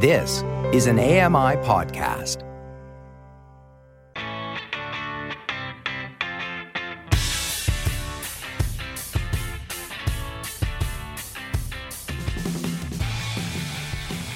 This 0.00 0.44
is 0.72 0.86
an 0.86 1.00
AMI 1.00 1.56
podcast. 1.66 2.44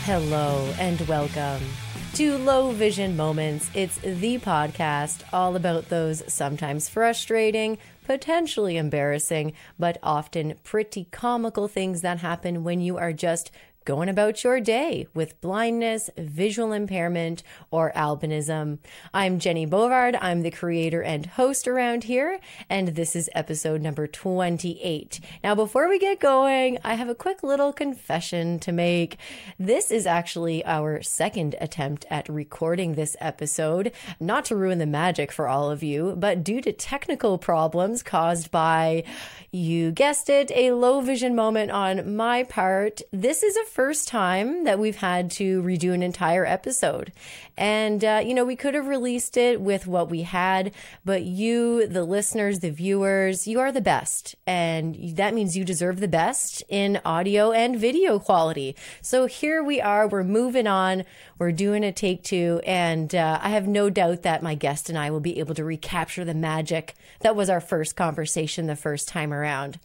Hello 0.03 0.75
and 0.81 1.01
welcome 1.03 1.63
to 2.15 2.37
Low 2.39 2.73
Vision 2.73 3.17
Moments. 3.17 3.71
It's 3.73 3.99
the 3.99 4.41
podcast 4.41 5.23
all 5.33 5.55
about 5.55 5.91
those 5.91 6.25
sometimes 6.27 6.89
frustrating, 6.89 7.79
potentially 8.05 8.77
embarrassing, 8.77 9.53
but 9.79 9.99
often 10.03 10.55
pretty 10.65 11.05
comical 11.13 11.69
things 11.69 12.01
that 12.01 12.19
happen 12.19 12.65
when 12.65 12.81
you 12.81 12.99
are 12.99 13.13
just 13.13 13.53
going 13.85 14.09
about 14.09 14.45
your 14.45 14.61
day 14.61 15.09
with 15.13 15.41
blindness, 15.41 16.09
visual 16.17 16.73
impairment, 16.73 17.43
or 17.71 17.93
albinism. 17.97 18.79
I'm 19.13 19.41
Jennie 19.41 19.67
Bovard. 19.67 20.17
I'm 20.21 20.43
the 20.43 20.53
creator 20.53 21.03
and 21.03 21.27
host 21.27 21.67
around 21.67 22.05
here, 22.05 22.39
and 22.71 22.89
this 22.89 23.17
is 23.17 23.29
episode 23.35 23.83
number 23.83 24.07
28. 24.07 25.19
Now, 25.43 25.57
before 25.57 25.89
we 25.89 25.99
get 25.99 26.21
going, 26.21 26.79
I 26.85 26.95
have 26.95 27.09
a 27.09 27.15
quick 27.15 27.43
little 27.43 27.73
confession 27.73 28.61
to 28.61 28.71
make. 28.71 29.17
This 29.59 29.91
is 29.91 30.07
actually 30.07 30.65
our 30.65 31.03
second 31.03 31.57
attempt 31.61 32.05
at 32.09 32.29
recording 32.29 32.95
this 32.95 33.17
episode, 33.21 33.91
not 34.21 34.45
to 34.45 34.57
ruin 34.57 34.79
the 34.79 34.87
magic 34.87 35.33
for 35.33 35.49
all 35.49 35.71
of 35.71 35.83
you, 35.83 36.15
but 36.17 36.45
due 36.45 36.61
to 36.61 36.73
technical 36.73 37.37
problems 37.37 38.05
caused 38.05 38.53
by, 38.53 39.03
you 39.51 39.91
guessed 39.91 40.31
it, 40.31 40.53
a 40.55 40.73
low 40.73 41.01
vision 41.01 41.35
moment 41.35 41.73
on 41.73 42.15
my 42.15 42.45
part. 42.45 43.03
This 43.11 43.43
is 43.43 43.57
a 43.57 43.72
first 43.73 44.07
time 44.07 44.65
that 44.65 44.79
we've 44.79 44.97
had 44.97 45.31
to 45.31 45.63
redo 45.63 45.95
an 45.95 46.03
entire 46.03 46.45
episode. 46.45 47.11
And, 47.57 48.05
uh, 48.05 48.23
you 48.23 48.35
know, 48.35 48.45
we 48.45 48.55
could 48.55 48.75
have 48.75 48.87
released 48.87 49.39
it 49.39 49.63
with 49.63 49.87
what 49.87 50.11
we 50.11 50.23
had, 50.23 50.73
but 51.07 51.23
you, 51.23 51.87
the 51.87 52.05
listeners, 52.05 52.61
the 52.61 52.69
viewers, 52.69 53.49
you 53.49 53.61
are 53.61 53.73
the 53.73 53.81
best. 53.81 54.35
And 54.47 55.17
that 55.17 55.33
means 55.33 55.57
you 55.57 55.65
deserve 55.65 56.01
the 56.01 56.09
best 56.09 56.63
in 56.69 57.01
audio 57.03 57.53
and 57.53 57.79
video 57.79 58.19
quality. 58.19 58.77
So 59.01 59.25
here 59.25 59.63
we 59.65 59.81
are. 59.81 60.07
We're 60.07 60.23
moving 60.23 60.67
on. 60.67 61.05
We're 61.39 61.53
doing 61.53 61.83
a 61.83 61.93
take 61.93 62.23
two. 62.23 62.61
And 62.67 63.15
uh, 63.15 63.39
I 63.43 63.49
have 63.51 63.67
no 63.67 63.89
doubt 63.89 64.21
that 64.23 64.43
my 64.43 64.55
guest 64.55 64.91
and 64.91 64.99
I 64.99 65.11
will 65.11 65.21
be 65.21 65.39
able 65.39 65.55
to 65.55 65.65
recapture 65.65 66.27
the 66.27 66.35
magic 66.35 66.95
that 67.21 67.35
was 67.35 67.49
our 67.49 67.61
first 67.61 67.97
conversation 67.97 68.67
the 68.67 68.77
first 68.77 69.09
time 69.09 69.33
around. 69.33 69.79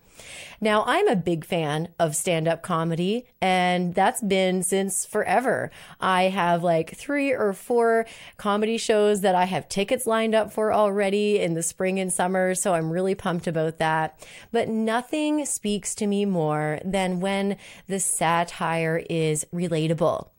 Now, 0.59 0.83
I'm 0.87 1.07
a 1.07 1.15
big 1.15 1.45
fan 1.45 1.89
of 1.99 2.15
stand 2.15 2.47
up 2.47 2.63
comedy, 2.63 3.25
and 3.41 3.93
that's 3.93 4.21
been 4.21 4.63
since 4.63 5.05
forever. 5.05 5.69
I 5.99 6.23
have 6.23 6.63
like 6.63 6.95
three 6.95 7.31
or 7.31 7.53
four 7.53 8.05
comedy 8.37 8.77
shows 8.77 9.21
that 9.21 9.35
I 9.35 9.45
have 9.45 9.69
tickets 9.69 10.07
lined 10.07 10.33
up 10.33 10.51
for 10.51 10.73
already 10.73 11.39
in 11.39 11.53
the 11.53 11.61
spring 11.61 11.99
and 11.99 12.11
summer, 12.11 12.55
so 12.55 12.73
I'm 12.73 12.91
really 12.91 13.15
pumped 13.15 13.45
about 13.47 13.77
that. 13.77 14.25
But 14.51 14.67
nothing 14.67 15.45
speaks 15.45 15.93
to 15.95 16.07
me 16.07 16.25
more 16.25 16.79
than 16.83 17.19
when 17.19 17.57
the 17.87 17.99
satire 17.99 19.03
is 19.09 19.45
relatable. 19.53 20.29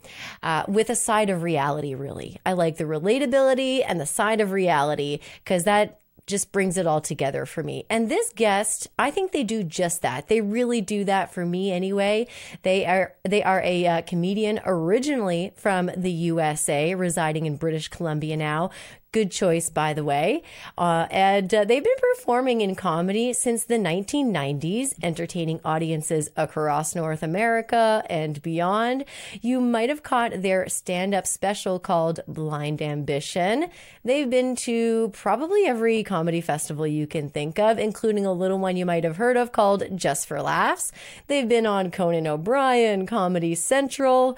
Uh, 0.43 0.65
with 0.67 0.91
a 0.91 0.97
side 0.97 1.31
of 1.31 1.43
reality, 1.43 1.95
really. 1.95 2.41
I 2.45 2.55
like 2.55 2.77
the 2.77 2.85
relatability 2.85 3.85
and 3.87 4.01
the 4.01 4.07
side 4.07 4.41
of 4.41 4.53
reality 4.53 5.21
because 5.45 5.65
that 5.65 6.01
just 6.29 6.53
brings 6.53 6.77
it 6.77 6.87
all 6.87 7.01
together 7.01 7.45
for 7.47 7.63
me. 7.63 7.85
And 7.91 8.09
this 8.09 8.33
guest, 8.35 8.87
I 8.99 9.11
think 9.11 9.33
they 9.33 9.43
do 9.43 9.65
just 9.65 10.03
that. 10.03 10.29
They 10.29 10.41
really 10.41 10.81
do 10.81 11.05
that 11.05 11.33
for 11.33 11.45
me 11.45 11.73
anyway. 11.73 12.29
They 12.63 12.87
are 12.87 13.15
they 13.25 13.43
are 13.43 13.61
a 13.65 13.87
uh, 13.87 14.03
comedian 14.03 14.61
originally 14.65 15.53
from 15.57 15.91
the 15.97 16.13
USA, 16.13 16.95
residing 16.95 17.47
in 17.47 17.57
British 17.57 17.89
Columbia 17.89 18.37
now. 18.37 18.71
Good 19.11 19.31
choice, 19.31 19.71
by 19.71 19.95
the 19.95 20.05
way. 20.05 20.43
Uh, 20.77 21.07
and 21.11 21.53
uh, 21.55 21.65
they've 21.65 21.83
been 21.83 21.93
performing 22.15 22.61
in 22.61 22.75
comedy 22.75 23.33
since 23.33 23.65
the 23.65 23.77
1990s, 23.77 24.93
entertaining 25.03 25.61
audiences 25.65 26.29
across 26.37 26.95
North 26.95 27.23
America 27.23 28.05
and 28.11 28.43
beyond. 28.43 29.07
You 29.41 29.63
might 29.63 29.89
have 29.89 30.03
caught 30.03 30.43
their 30.43 30.69
stand 30.69 31.15
up 31.15 31.27
special 31.27 31.79
called 31.79 32.21
Blind 32.29 32.83
Ambition. 32.83 33.71
They've 34.05 34.29
been 34.29 34.55
to 34.57 35.09
probably 35.15 35.65
every 35.65 36.03
comedy 36.03 36.43
festival 36.43 36.87
you 36.87 37.07
can 37.07 37.31
think 37.31 37.59
of, 37.59 37.79
including 37.79 38.27
a 38.27 38.33
little 38.33 38.59
one 38.59 38.77
you 38.77 38.85
might 38.85 39.05
have 39.05 39.17
heard 39.17 39.39
of 39.39 39.53
called 39.53 39.85
Just 39.97 40.27
for 40.27 40.43
Laughs. 40.43 40.93
They've 41.29 41.49
been 41.49 41.65
on 41.65 41.91
Conan 41.91 42.27
O'Brien, 42.27 43.07
Comedy 43.07 43.55
Central. 43.55 44.37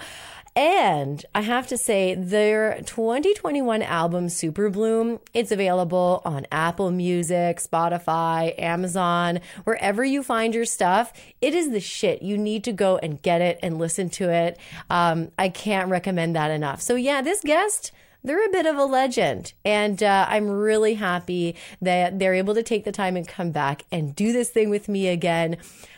And 0.61 1.25
I 1.35 1.41
have 1.41 1.69
to 1.69 1.79
say, 1.79 2.15
their 2.15 2.83
2021 2.83 3.81
album, 3.81 4.29
Super 4.29 4.69
Bloom, 4.69 5.19
it's 5.33 5.51
available 5.51 6.21
on 6.23 6.47
Apple 6.53 6.91
Music, 6.91 7.57
Spotify, 7.57 8.53
Amazon, 8.61 9.41
wherever 9.65 10.05
you 10.05 10.23
find 10.23 10.55
your 10.55 10.67
stuff. 10.67 11.15
It 11.41 11.55
is 11.55 11.71
the 11.71 11.81
shit. 11.81 12.21
You 12.21 12.37
need 12.37 12.63
to 12.65 12.73
go 12.73 12.99
and 12.99 13.23
get 13.23 13.41
it 13.41 13.59
and 13.63 13.79
listen 13.79 14.11
to 14.11 14.29
it. 14.29 14.59
Um, 14.91 15.31
I 15.39 15.49
can't 15.49 15.89
recommend 15.89 16.37
that 16.37 16.51
enough. 16.51 16.83
So, 16.83 16.95
yeah, 16.95 17.23
this 17.23 17.41
guest 17.41 17.91
they're 18.23 18.45
a 18.45 18.51
bit 18.51 18.67
of 18.67 18.77
a 18.77 18.85
legend. 18.85 19.53
And 19.65 20.03
uh, 20.03 20.27
I'm 20.29 20.49
really 20.49 20.95
happy 20.95 21.57
that 21.81 22.19
they're 22.19 22.35
able 22.35 22.55
to 22.55 22.63
take 22.63 22.85
the 22.85 22.93
time 22.93 23.17
and 23.17 23.27
come 23.27 23.51
back 23.51 23.85
and 23.91 24.15
do 24.15 24.33
this 24.33 24.51
thing 24.51 24.71
with 24.71 24.89
me 24.89 25.09
again. 25.09 25.57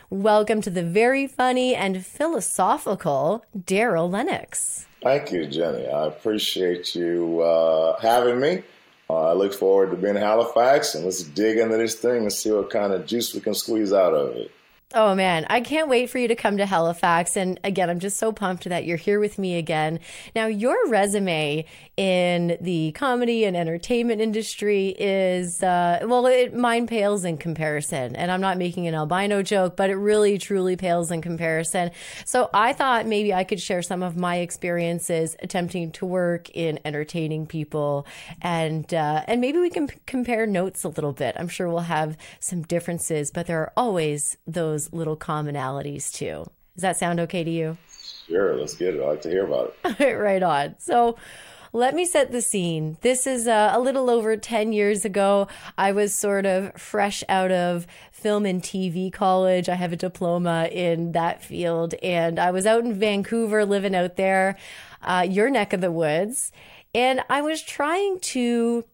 Welcome 0.09 0.61
to 0.61 0.69
the 0.69 0.83
very 0.83 1.27
funny 1.27 1.75
and 1.75 2.05
philosophical 2.05 3.43
Darryl 3.57 4.09
Lenox. 4.11 4.85
Thank 5.01 5.31
you, 5.31 5.47
Jennie. 5.47 5.87
I 5.87 6.05
appreciate 6.05 6.95
you 6.95 7.41
uh, 7.41 7.99
having 7.99 8.39
me. 8.39 8.63
Uh, 9.09 9.31
I 9.31 9.33
look 9.33 9.53
forward 9.53 9.91
to 9.91 9.97
being 9.97 10.15
in 10.15 10.21
Halifax 10.21 10.95
and 10.95 11.03
let's 11.03 11.23
dig 11.23 11.57
into 11.57 11.77
this 11.77 11.95
thing 11.95 12.21
and 12.21 12.31
see 12.31 12.51
what 12.51 12.69
kind 12.69 12.93
of 12.93 13.05
juice 13.05 13.33
we 13.33 13.41
can 13.41 13.53
squeeze 13.53 13.91
out 13.91 14.13
of 14.13 14.35
it. 14.35 14.51
Oh 14.95 15.15
man, 15.15 15.47
I 15.49 15.61
can't 15.61 15.89
wait 15.89 16.11
for 16.11 16.19
you 16.19 16.27
to 16.27 16.35
come 16.35 16.57
to 16.57 16.67
Halifax. 16.67 17.35
And 17.35 17.59
again, 17.63 17.89
I'm 17.89 17.99
just 17.99 18.17
so 18.17 18.31
pumped 18.31 18.65
that 18.65 18.85
you're 18.85 18.95
here 18.95 19.19
with 19.19 19.39
me 19.39 19.57
again. 19.57 19.99
Now, 20.35 20.45
your 20.45 20.87
resume 20.87 21.65
in 21.95 22.57
the 22.59 22.91
comedy 22.93 23.45
and 23.45 23.55
entertainment 23.55 24.19
industry 24.19 24.95
is, 24.97 25.61
uh, 25.61 25.99
well, 26.03 26.25
it, 26.25 26.55
mine 26.55 26.87
pales 26.87 27.23
in 27.23 27.37
comparison. 27.37 28.15
And 28.15 28.31
I'm 28.31 28.41
not 28.41 28.57
making 28.57 28.87
an 28.87 28.95
albino 28.95 29.43
joke, 29.43 29.75
but 29.75 29.89
it 29.89 29.95
really 29.95 30.37
truly 30.37 30.75
pales 30.75 31.11
in 31.11 31.21
comparison. 31.21 31.91
So 32.25 32.49
I 32.53 32.73
thought 32.73 33.05
maybe 33.05 33.33
I 33.33 33.43
could 33.43 33.61
share 33.61 33.83
some 33.83 34.01
of 34.01 34.17
my 34.17 34.37
experiences 34.37 35.35
attempting 35.41 35.91
to 35.93 36.05
work 36.05 36.49
in 36.49 36.79
entertaining 36.83 37.45
people, 37.45 38.07
and 38.41 38.91
uh, 38.93 39.23
and 39.27 39.39
maybe 39.39 39.59
we 39.59 39.69
can 39.69 39.87
p- 39.87 39.99
compare 40.05 40.47
notes 40.47 40.83
a 40.83 40.89
little 40.89 41.13
bit. 41.13 41.35
I'm 41.37 41.47
sure 41.47 41.69
we'll 41.69 41.79
have 41.79 42.17
some 42.39 42.63
differences, 42.63 43.29
but 43.29 43.45
there 43.45 43.59
are 43.59 43.73
always 43.77 44.37
those 44.47 44.91
little 44.91 45.17
commonalities 45.17 46.11
too. 46.11 46.45
Does 46.75 46.81
that 46.81 46.97
sound 46.97 47.19
okay 47.19 47.43
to 47.43 47.51
you? 47.51 47.77
Sure, 48.27 48.55
let's 48.55 48.73
get 48.73 48.95
it. 48.95 49.01
I 49.01 49.09
like 49.09 49.21
to 49.21 49.29
hear 49.29 49.45
about 49.45 49.75
it. 49.99 50.17
right 50.17 50.41
on. 50.41 50.75
So, 50.79 51.17
let 51.75 51.95
me 51.95 52.05
set 52.05 52.31
the 52.31 52.41
scene. 52.41 52.97
This 53.01 53.25
is 53.25 53.47
uh, 53.47 53.71
a 53.73 53.79
little 53.79 54.07
over 54.07 54.37
10 54.37 54.71
years 54.73 55.05
ago. 55.05 55.47
I 55.75 55.91
was 55.91 56.13
sort 56.13 56.45
of 56.45 56.71
fresh 56.79 57.23
out 57.27 57.51
of 57.51 57.87
film 58.11 58.45
and 58.45 58.61
TV 58.61 59.11
college. 59.11 59.67
I 59.67 59.73
have 59.73 59.91
a 59.91 59.97
diploma 59.97 60.69
in 60.71 61.13
that 61.13 61.43
field, 61.43 61.95
and 62.03 62.37
I 62.37 62.51
was 62.51 62.67
out 62.67 62.85
in 62.85 62.93
Vancouver 62.93 63.65
living 63.65 63.95
out 63.95 64.17
there, 64.17 64.55
uh, 65.01 65.25
your 65.27 65.49
neck 65.49 65.73
of 65.73 65.81
the 65.81 65.91
woods. 65.91 66.51
And 66.93 67.21
I 67.27 67.41
was 67.41 67.63
trying 67.63 68.19
to 68.19 68.85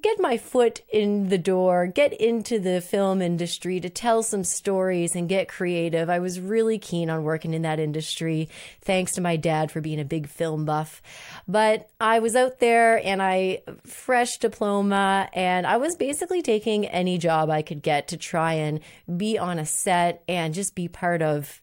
get 0.00 0.20
my 0.20 0.36
foot 0.36 0.80
in 0.92 1.28
the 1.28 1.38
door, 1.38 1.86
get 1.86 2.12
into 2.12 2.58
the 2.58 2.80
film 2.80 3.22
industry 3.22 3.80
to 3.80 3.88
tell 3.88 4.22
some 4.22 4.44
stories 4.44 5.14
and 5.14 5.28
get 5.28 5.48
creative. 5.48 6.10
I 6.10 6.18
was 6.18 6.40
really 6.40 6.78
keen 6.78 7.10
on 7.10 7.22
working 7.22 7.54
in 7.54 7.62
that 7.62 7.78
industry, 7.78 8.48
thanks 8.80 9.12
to 9.12 9.20
my 9.20 9.36
dad 9.36 9.70
for 9.70 9.80
being 9.80 10.00
a 10.00 10.04
big 10.04 10.28
film 10.28 10.64
buff. 10.64 11.00
But 11.46 11.88
I 12.00 12.18
was 12.18 12.34
out 12.34 12.58
there 12.58 13.04
and 13.04 13.22
I 13.22 13.62
fresh 13.84 14.38
diploma 14.38 15.28
and 15.32 15.66
I 15.66 15.76
was 15.76 15.96
basically 15.96 16.42
taking 16.42 16.86
any 16.86 17.18
job 17.18 17.50
I 17.50 17.62
could 17.62 17.82
get 17.82 18.08
to 18.08 18.16
try 18.16 18.54
and 18.54 18.80
be 19.16 19.38
on 19.38 19.58
a 19.58 19.66
set 19.66 20.22
and 20.28 20.54
just 20.54 20.74
be 20.74 20.88
part 20.88 21.22
of 21.22 21.60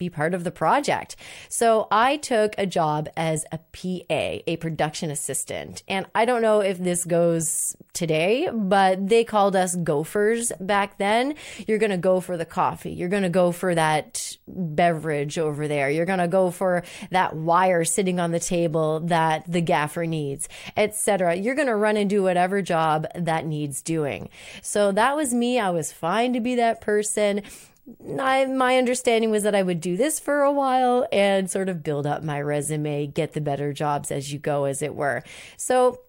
be 0.00 0.10
part 0.10 0.34
of 0.34 0.42
the 0.42 0.50
project. 0.50 1.14
So 1.48 1.86
I 1.92 2.16
took 2.16 2.54
a 2.56 2.66
job 2.66 3.08
as 3.16 3.44
a 3.52 3.58
PA, 3.58 4.42
a 4.46 4.56
production 4.56 5.10
assistant. 5.10 5.84
And 5.86 6.06
I 6.14 6.24
don't 6.24 6.42
know 6.42 6.60
if 6.60 6.78
this 6.78 7.04
goes 7.04 7.76
today, 7.92 8.48
but 8.50 9.08
they 9.08 9.24
called 9.24 9.54
us 9.54 9.76
gophers 9.76 10.52
back 10.58 10.96
then. 10.96 11.34
You're 11.68 11.78
going 11.78 11.90
to 11.90 11.98
go 11.98 12.20
for 12.20 12.38
the 12.38 12.46
coffee. 12.46 12.92
You're 12.92 13.10
going 13.10 13.24
to 13.24 13.28
go 13.28 13.52
for 13.52 13.74
that 13.74 14.38
beverage 14.48 15.38
over 15.38 15.68
there. 15.68 15.90
You're 15.90 16.06
going 16.06 16.18
to 16.18 16.28
go 16.28 16.50
for 16.50 16.82
that 17.10 17.36
wire 17.36 17.84
sitting 17.84 18.18
on 18.18 18.30
the 18.30 18.40
table 18.40 19.00
that 19.00 19.44
the 19.46 19.60
gaffer 19.60 20.06
needs, 20.06 20.48
etc. 20.78 21.34
You're 21.34 21.54
going 21.54 21.68
to 21.68 21.76
run 21.76 21.98
and 21.98 22.08
do 22.08 22.22
whatever 22.22 22.62
job 22.62 23.06
that 23.14 23.44
needs 23.44 23.82
doing. 23.82 24.30
So 24.62 24.92
that 24.92 25.14
was 25.14 25.34
me. 25.34 25.58
I 25.58 25.68
was 25.68 25.92
fine 25.92 26.32
to 26.32 26.40
be 26.40 26.54
that 26.54 26.80
person 26.80 27.42
I, 28.18 28.46
my 28.46 28.76
understanding 28.76 29.30
was 29.30 29.42
that 29.42 29.54
I 29.54 29.62
would 29.62 29.80
do 29.80 29.96
this 29.96 30.20
for 30.20 30.42
a 30.42 30.52
while 30.52 31.06
and 31.12 31.50
sort 31.50 31.68
of 31.68 31.82
build 31.82 32.06
up 32.06 32.22
my 32.22 32.40
resume, 32.40 33.06
get 33.06 33.32
the 33.32 33.40
better 33.40 33.72
jobs 33.72 34.10
as 34.10 34.32
you 34.32 34.38
go, 34.38 34.64
as 34.64 34.82
it 34.82 34.94
were. 34.94 35.22
So 35.56 36.00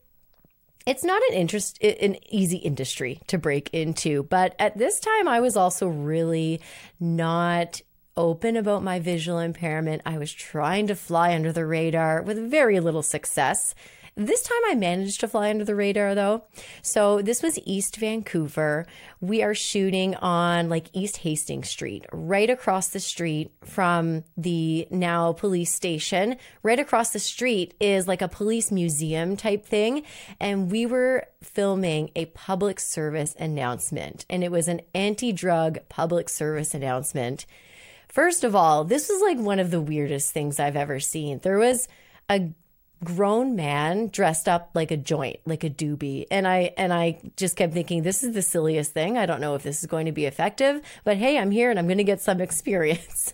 it's 0.85 1.03
not 1.03 1.21
an 1.29 1.35
interest 1.35 1.81
an 1.83 2.17
easy 2.29 2.57
industry 2.57 3.21
to 3.27 3.37
break 3.37 3.69
into 3.71 4.23
but 4.23 4.55
at 4.57 4.77
this 4.77 4.99
time 4.99 5.27
i 5.27 5.39
was 5.39 5.55
also 5.55 5.87
really 5.87 6.59
not 6.99 7.81
open 8.17 8.57
about 8.57 8.83
my 8.83 8.99
visual 8.99 9.39
impairment 9.39 10.01
i 10.05 10.17
was 10.17 10.31
trying 10.31 10.87
to 10.87 10.95
fly 10.95 11.33
under 11.35 11.51
the 11.51 11.65
radar 11.65 12.21
with 12.21 12.49
very 12.49 12.79
little 12.79 13.03
success 13.03 13.75
this 14.15 14.41
time 14.43 14.59
I 14.67 14.75
managed 14.75 15.21
to 15.21 15.27
fly 15.27 15.49
under 15.49 15.63
the 15.63 15.75
radar 15.75 16.13
though. 16.13 16.43
So 16.81 17.21
this 17.21 17.41
was 17.41 17.59
East 17.65 17.95
Vancouver. 17.95 18.85
We 19.21 19.41
are 19.41 19.55
shooting 19.55 20.15
on 20.15 20.69
like 20.69 20.87
East 20.93 21.17
Hastings 21.17 21.69
Street, 21.69 22.05
right 22.11 22.49
across 22.49 22.89
the 22.89 22.99
street 22.99 23.51
from 23.63 24.23
the 24.35 24.87
now 24.91 25.31
police 25.33 25.73
station. 25.73 26.37
Right 26.61 26.79
across 26.79 27.11
the 27.11 27.19
street 27.19 27.73
is 27.79 28.07
like 28.07 28.21
a 28.21 28.27
police 28.27 28.71
museum 28.71 29.37
type 29.37 29.65
thing. 29.65 30.03
And 30.39 30.69
we 30.69 30.85
were 30.85 31.27
filming 31.41 32.11
a 32.15 32.25
public 32.25 32.79
service 32.79 33.35
announcement, 33.39 34.25
and 34.29 34.43
it 34.43 34.51
was 34.51 34.67
an 34.67 34.81
anti 34.93 35.31
drug 35.31 35.79
public 35.89 36.29
service 36.29 36.73
announcement. 36.73 37.45
First 38.09 38.43
of 38.43 38.55
all, 38.57 38.83
this 38.83 39.07
was 39.07 39.21
like 39.21 39.37
one 39.37 39.59
of 39.59 39.71
the 39.71 39.79
weirdest 39.79 40.31
things 40.31 40.59
I've 40.59 40.75
ever 40.75 40.99
seen. 40.99 41.39
There 41.39 41.57
was 41.57 41.87
a 42.29 42.51
grown 43.03 43.55
man 43.55 44.07
dressed 44.07 44.47
up 44.47 44.71
like 44.73 44.91
a 44.91 44.97
joint, 44.97 45.39
like 45.45 45.63
a 45.63 45.69
doobie. 45.69 46.25
And 46.31 46.47
I 46.47 46.73
and 46.77 46.93
I 46.93 47.19
just 47.35 47.55
kept 47.55 47.73
thinking 47.73 48.03
this 48.03 48.23
is 48.23 48.33
the 48.33 48.41
silliest 48.41 48.93
thing. 48.93 49.17
I 49.17 49.25
don't 49.25 49.41
know 49.41 49.55
if 49.55 49.63
this 49.63 49.79
is 49.79 49.87
going 49.87 50.05
to 50.05 50.11
be 50.11 50.25
effective, 50.25 50.81
but 51.03 51.17
hey, 51.17 51.37
I'm 51.37 51.51
here 51.51 51.69
and 51.69 51.79
I'm 51.79 51.87
going 51.87 51.97
to 51.97 52.03
get 52.03 52.21
some 52.21 52.41
experience. 52.47 53.33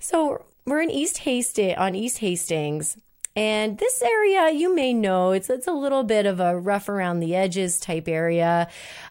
so, 0.00 0.44
we're 0.66 0.80
in 0.80 0.90
East 0.90 1.18
Hastings 1.18 1.76
on 1.76 1.94
East 1.94 2.18
Hastings 2.18 2.96
and 3.36 3.78
this 3.78 4.00
area, 4.00 4.50
you 4.50 4.72
may 4.72 4.94
know, 4.94 5.32
it's 5.32 5.50
it's 5.50 5.66
a 5.66 5.72
little 5.72 6.04
bit 6.04 6.24
of 6.24 6.38
a 6.38 6.56
rough 6.56 6.88
around 6.88 7.18
the 7.18 7.34
edges 7.34 7.80
type 7.80 8.06
area. 8.06 8.68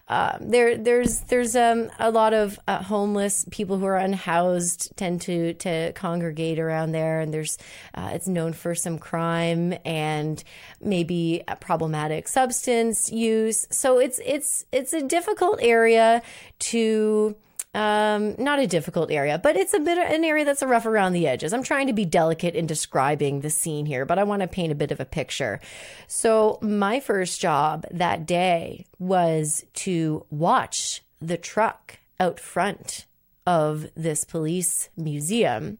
Uh, 0.08 0.38
there, 0.40 0.78
there's 0.78 1.20
there's 1.28 1.54
um, 1.54 1.90
a 1.98 2.10
lot 2.10 2.32
of 2.32 2.58
uh, 2.66 2.82
homeless 2.82 3.44
people 3.50 3.76
who 3.76 3.84
are 3.84 3.98
unhoused 3.98 4.96
tend 4.96 5.20
to 5.22 5.52
to 5.54 5.92
congregate 5.92 6.58
around 6.58 6.92
there, 6.92 7.20
and 7.20 7.34
there's 7.34 7.58
uh, 7.94 8.12
it's 8.14 8.26
known 8.26 8.54
for 8.54 8.74
some 8.74 8.98
crime 8.98 9.74
and 9.84 10.42
maybe 10.80 11.42
problematic 11.60 12.26
substance 12.26 13.12
use. 13.12 13.66
So 13.70 13.98
it's 13.98 14.20
it's 14.24 14.64
it's 14.72 14.94
a 14.94 15.02
difficult 15.02 15.58
area 15.60 16.22
to 16.60 17.36
um, 17.74 18.36
not 18.38 18.60
a 18.60 18.66
difficult 18.66 19.10
area, 19.10 19.38
but 19.38 19.56
it's 19.56 19.74
a 19.74 19.80
bit 19.80 19.98
of 19.98 20.04
an 20.04 20.24
area 20.24 20.44
that's 20.44 20.62
a 20.62 20.66
rough 20.66 20.86
around 20.86 21.12
the 21.12 21.26
edges. 21.26 21.52
I'm 21.52 21.62
trying 21.62 21.88
to 21.88 21.92
be 21.92 22.04
delicate 22.04 22.54
in 22.54 22.66
describing 22.66 23.40
the 23.40 23.50
scene 23.50 23.86
here, 23.86 24.04
but 24.06 24.18
I 24.18 24.24
want 24.24 24.42
to 24.42 24.48
paint 24.48 24.72
a 24.72 24.76
bit 24.76 24.92
of 24.92 25.00
a 25.00 25.04
picture. 25.04 25.60
So, 26.06 26.58
my 26.62 27.00
first 27.00 27.40
job 27.40 27.84
that 27.90 28.26
day 28.26 28.86
was 28.98 29.64
to 29.74 30.24
watch 30.30 31.02
the 31.20 31.36
truck 31.36 31.98
out 32.20 32.38
front 32.38 33.06
of 33.46 33.86
this 33.96 34.24
police 34.24 34.88
museum 34.96 35.78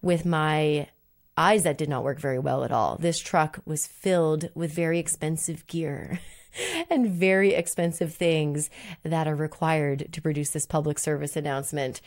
with 0.00 0.24
my 0.24 0.88
eyes 1.36 1.64
that 1.64 1.78
did 1.78 1.88
not 1.88 2.04
work 2.04 2.18
very 2.18 2.38
well 2.38 2.64
at 2.64 2.72
all. 2.72 2.96
This 2.96 3.18
truck 3.18 3.60
was 3.64 3.86
filled 3.86 4.48
with 4.54 4.72
very 4.72 4.98
expensive 4.98 5.66
gear. 5.66 6.20
and 6.90 7.10
very 7.10 7.54
expensive 7.54 8.14
things 8.14 8.70
that 9.02 9.26
are 9.26 9.34
required 9.34 10.08
to 10.12 10.22
produce 10.22 10.50
this 10.50 10.66
public 10.66 10.98
service 10.98 11.36
announcement. 11.36 12.00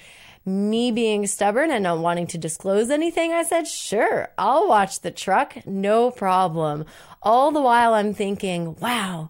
Me 0.45 0.91
being 0.91 1.27
stubborn 1.27 1.69
and 1.71 1.83
not 1.83 1.99
wanting 1.99 2.27
to 2.27 2.37
disclose 2.37 2.89
anything, 2.89 3.33
I 3.33 3.43
said, 3.43 3.67
sure, 3.67 4.29
I'll 4.37 4.67
watch 4.67 5.01
the 5.01 5.11
truck, 5.11 5.65
no 5.65 6.11
problem. 6.11 6.85
All 7.21 7.51
the 7.51 7.61
while 7.61 7.93
I'm 7.93 8.13
thinking, 8.13 8.75
wow, 8.79 9.29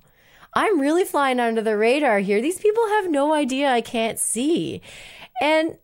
I'm 0.53 0.79
really 0.79 1.05
flying 1.05 1.39
under 1.39 1.61
the 1.61 1.77
radar 1.77 2.19
here. 2.19 2.41
These 2.41 2.59
people 2.59 2.87
have 2.89 3.09
no 3.09 3.33
idea 3.33 3.69
I 3.69 3.81
can't 3.81 4.19
see. 4.19 4.81
And 5.41 5.77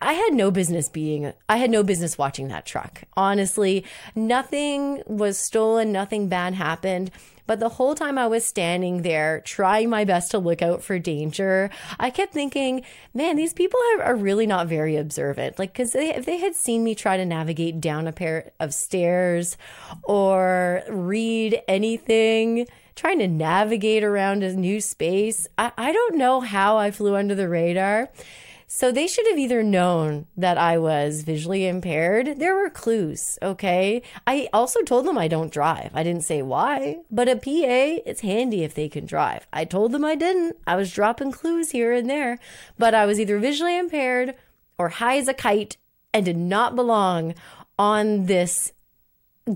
I 0.00 0.12
had 0.12 0.34
no 0.34 0.50
business 0.50 0.88
being, 0.88 1.32
I 1.48 1.56
had 1.56 1.70
no 1.70 1.82
business 1.82 2.18
watching 2.18 2.48
that 2.48 2.66
truck. 2.66 3.02
Honestly, 3.16 3.84
nothing 4.14 5.02
was 5.06 5.38
stolen, 5.38 5.90
nothing 5.90 6.28
bad 6.28 6.54
happened. 6.54 7.10
But 7.46 7.60
the 7.60 7.68
whole 7.70 7.94
time 7.94 8.18
I 8.18 8.26
was 8.26 8.44
standing 8.44 9.02
there 9.02 9.40
trying 9.40 9.88
my 9.88 10.04
best 10.04 10.32
to 10.32 10.38
look 10.38 10.62
out 10.62 10.82
for 10.82 10.98
danger, 10.98 11.70
I 11.98 12.10
kept 12.10 12.32
thinking, 12.32 12.84
man, 13.14 13.36
these 13.36 13.52
people 13.52 13.78
are, 13.94 14.02
are 14.02 14.16
really 14.16 14.46
not 14.46 14.66
very 14.66 14.96
observant. 14.96 15.58
Like, 15.58 15.72
because 15.72 15.94
if 15.94 16.26
they 16.26 16.38
had 16.38 16.56
seen 16.56 16.82
me 16.82 16.94
try 16.94 17.16
to 17.16 17.24
navigate 17.24 17.80
down 17.80 18.08
a 18.08 18.12
pair 18.12 18.50
of 18.58 18.74
stairs 18.74 19.56
or 20.02 20.82
read 20.88 21.60
anything, 21.68 22.66
trying 22.96 23.20
to 23.20 23.28
navigate 23.28 24.02
around 24.02 24.42
a 24.42 24.52
new 24.52 24.80
space, 24.80 25.46
I, 25.56 25.70
I 25.78 25.92
don't 25.92 26.16
know 26.16 26.40
how 26.40 26.76
I 26.76 26.90
flew 26.90 27.14
under 27.14 27.36
the 27.36 27.48
radar. 27.48 28.10
So 28.68 28.90
they 28.90 29.06
should 29.06 29.26
have 29.28 29.38
either 29.38 29.62
known 29.62 30.26
that 30.36 30.58
I 30.58 30.76
was 30.78 31.22
visually 31.22 31.66
impaired. 31.66 32.40
There 32.40 32.54
were 32.54 32.68
clues, 32.68 33.38
okay? 33.40 34.02
I 34.26 34.48
also 34.52 34.82
told 34.82 35.06
them 35.06 35.16
I 35.16 35.28
don't 35.28 35.52
drive. 35.52 35.92
I 35.94 36.02
didn't 36.02 36.24
say 36.24 36.42
why, 36.42 36.98
but 37.10 37.28
a 37.28 37.36
PA, 37.36 38.02
it's 38.04 38.22
handy 38.22 38.64
if 38.64 38.74
they 38.74 38.88
can 38.88 39.06
drive. 39.06 39.46
I 39.52 39.64
told 39.64 39.92
them 39.92 40.04
I 40.04 40.16
didn't. 40.16 40.56
I 40.66 40.74
was 40.74 40.92
dropping 40.92 41.30
clues 41.30 41.70
here 41.70 41.92
and 41.92 42.10
there, 42.10 42.38
but 42.76 42.92
I 42.92 43.06
was 43.06 43.20
either 43.20 43.38
visually 43.38 43.78
impaired 43.78 44.34
or 44.78 44.88
high 44.88 45.18
as 45.18 45.28
a 45.28 45.34
kite 45.34 45.76
and 46.12 46.24
did 46.24 46.36
not 46.36 46.74
belong 46.74 47.34
on 47.78 48.26
this 48.26 48.72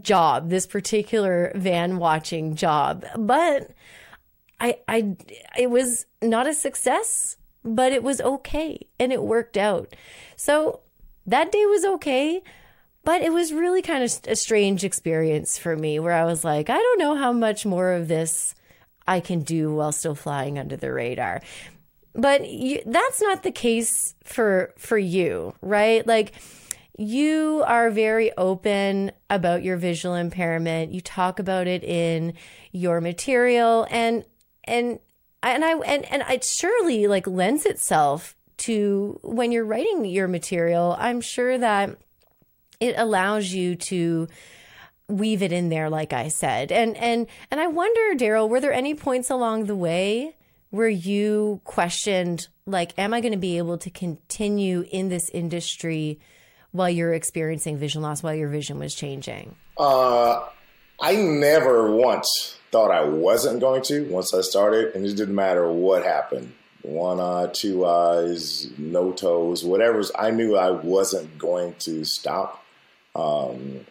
job, 0.03 0.51
this 0.51 0.67
particular 0.67 1.51
van 1.57 1.99
watching 1.99 2.55
job. 2.55 3.05
But 3.17 3.71
I 4.61 4.79
I 4.87 5.17
it 5.59 5.71
was 5.71 6.07
not 6.23 6.47
a 6.47 6.55
success 6.55 7.37
but 7.65 7.93
it 7.93 8.03
was 8.03 8.21
okay 8.21 8.87
and 8.99 9.13
it 9.13 9.23
worked 9.23 9.57
out. 9.57 9.95
So 10.37 10.81
that 11.27 11.53
day 11.53 11.65
was 11.67 11.85
okay, 11.85 12.43
but 13.05 13.23
it 13.23 13.33
was 13.33 13.53
really 13.53 13.83
kind 13.83 14.05
of 14.05 14.13
a 14.29 14.37
strange 14.37 14.85
experience 14.85 15.59
for 15.59 15.77
me 15.77 15.99
where 15.99 16.13
I 16.13 16.25
was 16.25 16.45
like, 16.45 16.71
I 16.71 16.77
don't 16.77 16.99
know 16.99 17.17
how 17.17 17.33
much 17.33 17.65
more 17.65 17.93
of 17.93 18.09
this 18.09 18.55
I 19.07 19.21
can 19.21 19.41
do 19.41 19.75
while 19.75 19.93
still 19.93 20.15
flying 20.15 20.59
under 20.59 20.77
the 20.77 20.93
radar. 20.93 21.43
But 22.15 22.49
you, 22.49 22.83
that's 22.87 23.21
not 23.23 23.43
the 23.43 23.53
case 23.53 24.15
for 24.25 24.75
for 24.77 24.99
you, 24.99 25.55
right? 25.63 26.07
Like 26.07 26.33
you 26.99 27.63
are 27.67 27.91
very 27.91 28.31
open 28.37 29.13
about 29.31 29.63
your 29.63 29.77
visual 29.77 30.15
impairment. 30.15 30.93
You 30.93 31.01
talk 31.01 31.39
about 31.39 31.67
it 31.67 31.85
in 31.85 32.35
your 32.73 33.01
material 33.01 33.87
and 33.91 34.25
and 34.65 34.99
and 35.43 35.65
I 35.65 35.73
and 35.79 36.11
and 36.11 36.23
it 36.29 36.45
surely 36.45 37.07
like 37.07 37.27
lends 37.27 37.65
itself 37.67 38.37
to 38.59 39.19
when 39.23 39.53
you're 39.53 39.65
writing 39.65 40.05
your 40.05 40.29
material. 40.29 40.95
I'm 40.99 41.21
sure 41.21 41.57
that 41.57 41.97
it 42.79 42.95
allows 42.97 43.53
you 43.53 43.77
to 43.77 44.29
weave 45.09 45.43
it 45.43 45.53
in 45.53 45.69
there 45.69 45.91
like 45.91 46.13
I 46.13 46.29
said. 46.29 46.71
And 46.71 46.97
and 46.97 47.27
and 47.51 47.61
I 47.61 47.67
wonder 47.67 48.23
Darryl, 48.23 48.49
were 48.49 48.61
there 48.61 48.73
any 48.73 48.95
points 48.95 49.31
along 49.31 49.67
the 49.67 49.77
way 49.77 50.37
where 50.71 50.89
you 50.89 51.61
questioned 51.65 52.49
like 52.67 52.97
am 52.99 53.15
I 53.15 53.21
going 53.21 53.33
to 53.33 53.39
be 53.39 53.59
able 53.59 53.79
to 53.79 53.91
continue 53.91 54.85
in 54.91 55.09
this 55.09 55.29
industry 55.31 56.21
while 56.73 56.89
you're 56.89 57.15
experiencing 57.15 57.79
vision 57.79 58.03
loss 58.03 58.23
while 58.23 58.35
your 58.35 58.49
vision 58.49 58.79
was 58.79 58.95
changing? 58.95 59.57
Uh 59.77 60.47
I 61.01 61.17
never 61.17 61.91
once 61.91 62.59
thought 62.71 62.91
I 62.91 63.05
wasn't 63.05 63.61
going 63.61 63.83
to 63.85 64.05
once 64.11 64.35
I 64.35 64.43
started, 64.43 64.95
and 64.95 65.05
it 65.05 65.17
didn't 65.17 65.35
matter 65.35 65.71
what 65.71 66.05
happened 66.05 66.53
one 66.83 67.21
eye, 67.21 67.49
two 67.53 67.85
eyes, 67.85 68.69
no 68.79 69.13
toes, 69.13 69.65
whatever. 69.65 70.03
I 70.19 70.31
knew 70.31 70.57
I 70.57 70.71
wasn't 70.71 71.39
going 71.39 71.75
to 71.81 72.05
stop. 72.05 72.65
Um, 73.15 73.87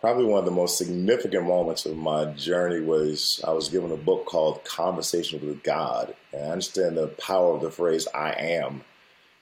probably 0.00 0.24
one 0.24 0.40
of 0.40 0.44
the 0.44 0.50
most 0.50 0.78
significant 0.78 1.46
moments 1.46 1.86
of 1.86 1.96
my 1.96 2.26
journey 2.32 2.80
was 2.80 3.40
I 3.46 3.52
was 3.52 3.68
given 3.68 3.92
a 3.92 3.96
book 3.96 4.26
called 4.26 4.64
Conversation 4.64 5.46
with 5.46 5.62
God. 5.62 6.14
And 6.32 6.44
I 6.44 6.48
understand 6.48 6.96
the 6.96 7.08
power 7.08 7.54
of 7.54 7.62
the 7.62 7.70
phrase 7.70 8.08
I 8.14 8.32
am. 8.32 8.82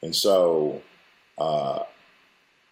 And 0.02 0.14
so 0.14 0.83
uh, 1.38 1.85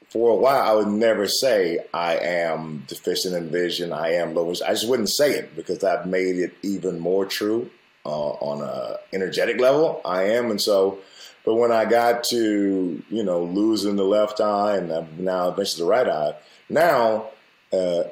for 0.09 0.31
a 0.31 0.37
while, 0.37 0.63
I 0.63 0.73
would 0.73 0.89
never 0.89 1.27
say 1.27 1.79
I 1.93 2.17
am 2.17 2.85
deficient 2.87 3.35
in 3.35 3.51
vision. 3.51 3.93
I 3.93 4.15
am 4.15 4.35
low. 4.35 4.51
I 4.51 4.73
just 4.73 4.89
wouldn't 4.89 5.11
say 5.11 5.33
it 5.33 5.57
because 5.57 5.79
that 5.81 6.09
made 6.09 6.37
it 6.37 6.55
even 6.63 7.01
more 7.01 7.27
true 7.27 7.71
uh, 8.05 8.31
on 8.31 8.63
a 8.63 8.99
energetic 9.13 9.61
level. 9.61 10.01
I 10.05 10.25
am, 10.25 10.51
and 10.51 10.61
so. 10.61 10.99
But 11.45 11.57
when 11.57 11.71
I 11.71 11.85
got 11.85 12.25
to 12.25 13.03
you 13.09 13.23
know 13.23 13.45
losing 13.45 13.97
the 13.97 14.05
left 14.05 14.41
eye 14.41 14.77
and 14.77 15.19
now 15.19 15.49
eventually 15.49 15.85
the 15.85 15.91
right 15.91 16.09
eye, 16.09 16.35
now 16.69 17.29
uh, 17.73 18.05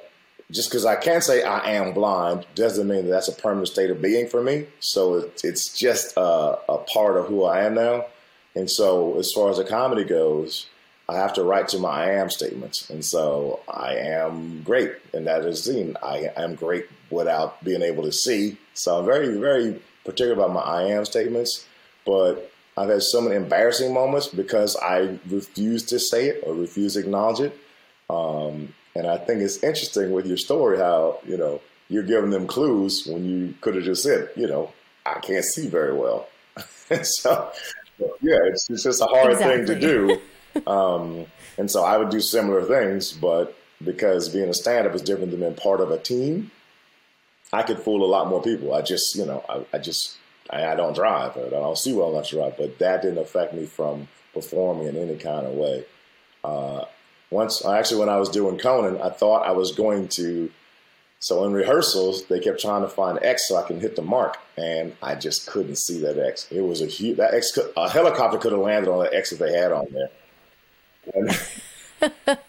just 0.51 0.71
because 0.71 0.85
I 0.85 0.97
can't 0.97 1.23
say 1.23 1.43
I 1.43 1.73
am 1.73 1.95
blind 1.95 2.47
doesn't 2.55 2.87
mean 2.87 3.05
that 3.07 3.11
that's 3.11 3.29
a 3.29 3.33
permanent 3.33 3.69
state 3.69 3.91
of 3.91 4.03
being 4.03 4.29
for 4.29 4.43
me. 4.43 4.67
So 4.81 5.15
it, 5.15 5.41
it's 5.43 5.77
just 5.77 6.17
a, 6.17 6.59
a 6.69 6.79
part 6.93 7.17
of 7.17 7.27
who 7.27 7.45
I 7.45 7.65
am 7.65 7.75
now. 7.75 8.07
And 8.55 8.71
so, 8.71 9.19
as 9.19 9.33
far 9.33 9.51
as 9.51 9.57
the 9.57 9.65
comedy 9.65 10.05
goes, 10.05 10.69
I 11.09 11.17
have 11.17 11.35
to 11.35 11.43
write 11.43 11.69
to 11.69 11.79
my 11.79 12.05
I 12.05 12.11
am 12.13 12.31
statements. 12.31 12.89
And 12.89 13.05
so 13.05 13.61
I 13.69 13.97
am 13.97 14.63
great. 14.63 14.93
And 15.13 15.27
that 15.27 15.45
is 15.45 15.65
seen. 15.65 15.97
I 16.03 16.31
am 16.37 16.55
great 16.55 16.87
without 17.11 17.63
being 17.63 17.83
able 17.83 18.05
to 18.05 18.13
see. 18.13 18.57
So 18.73 18.99
I'm 18.99 19.05
very, 19.05 19.39
very 19.39 19.81
particular 20.05 20.33
about 20.33 20.53
my 20.53 20.61
I 20.63 20.83
am 20.85 21.05
statements. 21.05 21.67
But 22.07 22.51
I've 22.77 22.89
had 22.89 23.03
so 23.03 23.21
many 23.21 23.37
embarrassing 23.37 23.93
moments 23.93 24.29
because 24.29 24.77
I 24.77 25.19
refuse 25.29 25.85
to 25.87 25.99
say 25.99 26.29
it 26.29 26.43
or 26.47 26.55
refuse 26.55 26.95
to 26.95 27.01
acknowledge 27.01 27.41
it. 27.41 27.59
Um, 28.09 28.75
and 28.97 29.07
I 29.07 29.19
think 29.19 29.41
it's 29.41 29.63
interesting 29.63 30.13
with 30.13 30.27
your 30.27 30.37
story 30.37 30.79
how, 30.79 31.19
you 31.27 31.37
know, 31.37 31.61
you're 31.89 32.03
giving 32.03 32.31
them 32.31 32.47
clues 32.47 33.07
when 33.07 33.25
you 33.25 33.55
could 33.61 33.75
have 33.75 33.85
just 33.85 34.03
said, 34.03 34.31
you 34.37 34.47
know, 34.47 34.73
I 35.05 35.19
can't 35.21 35.45
see 35.45 35.69
very 35.69 35.95
well. 35.95 36.29
so, 37.03 37.53
yeah, 37.99 38.39
it's, 38.47 38.71
it's 38.71 38.85
just 38.85 39.03
a 39.03 39.07
hard 39.07 39.33
exactly. 39.33 39.67
thing 39.67 39.67
to 39.67 39.81
do. 39.81 40.21
Um, 40.67 41.27
and 41.59 41.71
so 41.71 41.85
I 41.85 41.97
would 41.97 42.11
do 42.11 42.21
similar 42.21 42.63
things, 42.63 43.13
but 43.13 43.57
because 43.83 44.29
being 44.29 44.49
a 44.49 44.55
stand 44.55 44.87
up 44.87 44.95
is 44.95 45.03
different 45.03 45.31
than 45.31 45.41
being 45.41 45.55
part 45.55 45.81
of 45.81 45.91
a 45.91 45.99
team, 45.99 46.51
I 47.53 47.63
could 47.63 47.79
fool 47.79 48.05
a 48.05 48.11
lot 48.11 48.29
more 48.29 48.43
people. 48.43 48.75
I 48.75 48.83
just, 48.83 49.15
you 49.15 49.27
know, 49.27 49.45
I, 49.49 49.77
I 49.77 49.79
just, 49.79 50.17
I, 50.51 50.67
I, 50.67 50.75
don't 50.75 50.95
drive. 50.95 51.37
I 51.37 51.51
don't 51.51 51.79
see 51.79 51.93
well 51.93 52.13
enough 52.13 52.29
to 52.29 52.37
drive, 52.37 52.57
but 52.57 52.79
that 52.79 53.03
didn't 53.03 53.19
affect 53.19 53.55
me 53.55 53.67
from 53.67 54.09
performing 54.33 54.89
in 54.89 54.97
any 54.97 55.17
kind 55.17 55.47
of 55.47 55.53
way. 55.53 55.85
Uh, 56.43 56.85
once, 57.31 57.65
actually, 57.65 58.01
when 58.01 58.09
I 58.09 58.17
was 58.17 58.29
doing 58.29 58.59
Conan, 58.59 59.01
I 59.01 59.11
thought 59.11 59.47
I 59.47 59.53
was 59.53 59.73
going 59.73 60.09
to. 60.09 60.51
So 61.21 61.45
in 61.47 61.55
rehearsals, 61.55 62.27
they 62.27 62.39
kept 62.39 62.61
trying 62.61 62.83
to 62.83 62.89
find 62.89 63.19
X 63.23 63.49
so 63.49 63.57
I 63.57 63.67
can 63.67 63.81
hit 63.81 63.97
the 63.97 64.03
mark, 64.03 64.37
and 64.59 64.95
I 65.03 65.15
just 65.15 65.47
couldn't 65.47 65.79
see 65.79 66.01
that 66.01 66.19
X. 66.19 66.47
It 66.51 66.61
was 66.61 66.83
a 66.83 66.87
huge 66.87 67.17
that 67.17 67.33
X. 67.33 67.59
A 67.77 67.89
helicopter 67.89 68.37
could 68.37 68.53
have 68.53 68.61
landed 68.61 68.91
on 68.91 69.05
that 69.05 69.15
X 69.15 69.33
if 69.33 69.39
they 69.39 69.53
had 69.53 69.73
on 69.73 69.87
there. 69.91 70.11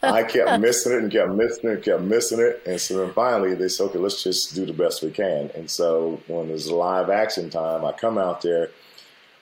I 0.03 0.23
kept 0.23 0.59
missing 0.59 0.93
it 0.93 0.97
and 0.99 1.11
kept 1.11 1.31
missing 1.31 1.69
it 1.69 1.73
and 1.73 1.83
kept 1.83 2.01
missing 2.01 2.39
it. 2.39 2.61
And 2.65 2.79
so 2.79 2.97
then 2.97 3.13
finally 3.13 3.55
they 3.55 3.67
said, 3.67 3.85
okay, 3.85 3.99
let's 3.99 4.23
just 4.23 4.53
do 4.55 4.65
the 4.65 4.73
best 4.73 5.01
we 5.01 5.11
can. 5.11 5.51
And 5.55 5.69
so 5.69 6.21
when 6.27 6.47
there's 6.47 6.69
live 6.69 7.09
action 7.09 7.49
time, 7.49 7.85
I 7.85 7.91
come 7.91 8.17
out 8.17 8.41
there 8.41 8.69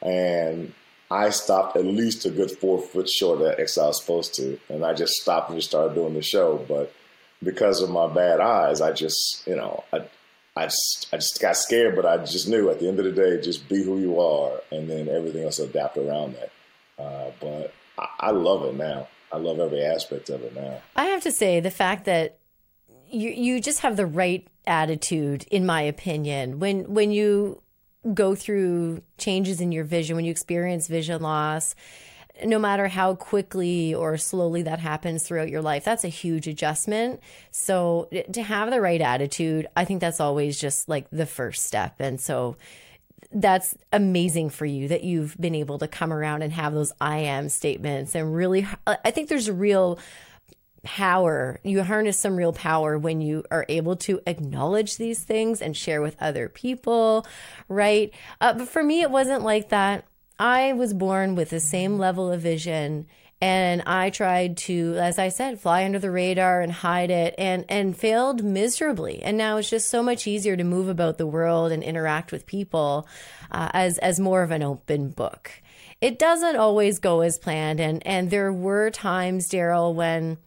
and 0.02 0.74
I 1.10 1.30
stopped 1.30 1.78
at 1.78 1.86
least 1.86 2.26
a 2.26 2.30
good 2.30 2.52
four 2.52 2.82
foot 2.82 3.10
short 3.10 3.42
of 3.42 3.60
X 3.60 3.78
I 3.78 3.88
was 3.88 4.00
supposed 4.00 4.36
to. 4.36 4.60
And 4.70 4.86
I 4.86 4.94
just 4.94 5.14
stopped 5.14 5.50
and 5.50 5.58
just 5.58 5.70
started 5.70 5.96
doing 5.96 6.14
the 6.14 6.22
show. 6.22 6.64
But 6.68 6.94
because 7.42 7.82
of 7.82 7.90
my 7.90 8.08
bad 8.08 8.40
eyes, 8.40 8.82
I 8.82 8.94
just, 8.94 9.46
you 9.48 9.56
know, 9.56 9.84
I, 9.92 10.08
I 10.56 10.66
just, 10.66 11.08
I 11.12 11.18
just 11.18 11.42
got 11.42 11.58
scared, 11.58 11.96
but 11.96 12.06
I 12.06 12.18
just 12.18 12.48
knew 12.48 12.70
at 12.70 12.80
the 12.80 12.88
end 12.88 13.00
of 13.00 13.06
the 13.06 13.12
day, 13.12 13.42
just 13.42 13.68
be 13.68 13.84
who 13.84 14.00
you 14.00 14.20
are, 14.20 14.62
and 14.72 14.88
then 14.88 15.10
everything 15.10 15.44
else 15.44 15.58
adapt 15.58 15.98
around 15.98 16.36
that. 16.36 16.52
Uh, 17.04 17.32
but 17.40 17.74
I, 17.98 18.32
love 18.32 18.64
it 18.64 18.76
now. 18.76 19.08
I 19.32 19.38
love 19.38 19.60
every 19.60 19.84
aspect 19.84 20.30
of 20.30 20.42
it 20.42 20.56
now. 20.56 20.82
I 20.96 21.06
have 21.06 21.24
to 21.24 21.32
say 21.32 21.60
the 21.60 21.72
fact 21.72 22.06
that 22.06 22.40
you 23.10 23.30
you 23.30 23.62
just 23.62 23.82
have 23.82 23.96
the 23.96 24.06
right 24.06 24.48
attitude, 24.66 25.46
in 25.52 25.66
my 25.66 25.82
opinion, 25.82 26.60
when 26.60 26.94
when 26.94 27.12
you 27.12 27.62
go 28.14 28.36
through 28.36 29.02
changes 29.18 29.62
in 29.62 29.72
your 29.72 29.84
vision, 29.84 30.16
when 30.16 30.26
you 30.26 30.32
experience 30.32 30.88
vision 30.88 31.22
loss. 31.22 31.76
No 32.44 32.58
matter 32.58 32.88
how 32.88 33.14
quickly 33.14 33.94
or 33.94 34.18
slowly 34.18 34.64
that 34.64 34.80
happens 34.80 35.22
throughout 35.22 35.50
your 35.50 35.62
life, 35.62 35.86
that's 35.86 36.04
a 36.04 36.10
huge 36.10 36.48
adjustment. 36.48 37.20
So, 37.52 38.10
to 38.34 38.42
have 38.42 38.72
the 38.72 38.82
right 38.82 39.00
attitude, 39.00 39.68
I 39.76 39.86
think 39.86 40.02
that's 40.02 40.20
always 40.20 40.60
just 40.60 40.90
like 40.90 41.08
the 41.12 41.28
first 41.28 41.64
step. 41.64 41.98
And 42.00 42.20
so, 42.20 42.58
that's 43.34 43.76
amazing 43.92 44.50
for 44.50 44.66
you 44.66 44.88
that 44.90 45.04
you've 45.04 45.36
been 45.40 45.56
able 45.56 45.80
to 45.80 45.88
come 45.88 46.14
around 46.14 46.42
and 46.42 46.54
have 46.54 46.74
those 46.74 46.92
I 47.02 47.20
am 47.20 47.50
statements 47.50 48.16
and 48.16 48.34
really, 48.36 48.68
I 48.86 49.12
think 49.12 49.30
there's 49.30 49.50
real 49.50 50.00
power. 50.84 51.60
You 51.64 51.82
harness 51.84 52.18
some 52.18 52.36
real 52.36 52.54
power 52.54 52.98
when 52.98 53.22
you 53.22 53.44
are 53.50 53.66
able 53.70 53.96
to 53.98 54.22
acknowledge 54.28 54.98
these 54.98 55.24
things 55.24 55.62
and 55.62 55.76
share 55.76 56.02
with 56.02 56.18
other 56.20 56.50
people, 56.50 57.26
right? 57.70 58.14
Uh, 58.40 58.54
but 58.54 58.68
for 58.68 58.84
me, 58.84 59.02
it 59.02 59.10
wasn't 59.10 59.44
like 59.44 59.70
that. 59.70 60.06
I 60.38 60.74
was 60.74 60.94
born 60.94 61.36
with 61.36 61.50
the 61.50 61.60
same 61.60 61.98
level 61.98 62.32
of 62.32 62.42
vision 62.42 63.08
and 63.44 63.84
I 63.86 64.10
tried 64.10 64.56
to, 64.70 64.96
as 64.96 65.20
I 65.20 65.28
said, 65.28 65.60
fly 65.60 65.84
under 65.84 66.00
the 66.00 66.10
radar 66.10 66.62
and 66.62 66.72
hide 66.72 67.12
it 67.12 67.36
and, 67.38 67.66
and 67.68 67.94
failed 67.94 68.42
miserably. 68.42 69.22
And 69.22 69.38
now 69.38 69.58
it's 69.58 69.70
just 69.70 69.90
so 69.90 70.02
much 70.02 70.28
easier 70.28 70.56
to 70.56 70.64
move 70.64 70.88
about 70.88 71.18
the 71.18 71.28
world 71.28 71.74
and 71.74 71.84
interact 71.84 72.32
with 72.32 72.46
people 72.46 73.06
uh, 73.52 73.68
as, 73.74 73.98
as 73.98 74.18
more 74.18 74.44
of 74.44 74.52
an 74.52 74.64
open 74.64 75.10
book. 75.10 75.52
It 76.00 76.18
doesn't 76.18 76.56
always 76.56 77.00
go 77.00 77.20
as 77.20 77.38
planned. 77.38 77.82
And, 77.82 78.02
and 78.08 78.32
there 78.32 78.54
were 78.54 78.90
times, 78.92 79.50
Darryl, 79.50 79.94
when 79.94 80.38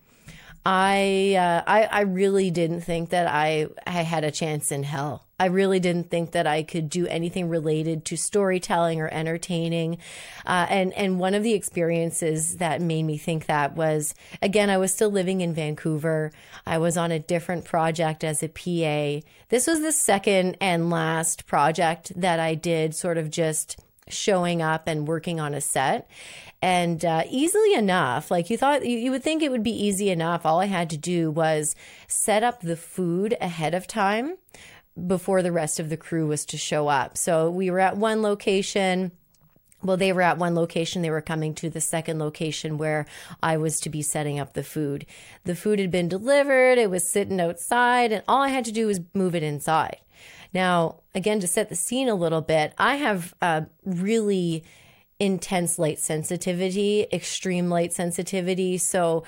I, 0.68 1.36
uh, 1.38 1.62
I, 1.64 1.84
I 1.84 2.00
really 2.00 2.50
didn't 2.50 2.80
think 2.80 3.10
that 3.10 3.28
I, 3.28 3.68
I 3.86 4.02
had 4.02 4.24
a 4.24 4.32
chance 4.32 4.72
in 4.72 4.82
hell. 4.82 5.22
I 5.38 5.46
really 5.46 5.78
didn't 5.78 6.10
think 6.10 6.32
that 6.32 6.48
I 6.48 6.64
could 6.64 6.90
do 6.90 7.06
anything 7.06 7.48
related 7.48 8.04
to 8.06 8.16
storytelling 8.16 9.00
or 9.00 9.06
entertaining. 9.06 9.98
Uh, 10.44 10.66
and, 10.68 10.92
and 10.94 11.20
one 11.20 11.34
of 11.34 11.44
the 11.44 11.52
experiences 11.52 12.56
that 12.56 12.80
made 12.80 13.04
me 13.04 13.16
think 13.16 13.46
that 13.46 13.76
was, 13.76 14.12
again, 14.42 14.68
I 14.68 14.78
was 14.78 14.92
still 14.92 15.10
living 15.10 15.40
in 15.40 15.54
Vancouver. 15.54 16.32
I 16.66 16.78
was 16.78 16.96
on 16.96 17.12
a 17.12 17.20
different 17.20 17.64
project 17.64 18.24
as 18.24 18.42
a 18.42 18.48
PA. 18.48 19.24
This 19.50 19.68
was 19.68 19.82
the 19.82 19.92
second 19.92 20.56
and 20.60 20.90
last 20.90 21.46
project 21.46 22.10
that 22.16 22.40
I 22.40 22.56
did 22.56 22.92
sort 22.92 23.18
of 23.18 23.30
just 23.30 23.78
showing 24.08 24.62
up 24.62 24.86
and 24.86 25.08
working 25.08 25.40
on 25.40 25.54
a 25.54 25.60
set. 25.60 26.08
And 26.62 27.04
uh, 27.04 27.24
easily 27.28 27.74
enough, 27.74 28.30
like 28.30 28.50
you 28.50 28.56
thought, 28.56 28.86
you, 28.86 28.96
you 28.98 29.10
would 29.10 29.22
think 29.22 29.42
it 29.42 29.50
would 29.50 29.62
be 29.62 29.84
easy 29.84 30.10
enough. 30.10 30.46
All 30.46 30.60
I 30.60 30.66
had 30.66 30.90
to 30.90 30.96
do 30.96 31.30
was 31.30 31.74
set 32.08 32.42
up 32.42 32.60
the 32.60 32.76
food 32.76 33.36
ahead 33.40 33.74
of 33.74 33.86
time 33.86 34.36
before 35.06 35.42
the 35.42 35.52
rest 35.52 35.78
of 35.78 35.90
the 35.90 35.96
crew 35.96 36.26
was 36.26 36.44
to 36.46 36.56
show 36.56 36.88
up. 36.88 37.18
So 37.18 37.50
we 37.50 37.70
were 37.70 37.80
at 37.80 37.96
one 37.96 38.22
location. 38.22 39.12
Well, 39.82 39.98
they 39.98 40.12
were 40.12 40.22
at 40.22 40.38
one 40.38 40.54
location. 40.54 41.02
They 41.02 41.10
were 41.10 41.20
coming 41.20 41.54
to 41.56 41.68
the 41.68 41.82
second 41.82 42.18
location 42.18 42.78
where 42.78 43.06
I 43.42 43.58
was 43.58 43.78
to 43.80 43.90
be 43.90 44.00
setting 44.00 44.40
up 44.40 44.54
the 44.54 44.64
food. 44.64 45.04
The 45.44 45.54
food 45.54 45.78
had 45.78 45.90
been 45.90 46.08
delivered. 46.08 46.78
It 46.78 46.90
was 46.90 47.12
sitting 47.12 47.40
outside, 47.40 48.10
and 48.10 48.24
all 48.26 48.42
I 48.42 48.48
had 48.48 48.64
to 48.64 48.72
do 48.72 48.86
was 48.86 49.00
move 49.12 49.34
it 49.34 49.42
inside. 49.42 49.98
Now, 50.56 51.02
again, 51.14 51.40
to 51.40 51.46
set 51.46 51.68
the 51.68 51.76
scene 51.76 52.08
a 52.08 52.14
little 52.14 52.40
bit, 52.40 52.72
I 52.78 52.96
have 52.96 53.34
a 53.42 53.66
really 53.84 54.64
intense 55.20 55.78
light 55.78 55.98
sensitivity, 55.98 57.06
extreme 57.12 57.68
light 57.68 57.92
sensitivity. 57.92 58.78
So, 58.78 59.24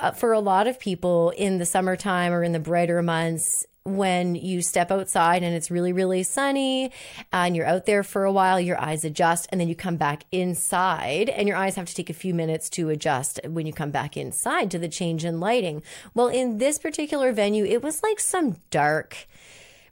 uh, 0.00 0.10
for 0.10 0.32
a 0.32 0.40
lot 0.40 0.66
of 0.66 0.80
people 0.80 1.30
in 1.30 1.58
the 1.58 1.64
summertime 1.64 2.32
or 2.32 2.42
in 2.42 2.50
the 2.50 2.58
brighter 2.58 3.00
months, 3.02 3.64
when 3.84 4.34
you 4.34 4.62
step 4.62 4.90
outside 4.90 5.44
and 5.44 5.54
it's 5.54 5.70
really, 5.70 5.92
really 5.92 6.24
sunny 6.24 6.90
and 7.32 7.54
you're 7.54 7.66
out 7.66 7.86
there 7.86 8.02
for 8.02 8.24
a 8.24 8.32
while, 8.32 8.58
your 8.58 8.80
eyes 8.80 9.04
adjust 9.04 9.46
and 9.52 9.60
then 9.60 9.68
you 9.68 9.76
come 9.76 9.96
back 9.96 10.24
inside 10.32 11.28
and 11.28 11.46
your 11.46 11.56
eyes 11.56 11.76
have 11.76 11.86
to 11.86 11.94
take 11.94 12.10
a 12.10 12.14
few 12.14 12.34
minutes 12.34 12.68
to 12.70 12.88
adjust 12.88 13.38
when 13.46 13.64
you 13.64 13.72
come 13.72 13.92
back 13.92 14.16
inside 14.16 14.72
to 14.72 14.78
the 14.80 14.88
change 14.88 15.24
in 15.24 15.38
lighting. 15.38 15.84
Well, 16.14 16.26
in 16.26 16.58
this 16.58 16.78
particular 16.78 17.30
venue, 17.30 17.64
it 17.64 17.80
was 17.80 18.02
like 18.02 18.18
some 18.18 18.56
dark, 18.70 19.28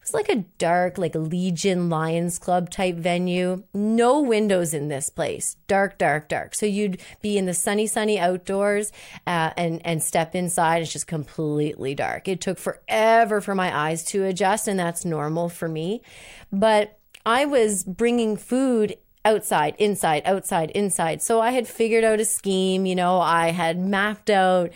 was 0.02 0.14
like 0.14 0.28
a 0.28 0.44
dark, 0.59 0.99
like 0.99 1.14
Legion 1.14 1.88
Lions 1.88 2.38
Club 2.38 2.71
type 2.71 2.97
venue. 2.97 3.62
No 3.73 4.21
windows 4.21 4.75
in 4.75 4.88
this 4.88 5.09
place. 5.09 5.56
Dark, 5.68 5.99
dark, 5.99 6.28
dark. 6.28 6.54
So 6.54 6.66
you'd 6.66 7.00
be 7.21 7.38
in 7.38 7.47
the 7.47 7.54
sunny, 7.54 7.87
sunny 7.87 8.18
outdoors 8.18 8.92
uh, 9.26 9.50
and 9.56 9.80
and 9.85 10.02
step 10.02 10.35
inside. 10.35 10.82
It's 10.82 10.92
just 10.92 11.06
completely 11.06 11.94
dark. 11.94 12.28
It 12.28 12.40
took 12.40 12.59
forever 12.59 13.40
for 13.40 13.54
my 13.54 13.75
eyes 13.76 14.04
to 14.06 14.25
adjust, 14.25 14.68
and 14.68 14.78
that's 14.78 15.04
normal 15.04 15.49
for 15.49 15.68
me. 15.68 16.02
But 16.52 16.99
I 17.25 17.44
was 17.44 17.85
bringing 17.85 18.37
food 18.37 18.97
outside, 19.25 19.75
inside, 19.79 20.23
outside, 20.25 20.71
inside. 20.73 21.23
So 21.23 21.41
I 21.41 21.50
had 21.50 21.69
figured 21.69 22.05
out 22.05 22.21
a 22.21 22.25
scheme, 22.25 22.87
you 22.87 22.95
know, 22.95 23.21
I 23.21 23.50
had 23.50 23.79
mapped 23.79 24.31
out 24.31 24.71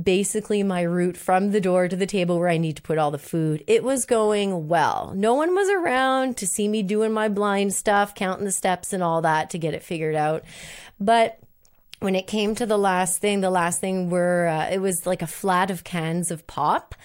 basically 0.00 0.62
my 0.62 0.82
route 0.82 1.16
from 1.16 1.50
the 1.50 1.60
door 1.60 1.88
to 1.88 1.96
the 1.96 2.06
table 2.06 2.38
where 2.38 2.48
I 2.48 2.58
need 2.58 2.76
to 2.76 2.82
put 2.82 2.98
all 2.98 3.10
the 3.10 3.18
food. 3.18 3.62
It 3.66 3.84
was 3.84 4.04
going 4.04 4.68
well. 4.68 5.12
No 5.14 5.34
one 5.34 5.54
was 5.54 5.68
around 5.68 6.36
to 6.38 6.46
see 6.46 6.68
me 6.68 6.82
doing 6.82 7.12
my 7.12 7.28
blind 7.28 7.74
stuff, 7.74 8.14
counting 8.14 8.44
the 8.44 8.52
steps 8.52 8.92
and 8.92 9.02
all 9.02 9.22
that 9.22 9.50
to 9.50 9.58
get 9.58 9.74
it 9.74 9.82
figured 9.82 10.16
out. 10.16 10.44
But 10.98 11.38
when 12.00 12.16
it 12.16 12.26
came 12.26 12.54
to 12.56 12.66
the 12.66 12.78
last 12.78 13.20
thing, 13.20 13.40
the 13.40 13.50
last 13.50 13.80
thing 13.80 14.10
were, 14.10 14.48
uh, 14.48 14.70
it 14.70 14.80
was 14.80 15.06
like 15.06 15.22
a 15.22 15.26
flat 15.26 15.70
of 15.70 15.84
cans 15.84 16.30
of 16.30 16.46
pop 16.48 16.96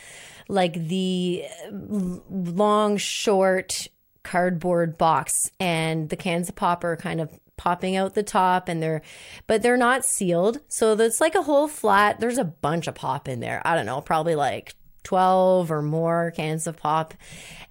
like 0.50 0.74
the 0.88 1.44
long, 1.72 2.98
short 2.98 3.88
cardboard 4.28 4.98
box 4.98 5.50
and 5.58 6.10
the 6.10 6.18
cans 6.18 6.50
of 6.50 6.56
pop 6.56 6.84
are 6.84 6.98
kind 6.98 7.22
of 7.22 7.40
popping 7.56 7.96
out 7.96 8.14
the 8.14 8.24
top 8.24 8.68
and 8.68 8.84
they're 8.84 9.02
but 9.48 9.62
they're 9.64 9.78
not 9.78 10.04
sealed. 10.04 10.60
So 10.68 10.94
it's 10.94 11.22
like 11.22 11.34
a 11.34 11.42
whole 11.42 11.68
flat 11.68 12.20
there's 12.20 12.38
a 12.38 12.44
bunch 12.44 12.88
of 12.88 12.96
pop 12.96 13.30
in 13.30 13.40
there. 13.40 13.62
I 13.66 13.76
don't 13.76 13.86
know 13.86 14.02
probably 14.02 14.36
like 14.36 14.76
12 15.08 15.72
or 15.72 15.82
more 15.82 16.34
cans 16.36 16.68
of 16.68 16.76
pop. 16.76 17.14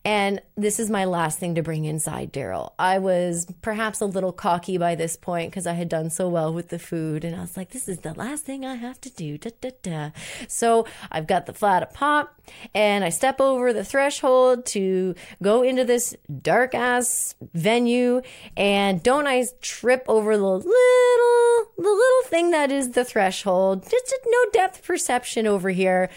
And 0.06 0.40
this 0.56 0.78
is 0.78 0.88
my 0.88 1.04
last 1.04 1.38
thing 1.38 1.56
to 1.56 1.62
bring 1.62 1.84
inside 1.84 2.32
Darryl. 2.32 2.72
I 2.78 2.98
was 2.98 3.46
perhaps 3.60 4.00
a 4.00 4.06
little 4.06 4.32
cocky 4.32 4.78
by 4.78 4.94
this 4.94 5.16
point 5.16 5.50
because 5.50 5.66
I 5.66 5.74
had 5.74 5.88
done 5.88 6.08
so 6.08 6.28
well 6.30 6.54
with 6.54 6.70
the 6.70 6.78
food. 6.78 7.24
And 7.24 7.36
I 7.36 7.40
was 7.40 7.56
like, 7.56 7.72
this 7.72 7.88
is 7.88 7.98
the 7.98 8.14
last 8.14 8.46
thing 8.46 8.64
I 8.64 8.76
have 8.76 9.00
to 9.02 9.10
do. 9.10 9.36
Da, 9.36 9.50
da, 9.60 9.70
da. 9.82 10.10
So 10.48 10.86
I've 11.10 11.26
got 11.26 11.44
the 11.44 11.52
flat 11.52 11.82
of 11.82 11.92
pop 11.92 12.40
and 12.74 13.04
I 13.04 13.10
step 13.10 13.38
over 13.38 13.72
the 13.72 13.84
threshold 13.84 14.64
to 14.66 15.14
go 15.42 15.62
into 15.62 15.84
this 15.84 16.16
dark 16.40 16.74
ass 16.74 17.34
venue. 17.52 18.22
And 18.56 19.02
don't 19.02 19.26
I 19.26 19.44
trip 19.60 20.04
over 20.08 20.36
the 20.38 20.42
little, 20.42 20.62
the 20.62 21.82
little 21.82 22.22
thing 22.26 22.50
that 22.52 22.72
is 22.72 22.92
the 22.92 23.04
threshold? 23.04 23.82
Just 23.82 24.14
no 24.24 24.38
depth 24.52 24.84
perception 24.84 25.46
over 25.46 25.68
here 25.68 26.08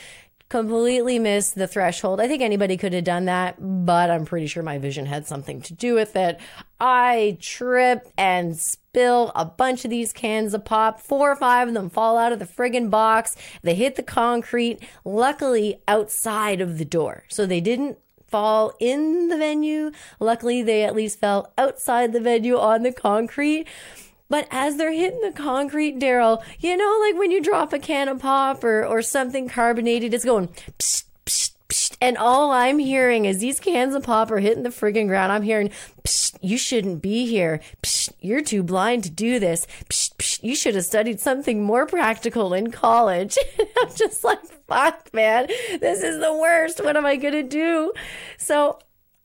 completely 0.50 1.20
missed 1.20 1.56
the 1.56 1.68
threshold. 1.68 2.20
I 2.20 2.28
think 2.28 2.42
anybody 2.42 2.76
could 2.76 2.94
have 2.94 3.04
done 3.04 3.26
that, 3.26 3.56
but 3.60 4.10
I'm 4.10 4.26
pretty 4.26 4.48
sure 4.48 4.64
my 4.64 4.80
vision 4.80 5.06
had 5.06 5.28
something 5.28 5.62
to 5.62 5.74
do 5.74 5.94
with 5.94 6.16
it. 6.16 6.40
I 6.80 7.38
trip 7.40 8.12
and 8.18 8.58
spill 8.58 9.32
a 9.36 9.46
bunch 9.46 9.86
of 9.86 9.92
these 9.92 10.12
cans 10.12 10.56
of 10.56 10.66
pop. 10.66 11.00
Four 11.00 11.32
or 11.32 11.36
five 11.36 11.68
of 11.68 11.76
them 11.76 11.90
fall 11.90 12.18
out 12.18 12.34
of 12.34 12.40
the 12.40 12.46
friggin' 12.46 12.90
box. 12.90 13.36
They 13.62 13.76
hit 13.76 13.96
the 13.96 14.04
concrete, 14.04 14.80
luckily 15.06 15.82
outside 15.88 16.62
of 16.62 16.80
the 16.80 16.86
door. 16.86 17.26
So 17.28 17.46
they 17.46 17.62
didn't 17.62 18.00
fall 18.28 18.74
in 18.80 19.28
the 19.28 19.38
venue. 19.38 19.92
Luckily, 20.20 20.64
they 20.64 20.84
at 20.84 20.96
least 20.96 21.20
fell 21.20 21.54
outside 21.58 22.12
the 22.12 22.20
venue 22.20 22.58
on 22.58 22.84
the 22.84 22.92
concrete. 22.92 23.68
But 24.30 24.48
as 24.52 24.78
they're 24.78 24.92
hitting 24.92 25.22
the 25.22 25.32
concrete, 25.32 26.00
Darryl, 26.00 26.44
you 26.60 26.78
know, 26.78 27.00
like 27.02 27.18
when 27.18 27.32
you 27.32 27.42
drop 27.42 27.74
a 27.74 27.80
can 27.80 28.08
of 28.08 28.20
pop 28.20 28.64
or, 28.64 28.86
or 28.86 29.02
something 29.02 29.50
carbonated, 29.50 30.14
it's 30.14 30.24
going 30.24 30.50
psst, 30.78 31.06
psst, 31.26 31.54
psst. 31.68 31.98
And 32.00 32.16
all 32.16 32.52
I'm 32.52 32.78
hearing 32.78 33.26
is 33.26 33.40
these 33.40 33.60
cans 33.60 33.96
of 33.96 34.04
pop 34.04 34.30
are 34.30 34.40
hitting 34.40 34.64
the 34.64 34.70
friggin' 34.70 35.08
ground. 35.08 35.32
I'm 35.32 35.42
hearing, 35.42 35.72
psst, 36.04 36.38
you 36.42 36.60
shouldn't 36.60 37.02
be 37.02 37.26
here. 37.26 37.60
Psst, 37.82 38.14
you're 38.22 38.42
too 38.42 38.62
blind 38.62 39.04
to 39.06 39.10
do 39.10 39.40
this. 39.40 39.66
Psst, 39.90 40.16
psst, 40.18 40.44
you 40.44 40.56
should 40.56 40.76
have 40.76 40.86
studied 40.86 41.20
something 41.20 41.64
more 41.64 41.88
practical 41.88 42.54
in 42.54 42.70
college. 42.70 43.36
I'm 43.82 43.96
just 43.96 44.24
like, 44.24 44.46
fuck, 44.68 45.12
man, 45.12 45.48
this 45.80 46.04
is 46.04 46.20
the 46.20 46.34
worst. 46.34 46.84
What 46.84 46.96
am 46.96 47.06
I 47.06 47.16
going 47.16 47.34
to 47.34 47.44
do? 47.44 47.94
So 48.38 48.78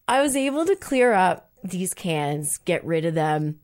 I 0.08 0.22
was 0.22 0.34
able 0.34 0.64
to 0.64 0.76
clear 0.76 1.12
up 1.12 1.50
these 1.62 1.92
cans, 1.92 2.58
get 2.58 2.84
rid 2.86 3.04
of 3.04 3.14
them 3.14 3.60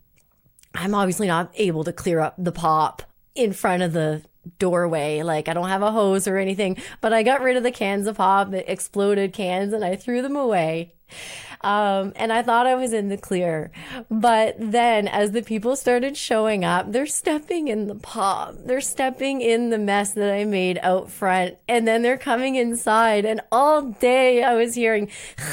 I'm 0.74 0.94
obviously 0.94 1.26
not 1.26 1.50
able 1.56 1.84
to 1.84 1.92
clear 1.92 2.20
up 2.20 2.34
the 2.38 2.52
pop 2.52 3.02
in 3.34 3.52
front 3.52 3.82
of 3.82 3.92
the 3.92 4.22
doorway. 4.58 5.22
Like 5.22 5.48
I 5.48 5.54
don't 5.54 5.68
have 5.68 5.82
a 5.82 5.92
hose 5.92 6.26
or 6.26 6.36
anything, 6.36 6.76
but 7.00 7.12
I 7.12 7.22
got 7.22 7.42
rid 7.42 7.56
of 7.56 7.62
the 7.62 7.70
cans 7.70 8.06
of 8.06 8.16
pop, 8.16 8.50
the 8.50 8.70
exploded 8.70 9.32
cans, 9.32 9.72
and 9.72 9.84
I 9.84 9.96
threw 9.96 10.22
them 10.22 10.36
away. 10.36 10.94
Um, 11.62 12.12
and 12.16 12.32
I 12.32 12.42
thought 12.42 12.66
I 12.66 12.74
was 12.74 12.92
in 12.92 13.08
the 13.08 13.16
clear. 13.18 13.70
But 14.10 14.56
then 14.58 15.06
as 15.08 15.32
the 15.32 15.42
people 15.42 15.76
started 15.76 16.16
showing 16.16 16.64
up, 16.64 16.90
they're 16.90 17.06
stepping 17.06 17.68
in 17.68 17.86
the 17.86 17.94
pop. 17.94 18.54
They're 18.64 18.80
stepping 18.80 19.42
in 19.42 19.70
the 19.70 19.78
mess 19.78 20.12
that 20.14 20.32
I 20.32 20.44
made 20.44 20.78
out 20.82 21.10
front. 21.10 21.56
And 21.68 21.86
then 21.86 22.02
they're 22.02 22.16
coming 22.16 22.54
inside. 22.54 23.24
And 23.24 23.42
all 23.52 23.82
day 23.82 24.42
I 24.42 24.54
was 24.54 24.74
hearing 24.74 25.10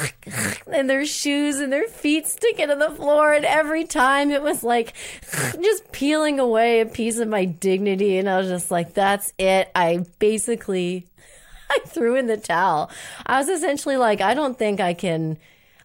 and 0.66 0.88
their 0.88 1.04
shoes 1.04 1.58
and 1.58 1.72
their 1.72 1.88
feet 1.88 2.26
sticking 2.26 2.68
to 2.68 2.76
the 2.76 2.90
floor. 2.90 3.34
And 3.34 3.44
every 3.44 3.84
time 3.84 4.30
it 4.30 4.42
was 4.42 4.62
like 4.62 4.94
just 5.60 5.92
peeling 5.92 6.40
away 6.40 6.80
a 6.80 6.86
piece 6.86 7.18
of 7.18 7.28
my 7.28 7.44
dignity. 7.44 8.16
And 8.16 8.30
I 8.30 8.38
was 8.38 8.48
just 8.48 8.70
like, 8.70 8.94
that's 8.94 9.34
it. 9.38 9.70
I 9.74 10.06
basically 10.18 11.06
I 11.70 11.80
threw 11.86 12.16
in 12.16 12.26
the 12.26 12.36
towel. 12.36 12.90
I 13.26 13.38
was 13.38 13.48
essentially 13.48 13.96
like, 13.96 14.20
I 14.20 14.34
don't 14.34 14.58
think 14.58 14.80
I 14.80 14.94
can 14.94 15.38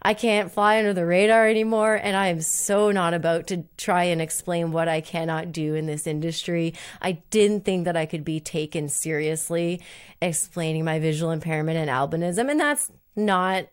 I 0.04 0.14
can't 0.14 0.52
fly 0.52 0.78
under 0.78 0.94
the 0.94 1.06
radar 1.06 1.48
anymore. 1.48 1.96
And 1.96 2.16
I 2.16 2.28
am 2.28 2.42
so 2.42 2.92
not 2.92 3.14
about 3.14 3.48
to 3.48 3.64
try 3.78 4.06
and 4.06 4.22
explain 4.22 4.72
what 4.72 4.88
I 4.88 5.02
cannot 5.02 5.52
do 5.52 5.76
in 5.76 5.86
this 5.86 6.08
industry. 6.08 6.74
I 7.02 7.14
didn't 7.30 7.66
think 7.66 7.86
that 7.86 7.98
I 7.98 8.06
could 8.06 8.26
be 8.26 8.40
taken 8.40 8.90
seriously 8.90 9.82
explaining 10.22 10.86
my 10.86 11.00
visual 11.00 11.32
impairment 11.32 11.78
and 11.78 11.90
albinism. 11.90 12.50
And 12.50 12.60
that's 12.60 12.92
not 13.16 13.68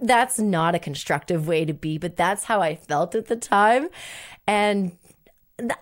that's 0.00 0.38
not 0.38 0.74
a 0.74 0.78
constructive 0.78 1.48
way 1.48 1.64
to 1.64 1.72
be, 1.72 1.96
but 1.96 2.16
that's 2.16 2.44
how 2.44 2.60
I 2.60 2.74
felt 2.74 3.14
at 3.14 3.28
the 3.28 3.36
time. 3.36 3.88
And 4.46 4.98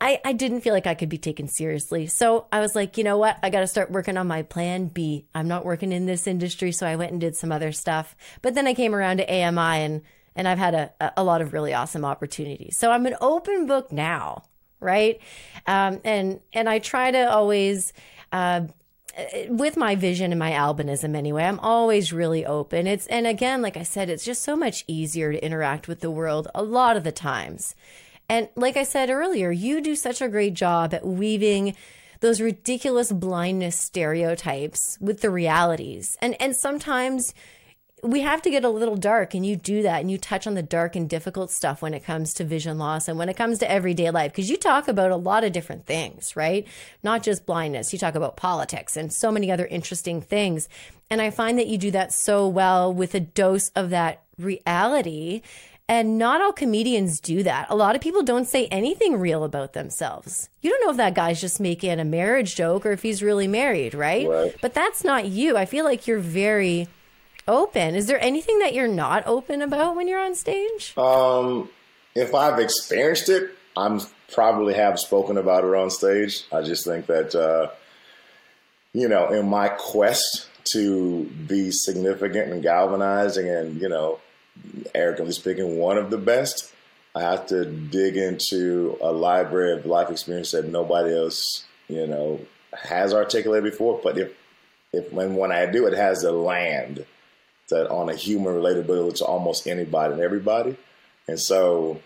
I, 0.01 0.21
I 0.25 0.33
didn't 0.33 0.61
feel 0.61 0.73
like 0.73 0.87
I 0.87 0.95
could 0.95 1.09
be 1.09 1.19
taken 1.19 1.49
seriously. 1.49 2.07
So 2.07 2.47
I 2.53 2.61
was 2.61 2.77
like, 2.77 2.97
you 2.97 3.03
know 3.03 3.19
what? 3.19 3.39
I 3.43 3.51
got 3.51 3.61
to 3.61 3.67
start 3.67 3.91
working 3.91 4.17
on 4.17 4.29
my 4.29 4.43
plan 4.43 4.87
B. 4.87 5.27
I'm 5.35 5.49
not 5.49 5.65
working 5.65 5.91
in 5.91 6.07
this 6.07 6.29
industry. 6.29 6.71
So 6.71 6.87
I 6.87 6.95
went 6.95 7.11
and 7.11 7.21
did 7.21 7.35
some 7.35 7.51
other 7.51 7.73
stuff. 7.73 8.17
But 8.41 8.55
then 8.55 8.69
I 8.69 8.75
came 8.75 8.95
around 8.95 9.17
to 9.17 9.29
AMI 9.29 9.83
and, 9.83 10.03
and 10.37 10.47
I've 10.47 10.59
had 10.59 10.75
a, 10.75 11.13
a 11.17 11.25
lot 11.25 11.43
of 11.43 11.53
really 11.53 11.75
awesome 11.75 12.05
opportunities. 12.05 12.77
So 12.79 12.93
I'm 12.93 13.07
an 13.07 13.17
open 13.21 13.67
book 13.67 13.91
now, 13.91 14.45
right? 14.79 15.19
Um, 15.67 16.01
and, 16.05 16.41
and 16.53 16.69
I 16.69 16.79
try 16.79 17.11
to 17.11 17.31
always, 17.31 17.93
uh, 18.31 18.63
with 19.49 19.77
my 19.77 19.95
vision 19.95 20.33
and 20.33 20.39
my 20.41 20.51
albinism 20.51 21.15
anyway 21.15 21.45
i'm 21.45 21.61
always 21.61 22.13
really 22.13 22.45
open 22.45 22.89
it's 22.89 23.07
and 23.07 23.29
again 23.29 23.63
like 23.63 23.77
i 23.77 23.83
said 23.85 24.11
it's 24.11 24.25
just 24.25 24.43
so 24.43 24.57
much 24.57 24.85
easier 24.89 25.31
to 25.31 25.45
interact 25.45 25.87
with 25.87 26.01
the 26.01 26.11
world 26.11 26.49
a 26.53 26.65
lot 26.65 26.97
of 26.97 27.05
the 27.05 27.13
times 27.13 27.77
and 28.29 28.49
like 28.57 28.77
I 28.77 28.85
said 28.85 29.11
earlier, 29.11 29.51
you 29.51 29.81
do 29.81 29.95
such 29.95 30.21
a 30.21 30.29
great 30.29 30.55
job 30.55 30.95
at 30.95 31.07
weaving 31.07 31.75
those 32.21 32.41
ridiculous 32.41 33.13
blindness 33.13 33.79
stereotypes 33.79 34.97
with 35.01 35.21
the 35.21 35.31
realities. 35.31 36.17
And 36.23 36.41
and 36.41 36.57
sometimes 36.57 37.35
we 38.03 38.21
have 38.21 38.43
to 38.43 38.51
get 38.51 38.65
a 38.65 38.69
little 38.69 38.97
dark 38.97 39.35
and 39.35 39.47
you 39.47 39.57
do 39.57 39.83
that 39.83 40.01
and 40.01 40.11
you 40.11 40.19
touch 40.19 40.47
on 40.47 40.55
the 40.55 40.63
dark 40.63 40.95
and 40.95 41.09
difficult 41.09 41.51
stuff 41.51 41.81
when 41.81 41.95
it 41.95 42.05
comes 42.05 42.35
to 42.35 42.45
vision 42.45 42.79
loss 42.79 43.09
and 43.09 43.19
when 43.19 43.31
it 43.31 43.37
comes 43.37 43.59
to 43.59 43.71
everyday 43.71 44.11
life. 44.11 44.31
Because 44.31 44.51
you 44.51 44.59
talk 44.59 44.89
about 44.89 45.11
a 45.11 45.17
lot 45.17 45.45
of 45.45 45.53
different 45.53 45.87
things 45.87 46.37
right? 46.37 46.67
Not 47.03 47.23
just 47.23 47.47
blindness. 47.47 47.93
You 47.93 47.99
talk 47.99 48.15
about 48.15 48.37
politics 48.37 48.97
and 48.97 49.13
so 49.13 49.31
many 49.31 49.51
other 49.51 49.67
interesting 49.67 50.21
things. 50.21 50.69
And 51.11 51.21
i 51.21 51.31
find 51.31 51.59
that 51.59 51.67
you 51.67 51.79
do 51.79 51.91
that 51.91 52.13
so 52.13 52.49
well 52.49 52.93
with 52.93 53.15
a 53.15 53.21
dose 53.21 53.69
of 53.71 53.91
that 53.91 54.23
reality 54.39 55.43
and 55.89 56.19
not 56.19 56.41
all 56.41 56.53
comedians 56.53 57.21
do 57.21 57.43
that. 57.43 57.67
A 57.69 57.77
lot 57.77 57.95
of 57.95 58.01
people 58.01 58.23
don't 58.23 58.47
say 58.47 58.67
anything 58.67 59.17
real 59.17 59.45
about 59.45 59.73
themselves. 59.73 60.49
You 60.63 60.71
don't 60.71 60.85
know 60.85 60.91
if 60.91 60.97
that 60.97 61.15
guy's 61.15 61.41
just 61.41 61.61
making 61.61 62.01
a 62.01 62.05
marriage 62.05 62.55
joke 62.55 62.87
or 62.87 62.93
if 62.93 63.03
he's 63.03 63.23
really 63.23 63.49
married, 63.49 63.95
right? 63.95 64.29
right. 64.29 64.57
But 64.61 64.75
that's 64.75 65.05
not 65.05 65.27
you. 65.27 65.57
I 65.57 65.67
feel 65.67 65.85
like 65.85 66.07
you're 66.07 66.19
very 66.19 66.89
open. 67.47 67.95
Is 67.95 68.07
there 68.07 68.21
anything 68.23 68.59
that 68.61 68.75
you're 68.75 68.89
not 68.89 69.27
open 69.27 69.61
about 69.61 69.97
when 69.97 70.09
you're 70.09 70.21
on 70.21 70.35
stage? 70.35 70.97
Um, 70.97 71.69
if 72.15 72.35
I've 72.35 72.59
experienced 72.59 73.29
it, 73.29 73.51
I'm 73.77 74.01
probably 74.33 74.75
have 74.75 74.99
spoken 74.99 75.37
about 75.37 75.65
it 75.65 75.75
on 75.75 75.91
stage. 75.91 76.45
I 76.51 76.63
just 76.63 76.85
think 76.85 77.07
that 77.07 77.35
uh, 77.35 77.71
you 78.95 79.09
know, 79.09 79.29
in 79.29 79.49
my 79.49 79.69
quest 79.69 80.49
to 80.65 81.25
be 81.47 81.71
significant 81.71 82.51
and 82.51 82.63
galvanizing 82.63 83.49
and, 83.49 83.81
you 83.81 83.89
know, 83.89 84.21
arrogantly 84.95 85.33
speaking, 85.33 85.77
one 85.79 85.99
of 85.99 86.11
the 86.11 86.19
best. 86.19 86.73
I 87.15 87.21
have 87.21 87.47
to 87.47 87.65
dig 87.65 88.17
into 88.17 88.99
a 89.01 89.13
library 89.13 89.79
of 89.79 89.87
life 89.87 90.11
experience 90.11 90.51
that 90.51 90.69
nobody 90.69 91.17
else, 91.17 91.65
you 91.89 92.07
know, 92.07 92.41
has 92.73 93.15
articulated 93.15 93.71
before. 93.71 94.01
But 94.03 94.19
if, 94.19 94.33
if 94.93 95.13
when, 95.13 95.37
when 95.37 95.53
I 95.53 95.67
do, 95.67 95.87
it 95.87 95.95
has 95.95 96.23
the 96.23 96.33
land 96.33 97.07
that 97.69 97.89
on 97.89 98.09
a 98.09 98.17
human 98.17 98.55
relatability 98.55 99.17
to 99.17 99.25
almost 99.25 99.67
anybody 99.67 100.15
and 100.15 100.23
everybody. 100.23 100.77
And 101.29 101.41
so 101.41 102.01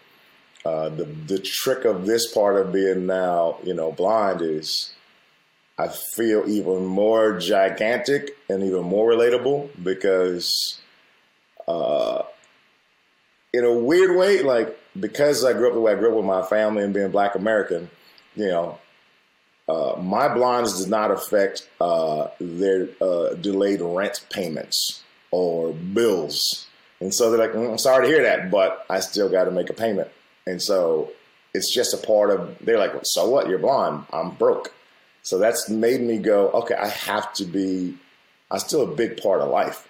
uh, 0.65 0.89
the 0.91 1.05
the 1.05 1.39
trick 1.39 1.85
of 1.85 2.07
this 2.07 2.33
part 2.33 2.57
of 2.57 2.73
being 2.73 3.07
now, 3.07 3.59
you 3.65 3.75
know, 3.75 3.93
blind 3.93 4.43
is 4.43 4.93
I 5.79 5.89
feel 5.89 6.45
even 6.49 6.85
more 6.85 7.39
gigantic 7.39 8.37
and 8.49 8.63
even 8.63 8.83
more 8.83 9.11
relatable 9.11 9.71
because 9.83 10.81
uh, 11.67 12.23
in 13.53 13.65
a 13.65 13.73
weird 13.73 14.17
way, 14.17 14.43
like 14.43 14.79
because 14.99 15.45
I 15.45 15.53
grew 15.53 15.69
up 15.69 15.75
the 15.75 15.81
way 15.81 15.93
I 15.93 15.95
grew 15.97 16.11
up 16.11 16.17
with 16.17 16.25
my 16.25 16.43
family 16.43 16.85
and 16.85 16.93
being 16.93 17.11
Black 17.11 17.35
American, 17.35 17.91
you 18.35 18.49
know, 18.49 18.79
uh, 19.69 20.01
my 20.01 20.33
blindness 20.33 20.79
does 20.79 20.89
not 20.89 21.11
affect 21.11 21.69
uh, 21.81 22.29
their 22.41 22.89
uh, 23.01 23.35
delayed 23.35 23.81
rent 23.81 24.25
payments 24.31 25.03
or 25.31 25.73
bills. 25.73 26.67
And 27.01 27.15
so 27.15 27.31
they're 27.31 27.39
like, 27.39 27.53
mm, 27.53 27.71
I'm 27.71 27.79
sorry 27.79 28.07
to 28.07 28.13
hear 28.13 28.23
that, 28.23 28.51
but 28.51 28.87
I 28.89 29.01
still 29.01 29.29
got 29.29 29.45
to 29.45 29.51
make 29.51 29.71
a 29.71 29.75
payment. 29.75 30.09
And 30.47 30.61
so 30.61 31.13
it's 31.55 31.73
just 31.73 31.93
a 31.93 31.99
part 31.99 32.31
of, 32.31 32.57
they're 32.61 32.79
like, 32.79 32.93
so 33.03 33.29
what? 33.29 33.49
You're 33.49 33.59
blind. 33.59 34.05
I'm 34.13 34.31
broke. 34.31 34.73
So 35.23 35.39
that's 35.39 35.69
made 35.69 36.01
me 36.01 36.19
go, 36.19 36.49
okay, 36.51 36.75
I 36.75 36.89
have 36.89 37.33
to 37.35 37.45
be, 37.45 37.97
I'm 38.51 38.59
still 38.59 38.91
a 38.91 38.95
big 38.95 39.21
part 39.23 39.43
of 39.43 39.51
life. 39.51 39.87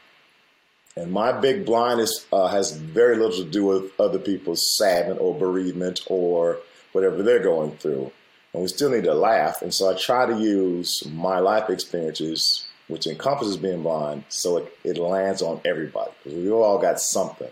And 0.98 1.12
my 1.12 1.32
big 1.32 1.64
blindness 1.64 2.26
uh, 2.32 2.48
has 2.48 2.72
very 2.72 3.16
little 3.16 3.36
to 3.36 3.48
do 3.48 3.64
with 3.64 3.98
other 4.00 4.18
people's 4.18 4.76
sadness 4.76 5.18
or 5.20 5.38
bereavement 5.38 6.00
or 6.06 6.58
whatever 6.92 7.22
they're 7.22 7.42
going 7.42 7.76
through. 7.76 8.10
And 8.52 8.62
we 8.62 8.68
still 8.68 8.90
need 8.90 9.04
to 9.04 9.14
laugh. 9.14 9.62
And 9.62 9.72
so 9.72 9.90
I 9.90 9.94
try 9.94 10.26
to 10.26 10.36
use 10.38 11.06
my 11.12 11.38
life 11.38 11.70
experiences 11.70 12.68
which 12.88 13.06
encompasses 13.06 13.56
being 13.56 13.82
blind, 13.82 14.24
so 14.28 14.56
it, 14.56 14.78
it 14.82 14.98
lands 14.98 15.42
on 15.42 15.60
everybody 15.64 16.10
because 16.24 16.36
we 16.36 16.50
all 16.50 16.78
got 16.78 16.98
something. 16.98 17.50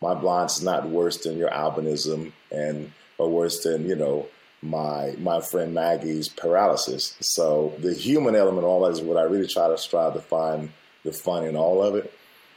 My 0.00 0.14
blindness 0.14 0.58
is 0.58 0.64
not 0.64 0.88
worse 0.88 1.16
than 1.16 1.38
your 1.38 1.50
albinism, 1.50 2.32
and 2.52 2.92
or 3.18 3.30
worse 3.30 3.62
than 3.62 3.88
you 3.88 3.96
know 3.96 4.26
my 4.62 5.14
my 5.18 5.40
friend 5.40 5.74
Maggie's 5.74 6.28
paralysis. 6.28 7.16
So 7.20 7.74
the 7.78 7.94
human 7.94 8.36
element, 8.36 8.66
all 8.66 8.82
that 8.84 8.92
is 8.92 9.00
what 9.00 9.16
I 9.16 9.22
really 9.22 9.48
try 9.48 9.68
to 9.68 9.78
strive 9.78 10.12
to 10.12 10.20
find 10.20 10.70
the 11.04 11.12
fun 11.12 11.44
in 11.46 11.56
all 11.56 11.82
of 11.82 11.94
it. 11.94 12.12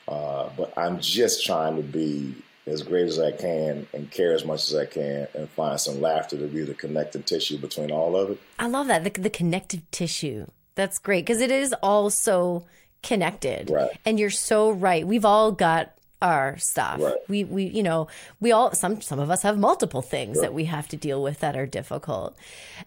Uh, 0.10 0.50
but 0.58 0.74
I'm 0.76 1.00
just 1.00 1.45
trying 1.45 1.76
to 1.76 1.84
be 1.84 2.36
as 2.65 2.82
great 2.82 3.06
as 3.06 3.19
I 3.19 3.32
can 3.32 3.88
and 3.93 4.10
care 4.10 4.34
as 4.34 4.43
much 4.43 4.67
as 4.69 4.76
I 4.76 4.86
can 4.86 5.28
and 5.36 5.50
find 5.50 5.80
some 5.80 6.02
laughter 6.02 6.38
to 6.38 6.48
be 6.48 6.63
the 6.63 6.74
connective 6.74 7.26
tissue 7.26 7.58
between 7.58 7.91
all 7.91 8.15
of 8.15 8.32
it. 8.32 8.39
I 8.58 8.67
love 8.67 8.88
that 8.88 9.04
the, 9.04 9.22
the 9.22 9.30
connective 9.30 9.82
tissue. 9.91 10.48
That's 10.76 10.98
great 10.98 11.26
because 11.26 11.41
it 11.41 11.52
is 11.52 11.74
all 11.84 12.10
so 12.10 12.65
connected. 13.04 13.69
Right. 13.69 13.91
And 14.06 14.19
you're 14.19 14.30
so 14.30 14.72
right. 14.72 15.06
We've 15.06 15.26
all 15.26 15.52
got 15.52 15.91
our 16.22 16.58
stuff. 16.58 17.00
Right. 17.02 17.15
We 17.28 17.43
we 17.43 17.65
you 17.65 17.84
know 17.84 18.08
we 18.39 18.52
all 18.52 18.74
some 18.74 19.02
some 19.02 19.19
of 19.19 19.30
us 19.30 19.43
have 19.43 19.58
multiple 19.58 20.02
things 20.02 20.41
that 20.41 20.54
we 20.54 20.65
have 20.65 20.88
to 20.89 20.98
deal 20.98 21.22
with 21.22 21.39
that 21.39 21.56
are 21.56 21.65
difficult, 21.65 22.36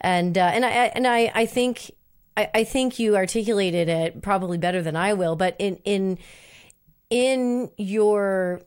and 0.01 0.37
uh, 0.37 0.41
and 0.41 0.65
I 0.65 0.69
and 0.69 1.07
I 1.07 1.33
I 1.35 1.47
think 1.47 1.91
I, 2.37 2.51
I 2.55 2.65
think 2.65 2.99
you 2.99 3.17
articulated 3.17 3.89
it 3.89 4.23
probably 4.23 4.59
better 4.59 4.83
than 4.83 4.97
I 4.97 5.15
will. 5.15 5.37
But 5.37 5.57
in 5.59 5.77
in 5.85 6.19
in 7.13 7.71
your 7.77 8.63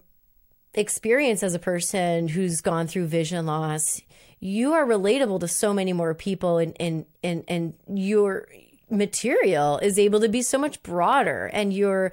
experience 0.75 1.41
as 1.41 1.55
a 1.55 1.59
person 1.59 2.27
who's 2.27 2.61
gone 2.61 2.85
through 2.85 3.07
vision 3.07 3.47
loss, 3.47 4.01
you 4.39 4.73
are 4.73 4.85
relatable 4.85 5.39
to 5.39 5.47
so 5.47 5.73
many 5.73 5.93
more 5.93 6.13
people, 6.13 6.59
and 6.59 6.77
and 6.79 7.07
and 7.23 7.43
and 7.47 7.73
your 7.87 8.47
material 8.87 9.79
is 9.79 9.97
able 9.97 10.19
to 10.19 10.29
be 10.29 10.43
so 10.43 10.59
much 10.59 10.83
broader. 10.83 11.49
And 11.51 11.73
your 11.73 12.11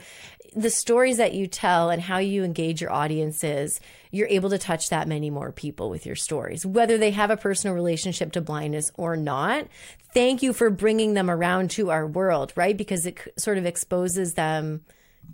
the 0.56 0.70
stories 0.70 1.18
that 1.18 1.34
you 1.34 1.46
tell 1.46 1.90
and 1.90 2.00
how 2.00 2.16
you 2.16 2.44
engage 2.44 2.80
your 2.80 2.92
audiences 2.92 3.80
you're 4.10 4.28
able 4.28 4.50
to 4.50 4.58
touch 4.58 4.90
that 4.90 5.08
many 5.08 5.30
more 5.30 5.50
people 5.50 5.88
with 5.88 6.04
your 6.04 6.14
stories. 6.14 6.66
Whether 6.66 6.98
they 6.98 7.10
have 7.12 7.30
a 7.30 7.38
personal 7.38 7.74
relationship 7.74 8.32
to 8.32 8.42
blindness 8.42 8.90
or 8.96 9.16
not 9.16 9.66
thank 10.12 10.42
you 10.42 10.52
for 10.52 10.68
bringing 10.68 11.14
them 11.14 11.30
around 11.30 11.70
to 11.72 11.90
our 11.90 12.06
world 12.06 12.52
right? 12.54 12.76
Because 12.76 13.06
it 13.06 13.18
sort 13.38 13.58
of 13.58 13.66
exposes 13.66 14.34
them 14.34 14.82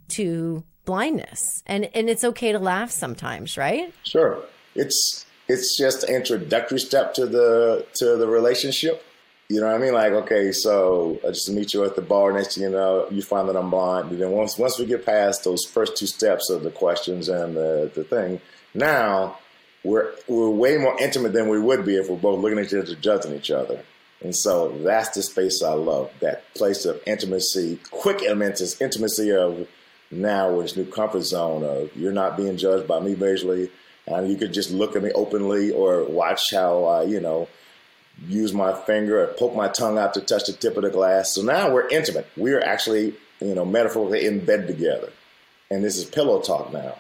to 0.08 0.64
blindness 0.88 1.62
and 1.66 1.90
and 1.94 2.08
it's 2.08 2.24
okay 2.24 2.50
to 2.50 2.58
laugh 2.58 2.90
sometimes 2.90 3.58
right 3.58 3.92
Sure. 4.04 4.42
It's 4.74 5.26
it's 5.48 5.76
just 5.76 6.04
an 6.04 6.14
introductory 6.14 6.80
step 6.80 7.12
to 7.14 7.26
the 7.26 7.86
to 7.94 8.16
the 8.16 8.26
relationship. 8.26 9.04
You 9.50 9.60
know 9.60 9.66
what 9.66 9.76
I 9.76 9.78
mean? 9.78 9.94
Like, 9.94 10.12
okay, 10.12 10.52
so 10.52 11.18
I 11.26 11.28
just 11.28 11.50
meet 11.50 11.72
you 11.72 11.84
at 11.84 11.96
the 11.96 12.02
bar. 12.02 12.32
Next 12.32 12.54
thing 12.54 12.64
you 12.64 12.70
know, 12.70 13.06
you 13.10 13.22
find 13.22 13.48
that 13.48 13.56
I'm 13.56 13.70
blind. 13.70 14.10
And 14.10 14.20
then 14.20 14.30
once 14.30 14.58
once 14.58 14.78
we 14.78 14.86
get 14.86 15.04
past 15.04 15.44
those 15.44 15.64
first 15.64 15.96
two 15.96 16.06
steps 16.06 16.50
of 16.50 16.62
the 16.62 16.70
questions 16.70 17.28
and 17.28 17.56
the, 17.56 17.90
the 17.94 18.04
thing, 18.04 18.40
now 18.74 19.38
we're 19.84 20.12
we're 20.26 20.50
way 20.50 20.76
more 20.78 20.96
intimate 21.00 21.32
than 21.32 21.48
we 21.48 21.60
would 21.60 21.84
be 21.84 21.96
if 21.96 22.08
we're 22.08 22.16
both 22.16 22.40
looking 22.40 22.58
at 22.58 22.66
each 22.66 22.74
other, 22.74 22.94
judging 22.94 23.34
each 23.34 23.50
other. 23.50 23.82
And 24.22 24.34
so 24.34 24.76
that's 24.78 25.10
the 25.10 25.22
space 25.22 25.62
I 25.62 25.74
love. 25.74 26.10
That 26.20 26.42
place 26.54 26.84
of 26.84 27.00
intimacy, 27.06 27.78
quick 27.90 28.22
intimacy, 28.22 28.84
intimacy 28.84 29.32
of 29.32 29.68
now 30.10 30.52
with 30.52 30.66
this 30.66 30.76
new 30.76 30.84
comfort 30.84 31.22
zone 31.22 31.64
of 31.64 31.94
you're 31.96 32.12
not 32.12 32.36
being 32.36 32.56
judged 32.56 32.88
by 32.88 33.00
me 33.00 33.14
visually, 33.14 33.70
and 34.06 34.30
you 34.30 34.36
could 34.36 34.52
just 34.52 34.70
look 34.70 34.96
at 34.96 35.02
me 35.02 35.10
openly 35.12 35.70
or 35.70 36.04
watch 36.04 36.52
how 36.52 36.84
I, 36.84 37.02
you 37.04 37.20
know, 37.20 37.48
use 38.26 38.52
my 38.52 38.72
finger 38.72 39.22
or 39.22 39.34
poke 39.34 39.54
my 39.54 39.68
tongue 39.68 39.98
out 39.98 40.14
to 40.14 40.20
touch 40.20 40.46
the 40.46 40.52
tip 40.52 40.76
of 40.76 40.82
the 40.82 40.90
glass. 40.90 41.34
So 41.34 41.42
now 41.42 41.70
we're 41.70 41.88
intimate. 41.88 42.26
We 42.36 42.52
are 42.52 42.60
actually, 42.60 43.14
you 43.40 43.54
know, 43.54 43.64
metaphorically 43.64 44.26
in 44.26 44.44
bed 44.44 44.66
together. 44.66 45.10
And 45.70 45.84
this 45.84 45.96
is 45.96 46.04
pillow 46.04 46.40
talk 46.40 46.72
now. 46.72 46.98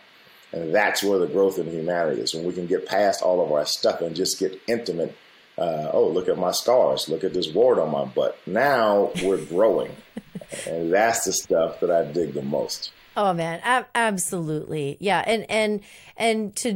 And 0.52 0.74
that's 0.74 1.02
where 1.02 1.18
the 1.18 1.26
growth 1.26 1.58
in 1.58 1.70
humanity 1.70 2.20
is. 2.20 2.34
When 2.34 2.44
we 2.44 2.52
can 2.52 2.66
get 2.66 2.86
past 2.86 3.22
all 3.22 3.44
of 3.44 3.52
our 3.52 3.66
stuff 3.66 4.00
and 4.00 4.14
just 4.14 4.38
get 4.38 4.60
intimate. 4.66 5.14
Uh, 5.56 5.90
oh, 5.92 6.08
look 6.08 6.28
at 6.28 6.38
my 6.38 6.52
scars. 6.52 7.08
Look 7.08 7.24
at 7.24 7.34
this 7.34 7.52
wart 7.52 7.78
on 7.78 7.90
my 7.90 8.04
butt. 8.04 8.38
Now 8.46 9.10
we're 9.22 9.44
growing. 9.44 9.94
and 10.66 10.92
that's 10.92 11.24
the 11.24 11.32
stuff 11.32 11.80
that 11.80 11.90
I 11.90 12.10
dig 12.10 12.34
the 12.34 12.42
most. 12.42 12.92
Oh 13.20 13.32
man, 13.34 13.58
ab- 13.64 13.88
absolutely. 13.96 14.96
Yeah, 15.00 15.24
and 15.26 15.44
and 15.50 15.80
and 16.16 16.54
to 16.54 16.74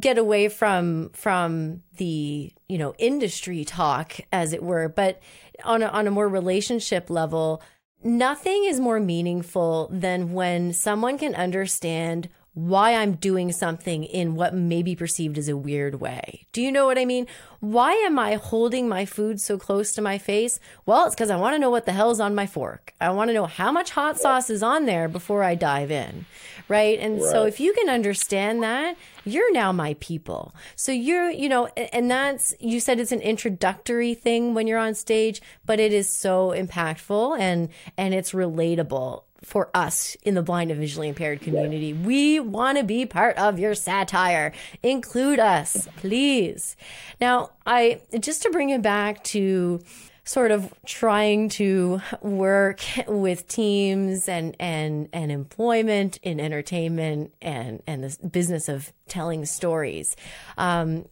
get 0.00 0.18
away 0.18 0.48
from 0.48 1.10
from 1.10 1.82
the, 1.98 2.52
you 2.68 2.78
know, 2.78 2.96
industry 2.98 3.64
talk 3.64 4.14
as 4.32 4.52
it 4.52 4.60
were, 4.64 4.88
but 4.88 5.20
on 5.62 5.84
a, 5.84 5.86
on 5.86 6.08
a 6.08 6.10
more 6.10 6.28
relationship 6.28 7.10
level, 7.10 7.62
nothing 8.02 8.64
is 8.64 8.80
more 8.80 8.98
meaningful 8.98 9.88
than 9.92 10.32
when 10.32 10.72
someone 10.72 11.16
can 11.16 11.36
understand 11.36 12.28
why 12.54 12.94
I'm 12.94 13.14
doing 13.14 13.50
something 13.50 14.04
in 14.04 14.36
what 14.36 14.54
may 14.54 14.82
be 14.82 14.94
perceived 14.94 15.36
as 15.38 15.48
a 15.48 15.56
weird 15.56 16.00
way. 16.00 16.46
Do 16.52 16.62
you 16.62 16.70
know 16.70 16.86
what 16.86 16.98
I 16.98 17.04
mean? 17.04 17.26
Why 17.58 17.92
am 17.92 18.16
I 18.18 18.34
holding 18.34 18.88
my 18.88 19.04
food 19.04 19.40
so 19.40 19.58
close 19.58 19.92
to 19.92 20.02
my 20.02 20.18
face? 20.18 20.60
Well, 20.86 21.06
it's 21.06 21.16
because 21.16 21.30
I 21.30 21.36
want 21.36 21.54
to 21.54 21.58
know 21.58 21.70
what 21.70 21.84
the 21.84 21.92
hell's 21.92 22.20
on 22.20 22.34
my 22.34 22.46
fork. 22.46 22.94
I 23.00 23.10
want 23.10 23.28
to 23.28 23.34
know 23.34 23.46
how 23.46 23.72
much 23.72 23.90
hot 23.90 24.20
sauce 24.20 24.50
is 24.50 24.62
on 24.62 24.86
there 24.86 25.08
before 25.08 25.42
I 25.42 25.56
dive 25.56 25.90
in. 25.90 26.26
Right. 26.68 26.98
And 26.98 27.20
so 27.20 27.44
if 27.44 27.60
you 27.60 27.74
can 27.74 27.90
understand 27.90 28.62
that, 28.62 28.96
you're 29.24 29.52
now 29.52 29.70
my 29.72 29.96
people. 30.00 30.54
So 30.76 30.92
you're, 30.92 31.28
you 31.30 31.48
know, 31.48 31.66
and 31.66 32.10
that's, 32.10 32.54
you 32.58 32.80
said 32.80 33.00
it's 33.00 33.12
an 33.12 33.20
introductory 33.20 34.14
thing 34.14 34.54
when 34.54 34.66
you're 34.66 34.78
on 34.78 34.94
stage, 34.94 35.42
but 35.66 35.78
it 35.78 35.92
is 35.92 36.08
so 36.08 36.54
impactful 36.56 37.38
and, 37.38 37.68
and 37.98 38.14
it's 38.14 38.32
relatable 38.32 39.24
for 39.44 39.70
us 39.74 40.16
in 40.22 40.34
the 40.34 40.42
blind 40.42 40.70
and 40.70 40.80
visually 40.80 41.08
impaired 41.08 41.40
community. 41.40 41.92
We 41.92 42.40
want 42.40 42.78
to 42.78 42.84
be 42.84 43.06
part 43.06 43.36
of 43.36 43.58
your 43.58 43.74
satire. 43.74 44.52
Include 44.82 45.38
us, 45.38 45.88
please. 45.96 46.76
Now, 47.20 47.50
I 47.66 48.00
just 48.18 48.42
to 48.42 48.50
bring 48.50 48.70
it 48.70 48.82
back 48.82 49.22
to 49.24 49.80
sort 50.24 50.50
of 50.50 50.72
trying 50.86 51.50
to 51.50 52.00
work 52.22 52.80
with 53.06 53.46
teams 53.46 54.28
and 54.28 54.56
and 54.58 55.08
and 55.12 55.30
employment 55.30 56.18
in 56.22 56.40
entertainment 56.40 57.34
and 57.42 57.82
and 57.86 58.04
the 58.04 58.28
business 58.28 58.68
of 58.68 58.92
telling 59.06 59.44
stories. 59.44 60.16
Um, 60.56 61.04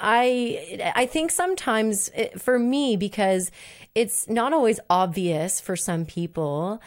I 0.00 0.92
I 0.94 1.06
think 1.06 1.30
sometimes 1.30 2.08
it, 2.14 2.40
for 2.40 2.58
me 2.58 2.96
because 2.96 3.50
it's 3.94 4.28
not 4.28 4.52
always 4.52 4.80
obvious 4.88 5.60
for 5.60 5.76
some 5.76 6.04
people 6.06 6.80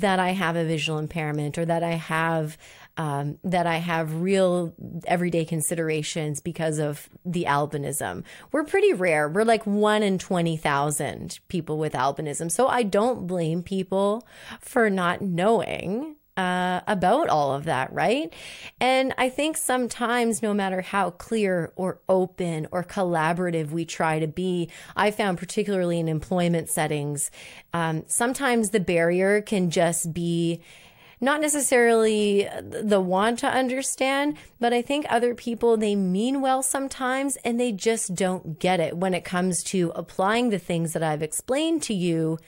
that 0.00 0.18
I 0.18 0.30
have 0.30 0.56
a 0.56 0.64
visual 0.64 0.98
impairment 0.98 1.58
or 1.58 1.64
that 1.64 1.82
I 1.82 1.92
have 1.92 2.58
um, 2.96 3.38
that 3.42 3.66
I 3.66 3.78
have 3.78 4.22
real 4.22 4.72
everyday 5.06 5.44
considerations 5.44 6.40
because 6.40 6.78
of 6.78 7.08
the 7.24 7.44
albinism. 7.44 8.22
We're 8.52 8.64
pretty 8.64 8.92
rare. 8.92 9.28
We're 9.28 9.44
like 9.44 9.66
one 9.66 10.02
in 10.02 10.18
twenty 10.18 10.56
thousand 10.56 11.40
people 11.48 11.78
with 11.78 11.92
albinism. 11.94 12.50
So 12.50 12.68
I 12.68 12.82
don't 12.82 13.26
blame 13.26 13.62
people 13.62 14.26
for 14.60 14.90
not 14.90 15.22
knowing 15.22 16.16
uh, 16.36 16.80
about 16.86 17.28
all 17.28 17.54
of 17.54 17.64
that, 17.64 17.92
right? 17.92 18.32
And 18.80 19.14
I 19.18 19.28
think 19.28 19.56
sometimes, 19.56 20.42
no 20.42 20.52
matter 20.52 20.80
how 20.80 21.10
clear 21.10 21.72
or 21.76 22.00
open 22.08 22.66
or 22.72 22.82
collaborative 22.82 23.70
we 23.70 23.84
try 23.84 24.18
to 24.18 24.26
be, 24.26 24.70
I 24.96 25.10
found 25.10 25.38
particularly 25.38 26.00
in 26.00 26.08
employment 26.08 26.70
settings, 26.70 27.30
um, 27.72 28.04
sometimes 28.08 28.70
the 28.70 28.80
barrier 28.80 29.42
can 29.42 29.70
just 29.70 30.12
be 30.12 30.60
not 31.20 31.40
necessarily 31.40 32.48
the 32.60 33.00
want 33.00 33.38
to 33.38 33.46
understand, 33.46 34.36
but 34.60 34.72
I 34.72 34.82
think 34.82 35.06
other 35.08 35.34
people, 35.34 35.76
they 35.76 35.94
mean 35.94 36.40
well 36.40 36.62
sometimes 36.62 37.36
and 37.44 37.58
they 37.58 37.72
just 37.72 38.14
don't 38.14 38.58
get 38.58 38.80
it 38.80 38.96
when 38.96 39.14
it 39.14 39.24
comes 39.24 39.62
to 39.64 39.92
applying 39.94 40.50
the 40.50 40.58
things 40.58 40.92
that 40.92 41.02
I've 41.02 41.22
explained 41.22 41.82
to 41.84 41.94
you 41.94 42.38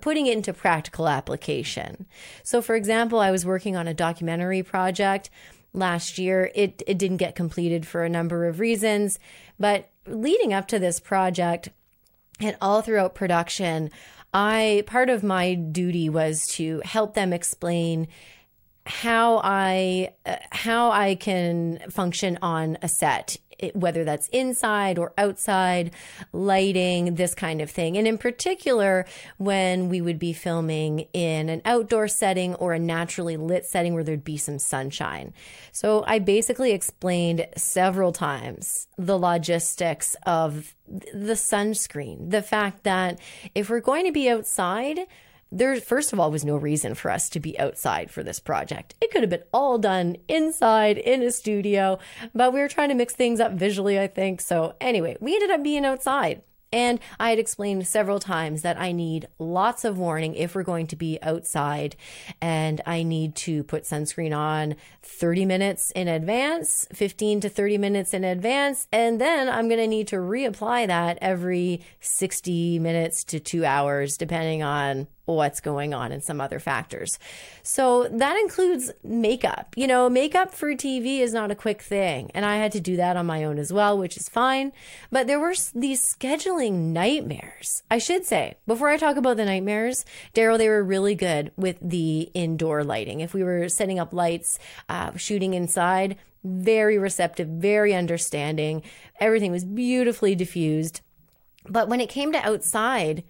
putting 0.00 0.26
it 0.26 0.36
into 0.36 0.52
practical 0.52 1.08
application. 1.08 2.06
So, 2.42 2.60
for 2.60 2.74
example, 2.74 3.20
I 3.20 3.30
was 3.30 3.46
working 3.46 3.76
on 3.76 3.88
a 3.88 3.94
documentary 3.94 4.62
project 4.62 5.30
last 5.72 6.18
year. 6.18 6.50
It, 6.54 6.82
it 6.86 6.98
didn't 6.98 7.18
get 7.18 7.34
completed 7.34 7.86
for 7.86 8.04
a 8.04 8.08
number 8.08 8.46
of 8.46 8.60
reasons, 8.60 9.18
but 9.58 9.88
leading 10.06 10.52
up 10.52 10.66
to 10.68 10.78
this 10.78 11.00
project 11.00 11.68
and 12.40 12.56
all 12.60 12.82
throughout 12.82 13.14
production, 13.14 13.90
I 14.32 14.84
part 14.86 15.10
of 15.10 15.22
my 15.22 15.54
duty 15.54 16.08
was 16.08 16.46
to 16.48 16.80
help 16.84 17.14
them 17.14 17.32
explain 17.32 18.08
how 18.86 19.40
I 19.42 20.14
uh, 20.24 20.36
how 20.50 20.90
I 20.90 21.14
can 21.14 21.80
function 21.90 22.38
on 22.40 22.78
a 22.82 22.88
set 22.88 23.36
it- 23.60 23.76
whether 23.76 24.04
that's 24.04 24.28
inside 24.28 24.98
or 24.98 25.12
outside 25.16 25.92
lighting 26.32 27.14
this 27.14 27.34
kind 27.34 27.60
of 27.60 27.70
thing. 27.70 27.96
And 27.96 28.06
in 28.06 28.18
particular 28.18 29.06
when 29.38 29.88
we 29.88 30.00
would 30.00 30.18
be 30.18 30.32
filming 30.32 31.06
in 31.12 31.48
an 31.48 31.62
outdoor 31.64 32.08
setting 32.08 32.54
or 32.56 32.72
a 32.72 32.78
naturally 32.78 33.36
lit 33.36 33.66
setting 33.66 33.94
where 33.94 34.04
there'd 34.04 34.24
be 34.24 34.36
some 34.36 34.58
sunshine. 34.58 35.32
So 35.72 36.04
I 36.06 36.18
basically 36.18 36.72
explained 36.72 37.46
several 37.56 38.12
times 38.12 38.88
the 38.98 39.18
logistics 39.18 40.16
of 40.24 40.74
the 40.88 41.34
sunscreen. 41.34 42.30
The 42.30 42.42
fact 42.42 42.84
that 42.84 43.20
if 43.54 43.70
we're 43.70 43.80
going 43.80 44.06
to 44.06 44.12
be 44.12 44.28
outside 44.28 45.00
there, 45.52 45.80
first 45.80 46.12
of 46.12 46.20
all, 46.20 46.30
was 46.30 46.44
no 46.44 46.56
reason 46.56 46.94
for 46.94 47.10
us 47.10 47.28
to 47.30 47.40
be 47.40 47.58
outside 47.58 48.10
for 48.10 48.22
this 48.22 48.40
project. 48.40 48.94
It 49.00 49.10
could 49.10 49.22
have 49.22 49.30
been 49.30 49.44
all 49.52 49.78
done 49.78 50.16
inside 50.28 50.98
in 50.98 51.22
a 51.22 51.30
studio, 51.30 51.98
but 52.34 52.52
we 52.52 52.60
were 52.60 52.68
trying 52.68 52.90
to 52.90 52.94
mix 52.94 53.14
things 53.14 53.40
up 53.40 53.52
visually, 53.52 53.98
I 53.98 54.06
think. 54.06 54.40
So, 54.40 54.74
anyway, 54.80 55.16
we 55.20 55.34
ended 55.34 55.50
up 55.50 55.62
being 55.62 55.84
outside. 55.84 56.42
And 56.72 57.00
I 57.18 57.30
had 57.30 57.38
explained 57.38 57.86
several 57.86 58.20
times 58.20 58.62
that 58.62 58.80
I 58.80 58.92
need 58.92 59.26
lots 59.38 59.84
of 59.84 59.98
warning 59.98 60.34
if 60.34 60.54
we're 60.54 60.62
going 60.62 60.86
to 60.88 60.96
be 60.96 61.18
outside 61.20 61.96
and 62.40 62.80
I 62.86 63.02
need 63.02 63.34
to 63.36 63.64
put 63.64 63.84
sunscreen 63.84 64.36
on 64.36 64.76
30 65.02 65.46
minutes 65.46 65.90
in 65.92 66.06
advance, 66.06 66.86
15 66.92 67.40
to 67.40 67.48
30 67.48 67.78
minutes 67.78 68.14
in 68.14 68.22
advance. 68.22 68.86
And 68.92 69.20
then 69.20 69.48
I'm 69.48 69.68
going 69.68 69.80
to 69.80 69.88
need 69.88 70.08
to 70.08 70.16
reapply 70.16 70.86
that 70.86 71.18
every 71.20 71.80
60 71.98 72.78
minutes 72.78 73.24
to 73.24 73.40
two 73.40 73.64
hours, 73.64 74.16
depending 74.16 74.62
on 74.62 75.08
what's 75.36 75.60
going 75.60 75.94
on 75.94 76.12
and 76.12 76.22
some 76.22 76.40
other 76.40 76.58
factors. 76.58 77.18
So 77.62 78.08
that 78.08 78.36
includes 78.38 78.92
makeup. 79.02 79.74
You 79.76 79.86
know, 79.86 80.08
makeup 80.08 80.54
for 80.54 80.74
TV 80.74 81.20
is 81.20 81.32
not 81.32 81.50
a 81.50 81.54
quick 81.54 81.82
thing. 81.82 82.30
And 82.34 82.44
I 82.44 82.56
had 82.56 82.72
to 82.72 82.80
do 82.80 82.96
that 82.96 83.16
on 83.16 83.26
my 83.26 83.44
own 83.44 83.58
as 83.58 83.72
well, 83.72 83.98
which 83.98 84.16
is 84.16 84.28
fine. 84.28 84.72
But 85.10 85.26
there 85.26 85.40
were 85.40 85.54
these 85.74 86.02
scheduling 86.02 86.92
nightmares. 86.92 87.82
I 87.90 87.98
should 87.98 88.26
say, 88.26 88.54
before 88.66 88.88
I 88.88 88.96
talk 88.96 89.16
about 89.16 89.36
the 89.36 89.44
nightmares, 89.44 90.04
Darryl, 90.34 90.58
they 90.58 90.68
were 90.68 90.82
really 90.82 91.14
good 91.14 91.52
with 91.56 91.78
the 91.80 92.30
indoor 92.34 92.84
lighting. 92.84 93.20
If 93.20 93.34
we 93.34 93.42
were 93.42 93.68
setting 93.68 93.98
up 93.98 94.12
lights, 94.12 94.58
uh, 94.88 95.16
shooting 95.16 95.54
inside, 95.54 96.16
very 96.44 96.98
receptive, 96.98 97.48
very 97.48 97.94
understanding. 97.94 98.82
Everything 99.18 99.52
was 99.52 99.64
beautifully 99.64 100.34
diffused. 100.34 101.00
But 101.68 101.88
when 101.88 102.00
it 102.00 102.08
came 102.08 102.32
to 102.32 102.46
outside, 102.46 103.22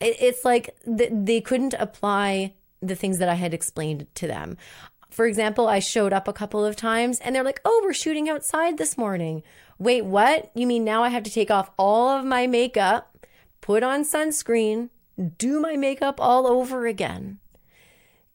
it's 0.00 0.44
like 0.44 0.76
they 0.86 1.40
couldn't 1.40 1.74
apply 1.74 2.54
the 2.80 2.94
things 2.94 3.18
that 3.18 3.28
I 3.28 3.34
had 3.34 3.54
explained 3.54 4.06
to 4.14 4.26
them. 4.26 4.56
For 5.10 5.26
example, 5.26 5.66
I 5.66 5.78
showed 5.80 6.12
up 6.12 6.28
a 6.28 6.32
couple 6.32 6.64
of 6.64 6.76
times 6.76 7.18
and 7.20 7.34
they're 7.34 7.42
like, 7.42 7.60
oh, 7.64 7.80
we're 7.82 7.92
shooting 7.92 8.28
outside 8.28 8.78
this 8.78 8.96
morning. 8.96 9.42
Wait, 9.78 10.04
what? 10.04 10.50
You 10.54 10.66
mean 10.66 10.84
now 10.84 11.02
I 11.02 11.08
have 11.08 11.24
to 11.24 11.30
take 11.30 11.50
off 11.50 11.70
all 11.76 12.10
of 12.10 12.24
my 12.24 12.46
makeup, 12.46 13.16
put 13.60 13.82
on 13.82 14.04
sunscreen, 14.04 14.90
do 15.38 15.60
my 15.60 15.76
makeup 15.76 16.20
all 16.20 16.46
over 16.46 16.86
again? 16.86 17.38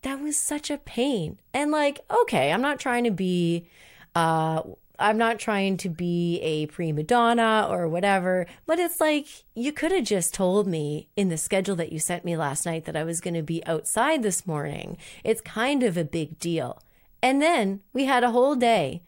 That 0.01 0.19
was 0.19 0.35
such 0.35 0.69
a 0.69 0.77
pain. 0.77 1.39
And 1.53 1.71
like, 1.71 2.01
okay, 2.23 2.51
I'm 2.51 2.61
not 2.61 2.79
trying 2.79 3.05
to 3.05 3.11
be 3.11 3.67
uh, 4.15 4.63
I'm 5.03 5.17
not 5.17 5.37
trying 5.37 5.75
to 5.79 5.89
be 5.89 6.39
a 6.39 6.65
prima 6.67 7.03
donna 7.03 7.67
or 7.69 7.89
whatever, 7.89 8.47
but 8.65 8.79
it's 8.79 9.01
like 9.01 9.27
you 9.53 9.73
could 9.73 9.91
have 9.91 10.05
just 10.05 10.33
told 10.33 10.65
me 10.65 11.09
in 11.17 11.27
the 11.27 11.35
schedule 11.37 11.75
that 11.75 11.91
you 11.91 11.99
sent 11.99 12.23
me 12.23 12.37
last 12.37 12.65
night 12.65 12.85
that 12.85 12.95
I 12.95 13.03
was 13.03 13.19
going 13.19 13.33
to 13.33 13.43
be 13.43 13.65
outside 13.65 14.23
this 14.23 14.47
morning. 14.47 14.97
It's 15.25 15.41
kind 15.41 15.83
of 15.83 15.97
a 15.97 16.05
big 16.05 16.39
deal. 16.39 16.81
And 17.21 17.41
then 17.41 17.81
we 17.91 18.05
had 18.05 18.23
a 18.23 18.31
whole 18.31 18.55
day. 18.55 19.01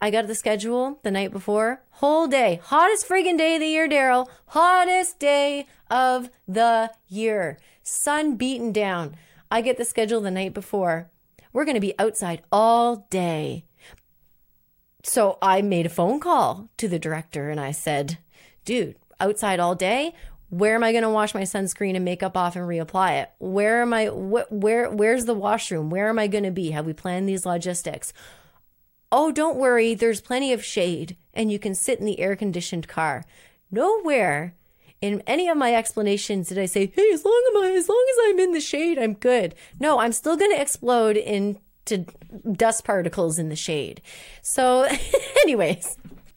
I 0.00 0.10
got 0.10 0.26
the 0.26 0.34
schedule 0.34 0.98
the 1.04 1.12
night 1.12 1.30
before, 1.30 1.82
whole 1.92 2.26
day, 2.26 2.60
hottest 2.64 3.08
friggin' 3.08 3.38
day 3.38 3.54
of 3.54 3.60
the 3.60 3.66
year, 3.68 3.88
Darryl, 3.88 4.26
hottest 4.46 5.20
day 5.20 5.66
of 5.88 6.30
the 6.48 6.90
year, 7.06 7.60
sun 7.84 8.34
beaten 8.34 8.72
down. 8.72 9.14
I 9.52 9.60
get 9.60 9.76
the 9.76 9.84
schedule 9.84 10.20
the 10.20 10.32
night 10.32 10.52
before. 10.52 11.10
We're 11.52 11.64
going 11.64 11.76
to 11.76 11.80
be 11.80 11.96
outside 11.96 12.42
all 12.50 13.06
day. 13.08 13.66
So 15.02 15.38
I 15.40 15.62
made 15.62 15.86
a 15.86 15.90
phone 15.90 16.20
call 16.20 16.68
to 16.76 16.88
the 16.88 16.98
director 16.98 17.50
and 17.50 17.60
I 17.60 17.70
said, 17.70 18.18
dude, 18.64 18.96
outside 19.20 19.60
all 19.60 19.74
day, 19.74 20.12
where 20.50 20.74
am 20.74 20.82
I 20.82 20.92
going 20.92 21.04
to 21.04 21.10
wash 21.10 21.34
my 21.34 21.42
sunscreen 21.42 21.94
and 21.94 22.04
makeup 22.04 22.36
off 22.36 22.56
and 22.56 22.66
reapply 22.66 23.22
it? 23.22 23.30
Where 23.38 23.82
am 23.82 23.92
I? 23.92 24.06
Wh- 24.06 24.50
where 24.50 24.90
where's 24.90 25.26
the 25.26 25.34
washroom? 25.34 25.90
Where 25.90 26.08
am 26.08 26.18
I 26.18 26.26
going 26.26 26.44
to 26.44 26.50
be? 26.50 26.70
Have 26.70 26.86
we 26.86 26.94
planned 26.94 27.28
these 27.28 27.46
logistics? 27.46 28.12
Oh, 29.12 29.30
don't 29.30 29.56
worry. 29.56 29.94
There's 29.94 30.20
plenty 30.20 30.52
of 30.52 30.64
shade 30.64 31.16
and 31.34 31.52
you 31.52 31.58
can 31.58 31.74
sit 31.74 31.98
in 31.98 32.06
the 32.06 32.20
air 32.20 32.34
conditioned 32.34 32.88
car. 32.88 33.24
Nowhere 33.70 34.54
in 35.00 35.22
any 35.26 35.48
of 35.48 35.56
my 35.56 35.74
explanations 35.74 36.48
did 36.48 36.58
I 36.58 36.66
say, 36.66 36.90
"Hey, 36.94 37.10
as 37.12 37.24
long 37.24 37.42
as 37.50 37.62
I, 37.62 37.72
as 37.76 37.88
long 37.88 38.06
as 38.10 38.18
I'm 38.26 38.40
in 38.40 38.52
the 38.52 38.60
shade, 38.60 38.98
I'm 38.98 39.14
good." 39.14 39.54
No, 39.78 40.00
I'm 40.00 40.12
still 40.12 40.36
going 40.36 40.50
to 40.50 40.60
explode 40.60 41.16
in 41.16 41.58
to 41.88 42.06
dust 42.52 42.84
particles 42.84 43.38
in 43.38 43.48
the 43.48 43.56
shade. 43.56 44.00
So, 44.42 44.88
anyways, 45.42 45.96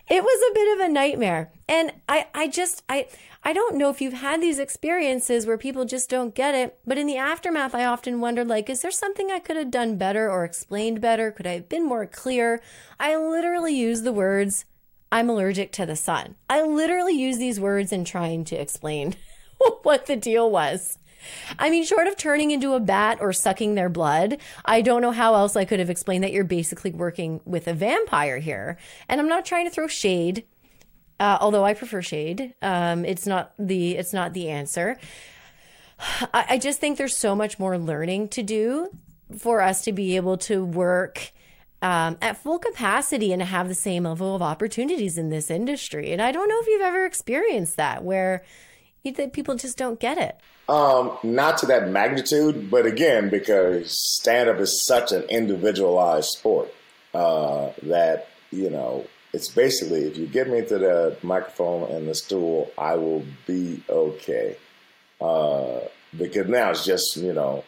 it 0.10 0.24
was 0.24 0.52
a 0.52 0.54
bit 0.54 0.78
of 0.78 0.86
a 0.86 0.92
nightmare. 0.92 1.52
And 1.70 1.94
I, 2.10 2.28
I 2.34 2.48
just, 2.48 2.84
I, 2.90 3.08
I 3.44 3.54
don't 3.54 3.76
know 3.76 3.90
if 3.90 4.02
you've 4.02 4.14
had 4.14 4.42
these 4.42 4.60
experiences 4.60 5.48
where 5.48 5.58
people 5.58 5.86
just 5.86 6.10
don't 6.10 6.36
get 6.36 6.54
it, 6.54 6.78
but 6.86 6.98
in 6.98 7.08
the 7.08 7.18
aftermath, 7.18 7.74
I 7.74 7.86
often 7.86 8.20
wondered, 8.20 8.48
like, 8.48 8.70
is 8.70 8.82
there 8.82 8.92
something 8.92 9.32
I 9.32 9.40
could 9.40 9.56
have 9.56 9.72
done 9.72 9.98
better 9.98 10.30
or 10.30 10.44
explained 10.44 11.02
better? 11.02 11.32
Could 11.32 11.48
I 11.48 11.54
have 11.54 11.70
been 11.70 11.86
more 11.86 12.06
clear? 12.06 12.62
I 13.00 13.16
literally 13.16 13.74
use 13.74 14.02
the 14.02 14.14
words, 14.14 14.66
I'm 15.12 15.30
allergic 15.30 15.72
to 15.74 15.86
the 15.86 15.96
sun. 15.96 16.36
I 16.50 16.62
literally 16.62 17.14
use 17.14 17.38
these 17.38 17.60
words 17.60 17.92
in 17.92 18.06
trying 18.06 18.46
to 18.46 18.56
explain 18.56 19.16
what 19.84 20.06
the 20.06 20.16
deal 20.16 20.50
was. 20.50 20.98
I 21.60 21.70
mean, 21.70 21.84
short 21.84 22.08
of 22.08 22.18
turning 22.18 22.52
into 22.52 22.74
a 22.74 22.80
bat 22.80 23.18
or 23.22 23.34
sucking 23.34 23.76
their 23.76 23.90
blood, 23.90 24.38
I 24.66 24.82
don't 24.82 25.02
know 25.02 25.12
how 25.12 25.36
else 25.36 25.56
I 25.56 25.66
could 25.66 25.80
have 25.80 25.90
explained 25.90 26.24
that 26.24 26.32
you're 26.32 26.44
basically 26.44 26.92
working 26.92 27.42
with 27.46 27.68
a 27.68 27.74
vampire 27.74 28.40
here. 28.40 28.78
And 29.08 29.20
I'm 29.20 29.28
not 29.28 29.46
trying 29.46 29.66
to 29.66 29.72
throw 29.72 29.88
shade, 29.88 30.46
uh, 31.20 31.38
although 31.40 31.64
I 31.64 31.74
prefer 31.74 32.02
shade. 32.02 32.54
Um, 32.62 33.06
it's 33.06 33.28
not 33.28 33.54
the 33.60 33.98
it's 33.98 34.14
not 34.14 34.34
the 34.34 34.50
answer. 34.50 34.98
I, 36.34 36.46
I 36.50 36.58
just 36.58 36.80
think 36.80 36.98
there's 36.98 37.18
so 37.18 37.36
much 37.36 37.60
more 37.60 37.78
learning 37.78 38.30
to 38.30 38.44
do 38.44 38.90
for 39.38 39.62
us 39.62 39.84
to 39.84 39.92
be 39.92 40.16
able 40.16 40.38
to 40.38 40.64
work. 40.64 41.32
Um, 41.84 42.20
at 42.22 42.38
full 42.38 42.60
capacity 42.60 43.34
and 43.34 43.42
have 43.42 43.68
the 43.68 43.74
same 43.74 44.04
level 44.04 44.36
of 44.36 44.44
opportunities 44.44 45.18
in 45.18 45.32
this 45.32 45.50
industry. 45.50 46.12
And 46.12 46.22
I 46.22 46.32
don't 46.32 46.48
know 46.48 46.60
if 46.62 46.68
you've 46.68 46.84
ever 46.84 47.08
experienced 47.08 47.78
that 47.78 48.04
where 48.04 48.44
you 49.04 49.12
think 49.12 49.34
people 49.34 49.56
just 49.56 49.78
don't 49.78 50.00
get 50.00 50.18
it. 50.18 50.38
Um, 50.70 51.18
not 51.24 51.58
to 51.60 51.66
that 51.68 51.90
magnitude, 51.90 52.70
but 52.70 52.86
again, 52.86 53.30
because 53.30 53.92
stand 54.16 54.50
up 54.50 54.60
is 54.60 54.86
such 54.86 55.12
an 55.12 55.24
individualized 55.24 56.30
sport 56.30 56.74
uh, 57.14 57.72
that, 57.84 58.28
you 58.52 58.70
know, 58.70 59.06
it's 59.34 59.50
basically 59.50 60.04
if 60.04 60.18
you 60.18 60.28
get 60.28 60.50
me 60.50 60.62
to 60.62 60.78
the 60.78 61.18
microphone 61.24 61.90
and 61.92 62.08
the 62.08 62.16
stool, 62.16 62.72
I 62.78 62.96
will 62.96 63.26
be 63.48 63.84
okay. 63.90 64.58
Uh, 65.20 65.80
because 66.18 66.48
now 66.48 66.72
it's 66.72 66.86
just, 66.86 67.18
you 67.18 67.34
know, 67.34 67.64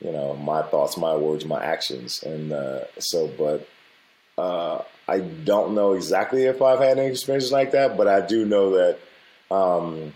you 0.00 0.10
know, 0.10 0.34
my 0.34 0.62
thoughts, 0.62 0.96
my 0.96 1.14
words, 1.14 1.44
my 1.44 1.62
actions. 1.62 2.22
And 2.22 2.52
uh, 2.52 2.84
so, 2.98 3.28
but 3.38 3.68
uh, 4.36 4.82
I 5.06 5.20
don't 5.20 5.74
know 5.74 5.92
exactly 5.92 6.44
if 6.44 6.60
I've 6.60 6.80
had 6.80 6.98
any 6.98 7.08
experiences 7.08 7.52
like 7.52 7.72
that, 7.72 7.96
but 7.96 8.08
I 8.08 8.20
do 8.26 8.44
know 8.44 8.70
that. 8.70 8.98
Um, 9.50 10.14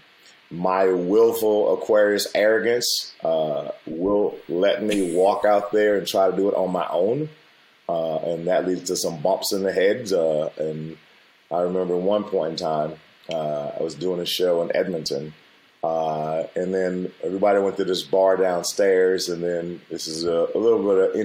my 0.50 0.87
willful 0.87 1.74
Aquarius 1.74 2.28
arrogance 2.35 3.14
uh, 3.24 3.70
will 3.87 4.37
let 4.48 4.82
me 4.82 5.14
walk 5.14 5.44
out 5.44 5.72
there 5.72 5.96
and 5.96 6.06
try 6.06 6.30
to 6.30 6.37
do 6.37 6.48
it 6.48 6.54
on 6.54 6.70
my 6.70 6.87
own. 6.90 7.28
Uh, 7.88 8.16
and 8.18 8.46
that 8.46 8.66
leads 8.66 8.85
to 8.85 8.96
some 8.96 9.20
bumps 9.20 9.52
in 9.52 9.62
the 9.62 9.72
heads. 9.72 10.12
Uh, 10.12 10.50
and 10.59 10.96
I 11.50 11.61
remember 11.61 11.96
one 11.96 12.24
point 12.24 12.52
in 12.52 12.56
time, 12.56 12.94
uh, 13.32 13.72
I 13.78 13.82
was 13.82 13.94
doing 13.94 14.20
a 14.20 14.26
show 14.26 14.62
in 14.62 14.74
Edmonton. 14.74 15.35
Uh, 15.82 16.44
and 16.56 16.74
then 16.74 17.12
everybody 17.22 17.61
went 17.61 17.76
to 17.76 17.85
this 17.85 18.02
bar 18.02 18.37
downstairs. 18.37 19.28
And 19.28 19.42
then 19.42 19.80
this 19.90 20.09
is 20.09 20.24
a, 20.24 20.48
a 20.54 20.59
little 20.59 20.82
bit 20.82 21.11
of, 21.11 21.16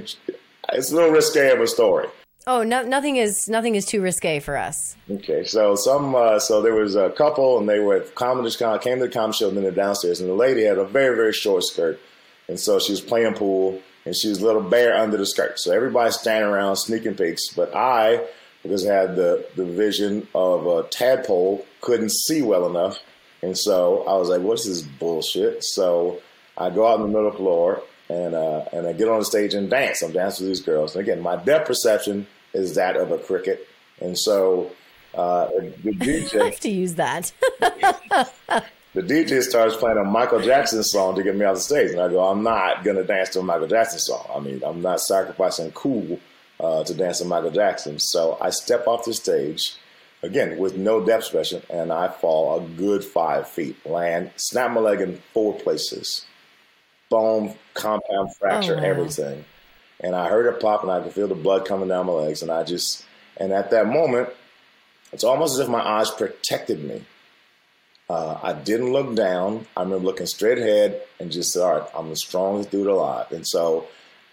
it's 0.72 0.92
a 0.92 0.96
little 0.96 1.12
risque 1.12 1.52
of 1.52 1.60
a 1.60 1.68
story. 1.68 2.08
Oh, 2.48 2.64
no, 2.64 2.82
nothing 2.84 3.18
is 3.18 3.48
nothing 3.48 3.76
is 3.76 3.86
too 3.86 4.02
risque 4.02 4.40
for 4.40 4.58
us. 4.58 4.96
Okay, 5.10 5.44
so 5.44 5.76
some 5.76 6.16
uh, 6.16 6.40
so 6.40 6.62
there 6.62 6.74
was 6.74 6.96
a 6.96 7.12
couple, 7.12 7.60
and 7.60 7.70
they 7.70 7.80
were 7.80 7.98
at 7.98 8.16
comedy 8.16 8.50
came 8.80 8.98
to 9.00 9.06
the 9.06 9.10
comedy 9.10 9.38
show, 9.38 9.48
and 9.50 9.58
then 9.58 9.64
they're 9.64 9.72
downstairs, 9.72 10.20
and 10.20 10.30
the 10.30 10.34
lady 10.34 10.64
had 10.64 10.80
a 10.80 10.86
very 10.86 11.16
very 11.16 11.34
short 11.34 11.64
skirt, 11.64 12.00
and 12.48 12.60
so 12.60 12.80
she 12.80 12.94
was 12.94 13.02
playing 13.02 13.36
pool, 13.36 13.80
and 14.06 14.16
she 14.16 14.30
was 14.30 14.42
a 14.42 14.46
little 14.46 14.64
bare 14.64 14.96
under 14.96 15.18
the 15.18 15.26
skirt. 15.26 15.60
So 15.60 15.72
everybody's 15.72 16.20
standing 16.20 16.50
around 16.50 16.78
sneaking 16.78 17.16
peeks, 17.16 17.50
but 17.50 17.76
I, 17.76 18.26
because 18.64 18.88
I 18.88 18.94
had 18.94 19.16
the 19.16 19.46
the 19.56 19.66
vision 19.66 20.28
of 20.34 20.66
a 20.66 20.84
tadpole, 20.90 21.64
couldn't 21.82 22.12
see 22.12 22.42
well 22.42 22.66
enough, 22.68 22.98
and 23.44 23.56
so 23.56 24.04
I 24.08 24.16
was 24.18 24.30
like, 24.30 24.42
"What's 24.42 24.66
this 24.66 24.82
bullshit?" 24.82 25.64
So 25.64 26.20
I 26.58 26.72
go 26.72 26.88
out 26.88 26.96
in 26.96 27.04
the 27.04 27.08
middle 27.08 27.32
floor, 27.32 27.84
and 28.12 28.36
uh, 28.36 28.66
and 28.74 28.88
I 28.88 28.94
get 28.94 29.08
on 29.08 29.20
the 29.20 29.26
stage 29.26 29.54
and 29.54 29.70
dance. 29.70 30.02
I'm 30.02 30.12
dancing 30.12 30.46
with 30.46 30.58
these 30.58 30.66
girls. 30.66 30.96
And 30.96 31.04
again, 31.04 31.22
my 31.22 31.38
depth 31.38 31.68
perception 31.68 32.28
is 32.54 32.76
that 32.76 32.98
of 32.98 33.12
a 33.12 33.18
cricket, 33.18 33.68
and 34.00 34.18
so 34.18 34.72
uh, 35.16 35.48
the 35.84 35.92
DJ 35.94 36.42
I 36.42 36.46
have 36.46 36.60
to 36.60 36.70
use 36.70 36.96
that. 36.96 37.32
the 37.60 39.02
DJ 39.02 39.42
starts 39.42 39.78
playing 39.78 39.98
a 39.98 40.04
Michael 40.04 40.42
Jackson 40.42 40.84
song 40.84 41.16
to 41.16 41.24
get 41.24 41.36
me 41.36 41.46
off 41.46 41.56
the 41.56 41.62
stage, 41.62 41.92
and 41.92 42.02
I 42.02 42.10
go, 42.10 42.28
I'm 42.30 42.44
not 42.44 42.84
gonna 42.84 43.04
dance 43.04 43.30
to 43.30 43.40
a 43.40 43.44
Michael 43.44 43.68
Jackson 43.68 44.00
song. 44.00 44.26
I 44.36 44.40
mean, 44.40 44.62
I'm 44.66 44.82
not 44.82 45.00
sacrificing 45.00 45.72
cool 45.72 46.20
uh, 46.60 46.84
to 46.84 46.94
dance 46.94 47.20
to 47.20 47.26
Michael 47.26 47.52
Jackson. 47.52 47.98
So 48.00 48.38
I 48.42 48.50
step 48.50 48.88
off 48.88 49.06
the 49.06 49.14
stage 49.14 49.76
again 50.22 50.58
with 50.58 50.76
no 50.76 51.04
depth 51.04 51.32
perception, 51.32 51.64
and 51.70 51.94
I 51.94 52.10
fall 52.10 52.60
a 52.60 52.68
good 52.76 53.06
five 53.06 53.48
feet, 53.48 53.86
land, 53.86 54.32
snap 54.36 54.72
my 54.72 54.82
leg 54.82 55.00
in 55.00 55.22
four 55.34 55.54
places 55.54 56.26
bone 57.12 57.54
compound 57.76 58.36
fracture, 58.40 58.74
Oh, 58.74 58.82
wow. 58.82 58.84
everything. 58.86 59.46
And 60.00 60.16
I 60.16 60.28
heard 60.30 60.48
it 60.52 60.60
pop, 60.60 60.82
and 60.82 60.92
I 60.92 61.00
could 61.02 61.14
feel 61.14 61.28
the 61.28 61.36
blood 61.36 61.68
coming 61.68 61.88
down 61.90 62.08
my 62.08 62.14
legs. 62.14 62.42
And 62.42 62.50
I 62.50 62.64
just, 62.64 63.06
and 63.38 63.54
at 63.54 63.70
that 63.70 63.86
moment, 63.86 64.30
it's 65.14 65.24
almost 65.24 65.54
as 65.54 65.60
if 65.60 65.70
my 65.70 65.82
eyes 65.86 66.10
protected 66.10 66.84
me. 66.84 67.04
Uh, 68.10 68.38
I 68.42 68.54
didn't 68.54 68.92
look 68.92 69.16
down. 69.16 69.68
I 69.78 69.84
remember 69.84 70.06
looking 70.06 70.26
straight 70.26 70.58
ahead 70.58 71.02
and 71.20 71.32
just 71.32 71.52
said, 71.54 71.62
"All 71.62 71.80
right, 71.80 71.90
I'm 71.96 72.10
the 72.10 72.16
strongest 72.18 72.72
dude 72.72 72.88
alive." 72.88 73.32
And 73.32 73.48
so, 73.48 73.88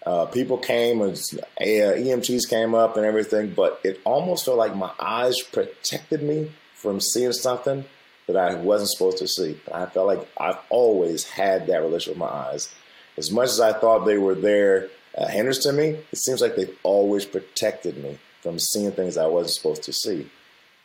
uh, 0.06 0.24
people 0.26 0.56
came 0.58 1.00
and 1.02 1.12
uh, 1.60 1.64
EMTs 1.64 2.48
came 2.48 2.74
up 2.74 2.96
and 2.96 3.04
everything, 3.04 3.52
but 3.54 3.80
it 3.84 4.00
almost 4.04 4.46
felt 4.46 4.56
like 4.56 4.74
my 4.74 4.90
eyes 4.98 5.40
protected 5.42 6.22
me 6.22 6.50
from 6.74 7.00
seeing 7.00 7.32
something 7.32 7.84
that 8.28 8.36
I 8.36 8.54
wasn't 8.54 8.90
supposed 8.90 9.18
to 9.18 9.26
see. 9.26 9.58
I 9.72 9.86
felt 9.86 10.06
like 10.06 10.28
I've 10.38 10.58
always 10.68 11.24
had 11.24 11.66
that 11.66 11.80
relationship 11.80 12.20
with 12.20 12.30
my 12.30 12.36
eyes. 12.52 12.72
As 13.16 13.32
much 13.32 13.48
as 13.48 13.60
I 13.60 13.72
thought 13.72 14.04
they 14.04 14.18
were 14.18 14.34
there 14.34 14.88
uh, 15.16 15.26
hindrance 15.26 15.58
to 15.64 15.72
me, 15.72 15.98
it 16.12 16.18
seems 16.18 16.40
like 16.40 16.54
they've 16.54 16.78
always 16.82 17.24
protected 17.24 17.96
me 17.96 18.18
from 18.42 18.58
seeing 18.58 18.92
things 18.92 19.16
I 19.16 19.26
wasn't 19.26 19.54
supposed 19.54 19.82
to 19.84 19.92
see. 19.92 20.30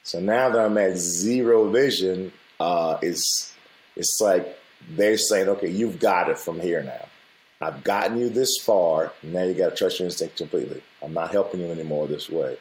So 0.03 0.19
now 0.19 0.49
that 0.49 0.59
I'm 0.59 0.77
at 0.77 0.97
zero 0.97 1.69
vision, 1.69 2.31
uh, 2.59 2.97
it's 3.01 3.53
it's 3.95 4.19
like 4.19 4.57
they're 4.89 5.17
saying, 5.17 5.49
okay, 5.49 5.69
you've 5.69 5.99
got 5.99 6.29
it 6.29 6.39
from 6.39 6.59
here 6.59 6.81
now. 6.81 7.07
I've 7.61 7.83
gotten 7.83 8.17
you 8.17 8.29
this 8.29 8.57
far. 8.61 9.13
Now 9.21 9.43
you 9.43 9.53
got 9.53 9.69
to 9.69 9.75
trust 9.75 9.99
your 9.99 10.07
instinct 10.07 10.37
completely. 10.37 10.81
I'm 11.01 11.13
not 11.13 11.31
helping 11.31 11.61
you 11.61 11.67
anymore 11.67 12.07
this 12.07 12.29
way. 12.29 12.57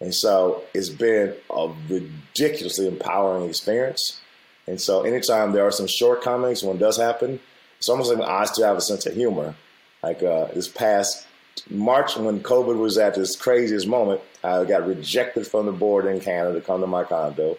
And 0.00 0.14
so 0.14 0.62
it's 0.74 0.88
been 0.88 1.34
a 1.50 1.72
ridiculously 1.88 2.88
empowering 2.88 3.48
experience. 3.48 4.20
And 4.66 4.80
so 4.80 5.02
anytime 5.02 5.52
there 5.52 5.66
are 5.66 5.70
some 5.70 5.86
shortcomings 5.86 6.62
when 6.62 6.76
it 6.76 6.80
does 6.80 6.96
happen, 6.96 7.40
it's 7.78 7.88
almost 7.88 8.12
like 8.12 8.26
I 8.26 8.44
still 8.44 8.66
have 8.66 8.76
a 8.76 8.80
sense 8.80 9.06
of 9.06 9.14
humor. 9.14 9.54
Like 10.02 10.22
uh, 10.22 10.46
this 10.54 10.68
past 10.68 11.26
March, 11.70 12.16
when 12.16 12.40
COVID 12.40 12.78
was 12.78 12.98
at 12.98 13.14
this 13.14 13.36
craziest 13.36 13.86
moment, 13.86 14.20
I 14.42 14.64
got 14.64 14.86
rejected 14.86 15.46
from 15.46 15.66
the 15.66 15.72
board 15.72 16.06
in 16.06 16.20
Canada 16.20 16.60
to 16.60 16.66
come 16.66 16.80
to 16.80 16.86
my 16.86 17.04
condo 17.04 17.56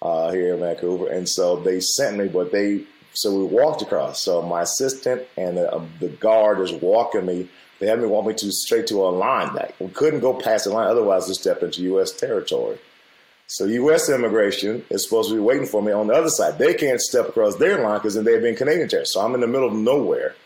uh, 0.00 0.30
here 0.30 0.54
in 0.54 0.60
Vancouver. 0.60 1.08
And 1.08 1.28
so 1.28 1.56
they 1.56 1.80
sent 1.80 2.16
me, 2.16 2.28
but 2.28 2.52
they, 2.52 2.84
so 3.12 3.34
we 3.36 3.44
walked 3.44 3.82
across. 3.82 4.22
So 4.22 4.42
my 4.42 4.62
assistant 4.62 5.22
and 5.36 5.56
the, 5.56 5.74
um, 5.74 5.90
the 6.00 6.08
guard 6.08 6.60
is 6.60 6.72
walking 6.72 7.26
me. 7.26 7.48
They 7.82 7.88
had 7.88 7.98
me 7.98 8.06
walk 8.06 8.26
me 8.26 8.34
to 8.34 8.52
straight 8.52 8.86
to 8.86 9.02
a 9.04 9.10
line. 9.10 9.54
That 9.54 9.74
we 9.80 9.88
couldn't 9.88 10.20
go 10.20 10.34
past 10.34 10.66
the 10.66 10.70
line, 10.70 10.86
otherwise 10.86 11.26
we 11.26 11.34
step 11.34 11.64
into 11.64 11.82
U.S. 11.82 12.12
territory. 12.12 12.78
So 13.48 13.64
U.S. 13.64 14.08
immigration 14.08 14.84
is 14.88 15.02
supposed 15.02 15.30
to 15.30 15.34
be 15.34 15.40
waiting 15.40 15.66
for 15.66 15.82
me 15.82 15.90
on 15.90 16.06
the 16.06 16.14
other 16.14 16.30
side. 16.30 16.58
They 16.58 16.74
can't 16.74 17.00
step 17.00 17.28
across 17.28 17.56
their 17.56 17.82
line 17.82 17.98
because 17.98 18.14
then 18.14 18.22
they've 18.22 18.40
been 18.40 18.54
Canadian 18.54 18.88
territory. 18.88 19.06
So 19.06 19.20
I'm 19.20 19.34
in 19.34 19.40
the 19.40 19.48
middle 19.48 19.66
of 19.66 19.74
nowhere. 19.74 20.36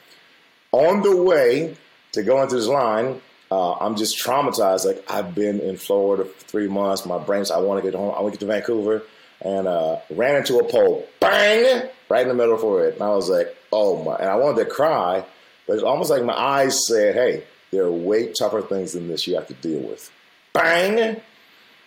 On 0.72 1.02
the 1.02 1.14
way 1.14 1.76
to 2.12 2.22
go 2.22 2.42
into 2.42 2.56
this 2.56 2.68
line, 2.68 3.20
uh, 3.50 3.74
I'm 3.74 3.96
just 3.96 4.18
traumatized. 4.18 4.86
Like 4.86 5.04
I've 5.10 5.34
been 5.34 5.60
in 5.60 5.76
Florida 5.76 6.24
for 6.24 6.44
three 6.46 6.68
months. 6.68 7.04
My 7.04 7.18
brain's 7.18 7.50
I 7.50 7.58
want 7.58 7.84
to 7.84 7.90
get 7.90 7.98
home. 7.98 8.14
I 8.16 8.22
want 8.22 8.32
to 8.32 8.38
get 8.38 8.46
to 8.46 8.52
Vancouver, 8.52 9.02
and 9.42 9.68
uh, 9.68 9.98
ran 10.08 10.36
into 10.36 10.58
a 10.58 10.64
pole, 10.64 11.06
bang, 11.20 11.86
right 12.08 12.22
in 12.22 12.28
the 12.28 12.34
middle 12.34 12.54
of 12.54 12.80
it. 12.80 12.94
And 12.94 13.02
I 13.02 13.10
was 13.10 13.28
like, 13.28 13.54
oh 13.72 14.02
my! 14.02 14.16
And 14.16 14.30
I 14.30 14.36
wanted 14.36 14.64
to 14.64 14.70
cry, 14.70 15.22
but 15.66 15.74
it's 15.74 15.82
almost 15.82 16.10
like 16.10 16.24
my 16.24 16.38
eyes 16.38 16.86
said, 16.86 17.14
hey, 17.14 17.44
there 17.72 17.84
are 17.84 17.92
way 17.92 18.32
tougher 18.32 18.62
things 18.62 18.92
than 18.92 19.08
this 19.08 19.26
you 19.26 19.34
have 19.34 19.48
to 19.48 19.54
deal 19.54 19.80
with. 19.80 20.10
Bang! 20.52 21.20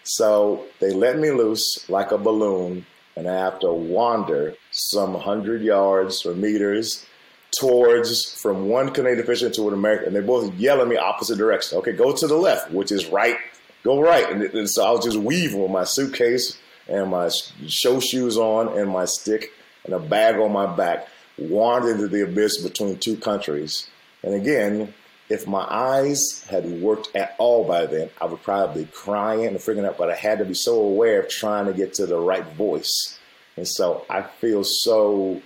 So 0.04 0.66
they 0.80 0.92
let 0.92 1.18
me 1.18 1.32
loose 1.32 1.90
like 1.90 2.12
a 2.12 2.18
balloon, 2.18 2.86
and 3.16 3.28
I 3.28 3.36
have 3.36 3.60
to 3.60 3.72
wander 3.72 4.56
some 4.72 5.16
hundred 5.16 5.62
yards 5.62 6.26
or 6.26 6.34
meters 6.34 7.06
towards 7.58 8.40
from 8.42 8.70
one 8.70 8.92
Canadian 8.92 9.26
fisherman 9.26 9.54
to 9.54 9.68
an 9.68 9.74
American, 9.74 10.08
and 10.08 10.16
they 10.16 10.22
both 10.22 10.54
yell 10.56 10.82
at 10.82 10.88
me 10.88 10.98
opposite 10.98 11.38
direction. 11.38 11.78
Okay, 11.80 11.94
go 11.94 12.16
to 12.16 12.28
the 12.28 12.36
left, 12.36 12.72
which 12.72 12.92
is 12.92 13.08
right. 13.08 13.38
Go 13.84 14.02
right, 14.02 14.30
and, 14.30 14.44
and 14.44 14.70
so 14.70 14.86
I 14.86 14.92
was 14.92 15.06
just 15.06 15.18
weaving 15.18 15.62
with 15.62 15.72
my 15.72 15.86
suitcase 15.86 16.58
and 16.88 17.10
my 17.10 17.30
show 17.68 18.00
shoes 18.00 18.38
on 18.38 18.78
and 18.78 18.90
my 18.90 19.06
stick 19.06 19.52
and 19.86 19.94
a 19.94 20.00
bag 20.00 20.36
on 20.36 20.52
my 20.52 20.76
back, 20.76 21.08
wandered 21.40 21.96
into 21.96 22.08
the 22.08 22.24
abyss 22.24 22.62
between 22.62 22.98
two 22.98 23.18
countries. 23.18 23.90
And 24.24 24.34
again, 24.34 24.94
if 25.30 25.48
my 25.48 25.66
eyes 25.70 26.44
had 26.50 26.66
worked 26.82 27.16
at 27.16 27.36
all 27.38 27.64
by 27.66 27.86
then, 27.86 28.10
I 28.20 28.26
would 28.26 28.42
probably 28.42 28.84
be 28.84 28.92
crying 28.92 29.46
and 29.46 29.58
freaking 29.58 29.88
out, 29.88 29.98
but 29.98 30.10
I 30.10 30.16
had 30.16 30.40
to 30.40 30.46
be 30.46 30.56
so 30.56 30.82
aware 30.82 31.22
of 31.22 31.30
trying 31.30 31.68
to 31.68 31.74
get 31.74 31.94
to 31.96 32.06
the 32.06 32.18
right 32.18 32.46
voice. 32.54 33.20
And 33.56 33.68
so 33.68 34.06
I 34.10 34.24
feel 34.24 34.64
so, 34.64 35.42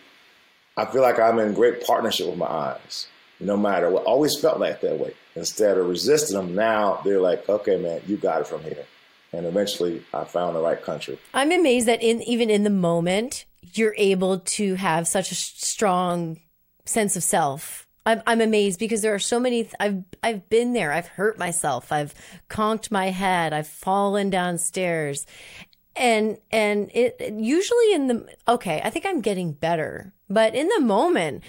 I 0.77 0.85
feel 0.85 1.01
like 1.01 1.19
I'm 1.19 1.39
in 1.39 1.53
great 1.53 1.85
partnership 1.85 2.27
with 2.27 2.37
my 2.37 2.47
eyes, 2.47 3.07
no 3.39 3.57
matter 3.57 3.89
what. 3.89 4.05
Always 4.05 4.39
felt 4.39 4.59
like 4.59 4.81
that 4.81 4.99
way. 4.99 5.13
Instead 5.35 5.77
of 5.77 5.87
resisting 5.87 6.37
them, 6.37 6.55
now 6.55 7.01
they're 7.03 7.19
like, 7.19 7.49
okay, 7.49 7.75
man, 7.75 8.01
you 8.07 8.17
got 8.17 8.41
it 8.41 8.47
from 8.47 8.63
here. 8.63 8.85
And 9.33 9.45
eventually 9.45 10.03
I 10.13 10.23
found 10.23 10.55
the 10.55 10.61
right 10.61 10.81
country. 10.81 11.19
I'm 11.33 11.51
amazed 11.51 11.87
that 11.87 12.01
in 12.01 12.21
even 12.21 12.49
in 12.49 12.63
the 12.63 12.69
moment 12.69 13.45
you're 13.73 13.95
able 13.97 14.39
to 14.39 14.75
have 14.75 15.07
such 15.07 15.31
a 15.31 15.35
strong 15.35 16.39
sense 16.85 17.15
of 17.15 17.23
self. 17.23 17.87
I'm 18.05 18.21
I'm 18.27 18.41
amazed 18.41 18.79
because 18.79 19.01
there 19.01 19.13
are 19.13 19.19
so 19.19 19.39
many. 19.39 19.63
th- 19.63 19.75
I've 19.79 20.03
I've 20.21 20.49
been 20.49 20.73
there. 20.73 20.91
I've 20.91 21.07
hurt 21.07 21.39
myself. 21.39 21.91
I've 21.91 22.13
conked 22.49 22.91
my 22.91 23.07
head. 23.09 23.53
I've 23.53 23.67
fallen 23.67 24.29
downstairs, 24.29 25.25
and 25.95 26.37
and 26.51 26.91
it 26.93 27.33
usually 27.33 27.93
in 27.93 28.07
the 28.07 28.27
okay. 28.47 28.81
I 28.83 28.89
think 28.89 29.05
I'm 29.05 29.21
getting 29.21 29.53
better, 29.53 30.13
but 30.29 30.53
in 30.53 30.67
the 30.67 30.81
moment. 30.81 31.43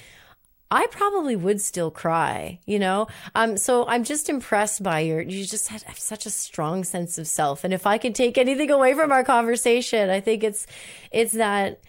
I 0.70 0.86
probably 0.88 1.36
would 1.36 1.60
still 1.60 1.90
cry, 1.90 2.58
you 2.66 2.78
know? 2.78 3.06
Um, 3.34 3.56
so 3.56 3.86
I'm 3.86 4.02
just 4.02 4.28
impressed 4.28 4.82
by 4.82 5.00
your, 5.00 5.20
you 5.20 5.44
just 5.44 5.68
had, 5.68 5.84
such 5.96 6.26
a 6.26 6.30
strong 6.30 6.84
sense 6.84 7.18
of 7.18 7.28
self. 7.28 7.64
And 7.64 7.72
if 7.72 7.86
I 7.86 7.98
can 7.98 8.12
take 8.12 8.38
anything 8.38 8.70
away 8.70 8.94
from 8.94 9.12
our 9.12 9.22
conversation, 9.24 10.10
I 10.10 10.20
think 10.20 10.42
it's, 10.42 10.66
it's 11.12 11.32
that, 11.32 11.80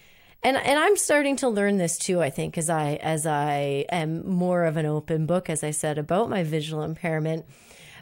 and, 0.44 0.58
and 0.58 0.78
I'm 0.78 0.98
starting 0.98 1.36
to 1.38 1.50
learn 1.50 1.78
this 1.78 1.98
too, 1.98 2.22
I 2.22 2.30
think, 2.30 2.58
as 2.58 2.70
I, 2.70 2.96
as 2.96 3.26
I 3.26 3.86
am 3.90 4.28
more 4.30 4.66
of 4.66 4.78
an 4.78 4.86
open 4.86 5.26
book, 5.26 5.50
as 5.50 5.64
I 5.64 5.72
said, 5.72 5.98
about 5.98 6.30
my 6.30 6.44
visual 6.44 6.84
impairment. 6.84 7.46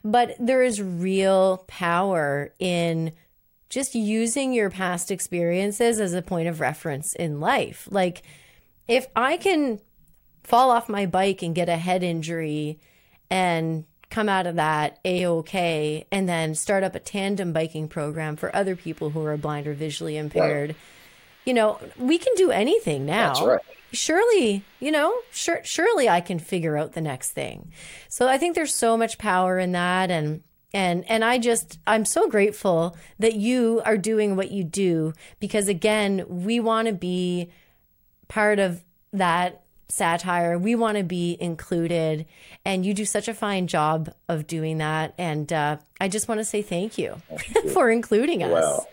But 0.04 0.36
there 0.38 0.64
is 0.64 0.82
real 0.82 1.64
power 1.68 2.54
in 2.60 3.14
just 3.70 3.96
using 3.96 4.54
your 4.54 4.70
past 4.70 5.12
experiences 5.12 6.00
as 6.00 6.14
a 6.14 6.22
point 6.22 6.50
of 6.50 6.60
reference 6.60 7.16
in 7.16 7.40
life. 7.40 7.88
Like, 7.90 8.24
if 8.88 9.08
I 9.16 9.38
can 9.38 9.80
fall 10.44 10.72
off 10.72 10.90
my 10.90 11.06
bike 11.06 11.42
and 11.42 11.56
get 11.56 11.70
a 11.70 11.78
head 11.78 12.04
injury 12.04 12.80
and 13.30 13.86
come 14.10 14.30
out 14.30 14.46
of 14.46 14.56
that 14.56 15.00
a 15.04 15.26
okay 15.26 16.06
and 16.12 16.30
then 16.30 16.54
start 16.54 16.84
up 16.84 16.94
a 16.94 17.00
tandem 17.00 17.52
biking 17.52 17.88
program 17.88 18.36
for 18.36 18.56
other 18.56 18.76
people 18.76 19.10
who 19.10 19.26
are 19.26 19.38
blind 19.38 19.66
or 19.66 19.74
visually 19.74 20.18
impaired. 20.18 20.76
You 21.46 21.54
know 21.54 21.80
we 21.98 22.18
can 22.18 22.34
do 22.36 22.52
anything 22.52 23.06
now. 23.06 23.46
Right. 23.46 23.62
surely 23.92 24.64
you 24.80 24.92
know 24.92 25.14
sure, 25.32 25.62
surely 25.64 26.10
i 26.10 26.20
can 26.22 26.40
figure 26.40 26.78
out 26.78 26.94
the 26.94 27.02
next 27.02 27.32
thing. 27.32 27.72
So 28.08 28.28
i 28.28 28.38
think 28.38 28.56
there's 28.56 28.76
so 28.76 28.96
much 28.98 29.18
power 29.18 29.58
in 29.58 29.72
that 29.72 30.12
and 30.12 30.44
and 30.74 31.10
and 31.10 31.24
i 31.24 31.38
just 31.38 31.80
i'm 31.86 32.06
so 32.06 32.28
grateful 32.28 32.96
that 33.20 33.34
you 33.36 33.82
are 33.86 33.98
doing 33.98 34.36
what 34.36 34.52
you 34.52 34.64
do 34.64 35.14
because 35.40 35.68
again 35.68 36.26
we 36.28 36.60
want 36.60 36.88
to 36.88 36.94
be 36.94 37.50
part 38.28 38.60
of 38.60 38.84
that 39.12 39.63
satire. 39.88 40.58
We 40.58 40.76
want 40.76 40.98
to 40.98 41.04
be 41.04 41.38
included, 41.40 42.26
and 42.66 42.86
you 42.86 42.94
do 42.94 43.06
such 43.06 43.28
a 43.28 43.34
fine 43.34 43.68
job 43.68 44.14
of 44.28 44.48
doing 44.48 44.78
that. 44.80 45.14
And 45.18 45.52
uh, 45.52 45.78
I 46.00 46.08
just 46.08 46.28
want 46.28 46.40
to 46.40 46.46
say 46.46 46.62
thank 46.62 46.98
you 46.98 47.22
for 47.74 47.90
including 47.90 48.44
us 48.44 48.86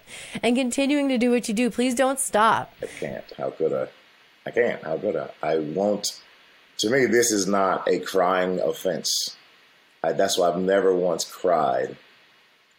and 0.42 0.57
continuing 0.57 1.09
to 1.09 1.18
do 1.18 1.31
what 1.31 1.48
you 1.48 1.55
do. 1.55 1.70
Please 1.70 1.94
don't 1.94 2.20
stop. 2.20 2.72
I 2.83 2.87
can't. 2.87 3.24
How 3.37 3.50
could 3.50 3.72
I? 3.72 3.88
I 4.46 4.50
can't. 4.50 4.83
How 4.83 4.96
could 4.98 5.16
I? 5.16 5.31
I 5.42 5.59
won't. 5.59 6.20
To 6.79 6.90
me, 6.90 7.07
this 7.07 7.31
is 7.31 7.46
not 7.46 7.87
a 7.88 8.00
crying 8.00 8.59
offense. 8.61 9.37
I, 10.03 10.12
that's 10.12 10.38
why 10.38 10.48
I've 10.48 10.61
never 10.61 10.94
once 10.94 11.24
cried 11.24 11.96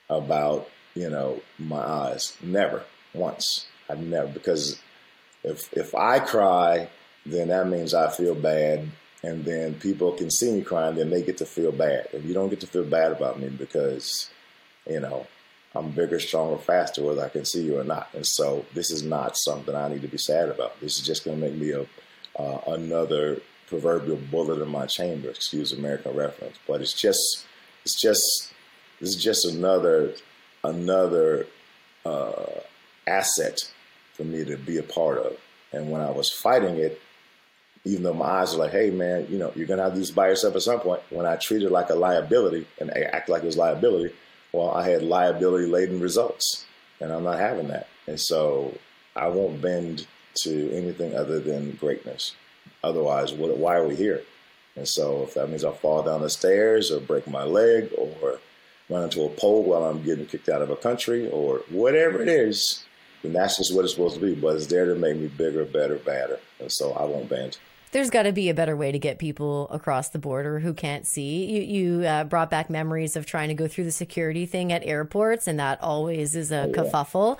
about 0.10 0.70
you 0.96 1.10
know 1.10 1.42
my 1.58 1.80
eyes. 1.80 2.38
Never 2.42 2.84
once. 3.14 3.68
I've 3.90 4.02
never 4.02 4.28
because 4.28 4.82
if 5.44 5.72
if 5.74 5.94
I 5.96 6.20
cry, 6.20 6.90
then 7.26 7.50
that 7.50 7.68
means 7.68 7.94
I 7.94 8.10
feel 8.10 8.36
bad, 8.36 8.88
and 9.24 9.46
then 9.46 9.76
people 9.76 10.12
can 10.14 10.32
see 10.32 10.52
me 10.52 10.62
crying, 10.62 10.96
then 10.96 11.10
they 11.10 11.22
get 11.22 11.38
to 11.38 11.46
feel 11.46 11.72
bad. 11.72 12.08
And 12.14 12.24
you 12.26 12.34
don't 12.34 12.50
get 12.50 12.60
to 12.62 12.68
feel 12.68 12.84
bad 12.84 13.12
about 13.12 13.40
me 13.40 13.50
because 13.50 14.30
you 14.88 15.00
know 15.00 15.28
I'm 15.76 15.92
bigger, 15.92 16.20
stronger, 16.20 16.58
faster, 16.58 17.04
whether 17.04 17.24
I 17.24 17.30
can 17.30 17.46
see 17.46 17.64
you 17.64 17.80
or 17.80 17.84
not. 17.84 18.10
And 18.14 18.26
so 18.26 18.66
this 18.74 18.92
is 18.92 19.04
not 19.04 19.38
something 19.38 19.76
I 19.76 19.90
need 19.90 20.02
to 20.02 20.08
be 20.08 20.18
sad 20.18 20.50
about. 20.50 20.80
This 20.82 21.00
is 21.00 21.06
just 21.06 21.24
going 21.24 21.40
to 21.40 21.50
make 21.50 21.56
me 21.56 21.72
a 21.72 21.86
uh, 22.42 22.62
another 22.68 23.42
proverbial 23.68 24.18
bullet 24.30 24.62
in 24.62 24.70
my 24.70 24.86
chamber. 24.86 25.30
Excuse 25.30 25.72
American 25.72 26.16
reference, 26.16 26.58
but 26.68 26.82
it's 26.82 26.94
just 26.94 27.46
it's 27.84 28.00
just 28.00 28.54
this 29.00 29.10
is 29.10 29.24
just 29.24 29.46
another 29.46 30.14
another 30.64 31.48
uh, 32.06 32.60
asset 33.08 33.60
for 34.14 34.24
me 34.24 34.44
to 34.46 34.58
be 34.58 34.78
a 34.78 34.84
part 34.84 35.18
of. 35.20 35.38
And 35.72 35.90
when 35.90 36.02
I 36.02 36.12
was 36.12 36.30
fighting 36.30 36.78
it, 36.78 37.02
even 37.84 38.04
though 38.04 38.14
my 38.14 38.26
eyes 38.26 38.54
are 38.54 38.58
like, 38.58 38.72
hey 38.72 38.92
man, 38.92 39.26
you 39.30 39.40
know, 39.40 39.52
you're 39.56 39.68
gonna 39.68 39.84
have 39.84 40.02
to 40.02 40.14
by 40.14 40.28
yourself 40.28 40.56
at 40.56 40.62
some 40.62 40.80
point. 40.80 41.02
When 41.10 41.26
I 41.26 41.36
treat 41.36 41.64
it 41.64 41.72
like 41.72 41.90
a 41.90 41.96
liability 41.96 42.68
and 42.80 42.96
act 42.96 43.30
like 43.30 43.44
it 43.44 43.48
was 43.48 43.58
liability, 43.58 44.14
well, 44.52 44.72
I 44.72 44.88
had 44.88 45.02
liability 45.02 45.68
laden 45.68 46.00
results, 46.00 46.66
and 47.00 47.12
I'm 47.12 47.24
not 47.24 47.40
having 47.40 47.70
that. 47.70 47.88
And 48.08 48.20
so 48.20 48.78
I 49.16 49.28
won't 49.28 49.62
bend 49.62 50.08
to 50.44 50.72
anything 50.72 51.16
other 51.16 51.40
than 51.40 51.72
greatness. 51.72 52.36
Otherwise, 52.84 53.34
what, 53.34 53.56
why 53.58 53.76
are 53.76 53.88
we 53.88 53.96
here? 53.96 54.22
And 54.76 54.88
so 54.88 55.24
if 55.24 55.34
that 55.34 55.50
means 55.50 55.66
I 55.66 55.72
fall 55.72 56.04
down 56.04 56.22
the 56.22 56.30
stairs 56.30 56.92
or 56.92 57.00
break 57.00 57.28
my 57.28 57.44
leg 57.44 57.90
or 57.98 58.40
run 58.90 59.04
into 59.04 59.24
a 59.24 59.30
pole 59.30 59.64
while 59.64 59.84
I'm 59.84 60.04
getting 60.04 60.26
kicked 60.26 60.50
out 60.50 60.62
of 60.62 60.70
a 60.70 60.76
country 60.76 61.30
or 61.30 61.62
whatever 61.70 62.22
it 62.22 62.30
is, 62.30 62.86
then 63.22 63.34
that's 63.34 63.58
just 63.58 63.76
what 63.76 63.84
it's 63.86 63.94
supposed 63.94 64.16
to 64.16 64.22
be. 64.22 64.34
But 64.34 64.56
it's 64.56 64.68
there 64.68 64.86
to 64.86 64.96
make 64.96 65.18
me 65.18 65.28
bigger, 65.28 65.66
better, 65.66 65.98
badder. 65.98 66.40
And 66.60 66.72
so 66.72 66.94
I 66.94 67.04
won't 67.04 67.30
bend 67.30 67.58
there's 67.92 68.10
got 68.10 68.24
to 68.24 68.32
be 68.32 68.50
a 68.50 68.54
better 68.54 68.76
way 68.76 68.92
to 68.92 69.00
get 69.00 69.20
people 69.20 69.68
across 69.70 70.10
the 70.10 70.20
border 70.20 70.60
who 70.60 70.74
can't 70.74 71.06
see. 71.06 71.46
You, 71.46 71.62
you 72.00 72.08
uh, 72.08 72.24
brought 72.24 72.50
back 72.50 72.70
memories 72.70 73.16
of 73.16 73.26
trying 73.26 73.50
to 73.50 73.54
go 73.54 73.68
through 73.68 73.84
the 73.84 73.92
security 73.92 74.46
thing 74.46 74.72
at 74.72 74.86
airports, 74.86 75.48
and 75.48 75.60
that 75.60 75.82
always 75.82 76.36
is 76.36 76.52
a 76.52 76.72
kerfuffle. 76.74 77.38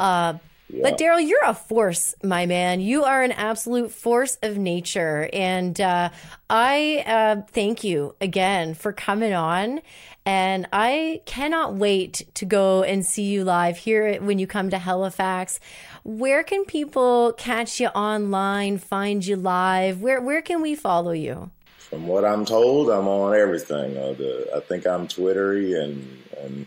Uh, 0.00 0.34
yeah. 0.72 0.82
But 0.82 0.98
Darryl, 0.98 1.26
you're 1.26 1.44
a 1.44 1.54
force, 1.54 2.14
my 2.22 2.46
man. 2.46 2.80
You 2.80 3.04
are 3.04 3.22
an 3.22 3.32
absolute 3.32 3.92
force 3.92 4.38
of 4.42 4.56
nature, 4.56 5.28
and 5.32 5.78
uh, 5.80 6.08
I 6.48 7.04
uh, 7.06 7.42
thank 7.50 7.84
you 7.84 8.14
again 8.20 8.74
for 8.74 8.92
coming 8.92 9.34
on. 9.34 9.82
And 10.24 10.68
I 10.72 11.20
cannot 11.26 11.74
wait 11.74 12.22
to 12.34 12.44
go 12.44 12.84
and 12.84 13.04
see 13.04 13.24
you 13.24 13.44
live 13.44 13.76
here 13.76 14.20
when 14.22 14.38
you 14.38 14.46
come 14.46 14.70
to 14.70 14.78
Halifax. 14.78 15.58
Where 16.04 16.44
can 16.44 16.64
people 16.64 17.32
catch 17.32 17.80
you 17.80 17.88
online, 17.88 18.78
find 18.78 19.26
you 19.26 19.36
live? 19.36 20.00
Where 20.00 20.20
where 20.20 20.40
can 20.40 20.62
we 20.62 20.74
follow 20.74 21.12
you? 21.12 21.50
From 21.76 22.06
what 22.06 22.24
I'm 22.24 22.44
told, 22.44 22.88
I'm 22.88 23.08
on 23.08 23.36
everything. 23.36 23.98
Uh, 23.98 24.14
the, 24.14 24.50
I 24.56 24.60
think 24.60 24.86
I'm 24.86 25.08
Twittery 25.08 25.74
and 25.74 26.22
and 26.38 26.66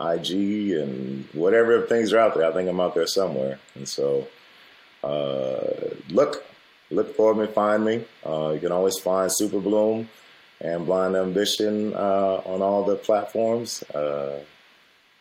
IG 0.00 0.72
and 0.72 1.26
whatever 1.32 1.82
things 1.86 2.12
are 2.12 2.18
out 2.18 2.34
there. 2.34 2.50
I 2.50 2.52
think 2.52 2.68
I'm 2.68 2.80
out 2.80 2.94
there 2.94 3.06
somewhere. 3.06 3.58
And 3.74 3.88
so, 3.88 4.26
uh, 5.04 5.94
look, 6.08 6.44
look 6.90 7.14
for 7.16 7.34
me, 7.34 7.46
find 7.46 7.84
me. 7.84 8.04
Uh, 8.24 8.52
you 8.54 8.60
can 8.60 8.72
always 8.72 8.98
find 8.98 9.30
Super 9.32 9.60
Bloom 9.60 10.08
and 10.60 10.86
Blind 10.86 11.16
Ambition 11.16 11.94
uh, 11.94 12.42
on 12.44 12.62
all 12.62 12.84
the 12.84 12.96
platforms. 12.96 13.82
Uh, 13.82 14.40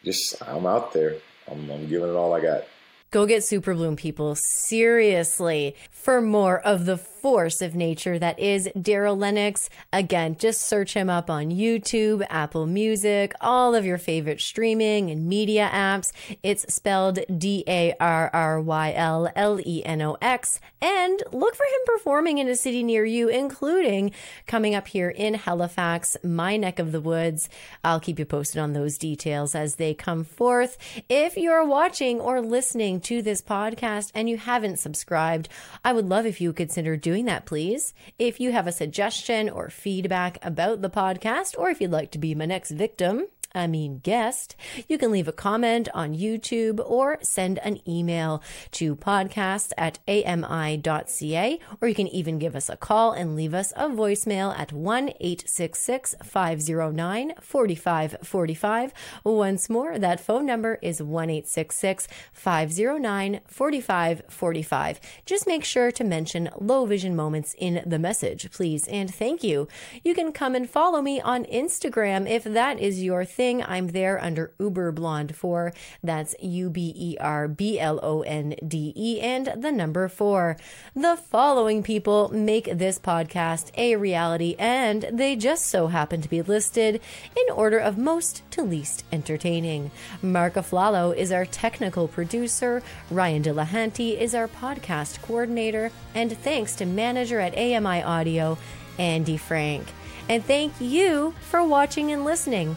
just 0.04 0.42
I'm 0.42 0.66
out 0.66 0.94
there. 0.94 1.16
I'm, 1.50 1.70
I'm 1.70 1.88
giving 1.88 2.10
it 2.10 2.16
all 2.16 2.34
I 2.34 2.42
got. 2.42 2.64
Go 3.12 3.26
get 3.26 3.44
Super 3.44 3.74
Bloom, 3.74 3.96
people. 3.96 4.36
Seriously. 4.36 5.76
For 5.90 6.22
more 6.22 6.60
of 6.60 6.86
the 6.86 6.98
force 7.22 7.62
of 7.62 7.76
nature 7.76 8.18
that 8.20 8.40
is 8.40 8.70
Darryl 8.78 9.18
Lenox. 9.18 9.70
Again, 9.92 10.36
just 10.40 10.62
search 10.62 10.94
him 10.94 11.10
up 11.10 11.30
on 11.30 11.52
YouTube, 11.52 12.26
Apple 12.30 12.66
Music, 12.66 13.34
all 13.42 13.76
of 13.76 13.86
your 13.86 13.98
favorite 13.98 14.42
streaming 14.42 15.10
and 15.10 15.28
media 15.28 15.70
apps. 15.72 16.12
It's 16.44 16.74
spelled 16.74 17.20
D 17.38 17.64
A 17.68 17.94
R 18.00 18.30
R 18.34 18.62
Y 18.62 18.94
L 18.96 19.32
L 19.36 19.60
E 19.60 19.84
N 19.86 20.02
O 20.02 20.18
X. 20.22 20.60
And 20.82 21.22
look 21.34 21.56
for 21.56 21.66
him 21.66 21.82
performing 21.86 22.38
in 22.38 22.48
a 22.48 22.56
city 22.56 22.84
near 22.84 23.04
you, 23.04 23.28
including 23.28 24.12
coming 24.48 24.76
up 24.76 24.88
here 24.88 25.10
in 25.10 25.34
Halifax, 25.34 26.16
my 26.24 26.56
neck 26.56 26.80
of 26.80 26.92
the 26.94 27.02
woods. 27.02 27.50
I'll 27.84 28.00
keep 28.00 28.18
you 28.18 28.26
posted 28.26 28.62
on 28.62 28.74
those 28.74 28.98
details 28.98 29.56
as 29.56 29.76
they 29.76 29.94
come 29.94 30.24
forth. 30.24 30.78
If 31.10 31.36
you're 31.36 31.66
watching 31.66 32.22
or 32.22 32.42
listening 32.42 33.02
to 33.02 33.22
this 33.22 33.42
podcast 33.42 34.12
and 34.16 34.30
you 34.30 34.38
haven't 34.38 34.80
subscribed, 34.80 35.50
I 35.84 35.92
would 35.92 36.08
love 36.08 36.26
if 36.26 36.40
you 36.40 36.54
consider 36.54 36.96
doing 36.96 37.09
doing 37.10 37.26
that, 37.26 37.48
please. 37.48 37.96
If 38.20 38.40
you 38.40 38.52
have 38.52 38.68
a 38.68 38.72
suggestion 38.72 39.50
or 39.50 39.72
feedback 39.72 40.38
about 40.44 40.84
the 40.84 40.92
podcast, 40.92 41.56
or 41.58 41.72
if 41.72 41.82
you'd 41.82 41.90
like 41.90 42.12
to 42.12 42.20
be 42.20 42.36
my 42.36 42.46
next 42.46 42.70
victim, 42.70 43.26
I 43.56 43.66
mean 43.66 44.00
guest, 44.04 44.56
you 44.88 45.00
can 45.00 45.12
leave 45.12 45.28
a 45.28 45.32
comment 45.32 45.90
on 45.96 46.16
YouTube 46.16 46.80
or 46.86 47.18
send 47.24 47.58
an 47.60 47.80
email 47.90 48.44
to 48.74 48.96
podcast 48.96 49.72
at 49.76 49.98
ami.ca, 50.08 51.60
or 51.82 51.88
you 51.88 51.96
can 51.96 52.08
even 52.08 52.38
give 52.38 52.56
us 52.56 52.70
a 52.70 52.78
call 52.78 53.12
and 53.12 53.36
leave 53.36 53.56
us 53.56 53.74
a 53.76 53.90
voicemail 53.90 54.56
at 54.58 54.72
1 54.72 55.10
866 55.20 56.16
509 56.24 57.34
4545. 57.42 58.94
Once 59.24 59.70
more, 59.70 59.98
that 59.98 60.20
phone 60.20 60.46
number 60.46 60.78
is 60.84 61.02
1 61.02 61.30
866 61.32 62.08
509 62.32 63.40
4545. 63.48 65.00
Just 65.26 65.48
make 65.48 65.64
sure 65.64 65.92
to 65.92 66.04
mention 66.04 66.50
low 66.60 66.86
vision 66.86 67.16
moments 67.16 67.56
in 67.58 67.82
the 67.84 67.98
message, 67.98 68.52
please, 68.52 68.88
and 68.88 69.14
thank 69.14 69.44
you. 69.44 69.68
You 70.04 70.14
can 70.14 70.32
come 70.32 70.54
and 70.54 70.70
follow 70.70 71.02
me 71.02 71.20
on 71.20 71.46
Instagram 71.46 72.30
if 72.30 72.44
that 72.44 72.80
is 72.80 73.02
your 73.02 73.26
thing 73.26 73.39
thing, 73.40 73.64
I'm 73.64 73.88
there 73.88 74.22
under 74.22 74.52
Uber 74.60 74.92
Blonde 74.92 75.34
4. 75.34 75.72
That's 76.04 76.36
U 76.42 76.70
B 76.70 76.94
E 76.94 77.18
R 77.22 77.48
B 77.48 77.80
L 77.80 77.98
O 78.04 78.22
N 78.24 78.54
D 78.68 78.92
E 78.98 79.22
and 79.22 79.54
the 79.56 79.72
number 79.72 80.10
4. 80.10 80.58
The 80.94 81.16
following 81.16 81.82
people 81.82 82.28
make 82.34 82.66
this 82.66 83.00
podcast 83.00 83.72
a 83.78 83.96
reality, 83.96 84.58
and 84.60 85.06
they 85.10 85.38
just 85.38 85.68
so 85.68 85.88
happen 85.88 86.20
to 86.22 86.28
be 86.28 86.42
listed 86.42 87.00
in 87.34 87.54
order 87.54 87.80
of 87.80 87.98
most 87.98 88.44
to 88.52 88.62
least 88.62 89.06
entertaining. 89.10 89.90
Mark 90.22 90.56
Aflalo 90.56 91.16
is 91.16 91.32
our 91.32 91.46
technical 91.46 92.10
producer, 92.10 92.84
Ryan 93.10 93.44
Delahanty 93.44 94.20
is 94.20 94.36
our 94.36 94.50
podcast 94.50 95.22
coordinator, 95.22 95.94
and 96.14 96.38
thanks 96.40 96.76
to 96.76 96.86
manager 96.86 97.40
at 97.40 97.58
AMI 97.58 98.04
Audio, 98.04 98.58
Andy 98.98 99.38
Frank. 99.38 99.88
And 100.28 100.44
thank 100.44 100.74
you 100.82 101.34
for 101.50 101.64
watching 101.64 102.12
and 102.12 102.26
listening. 102.26 102.76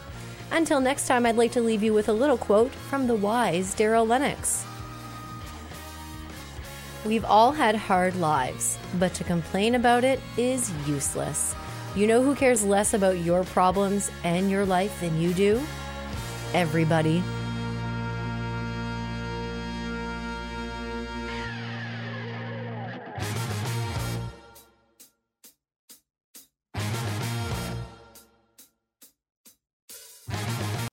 Until 0.53 0.81
next 0.81 1.07
time, 1.07 1.25
I'd 1.25 1.37
like 1.37 1.53
to 1.53 1.63
leave 1.63 1.83
you 1.83 1.95
with 1.95 2.11
a 2.11 2.13
little 2.13 2.37
quote 2.37 2.71
from 2.71 3.07
the 3.07 3.15
wise 3.15 3.75
Darryl 3.75 4.07
Lenox. 4.07 4.67
We've 7.07 7.25
all 7.25 7.53
had 7.53 7.75
hard 7.75 8.15
lives, 8.17 8.77
but 8.99 9.15
to 9.15 9.25
complain 9.25 9.75
about 9.75 10.05
it 10.05 10.21
is 10.37 10.71
useless. 10.87 11.55
You 11.97 12.07
know 12.07 12.23
who 12.23 12.35
cares 12.35 12.63
less 12.63 12.93
about 12.93 13.19
your 13.19 13.45
problems 13.45 14.11
and 14.25 14.51
your 14.51 14.67
life 14.67 15.01
than 15.01 15.19
you 15.19 15.33
do? 15.33 15.61
Everybody. 16.53 17.25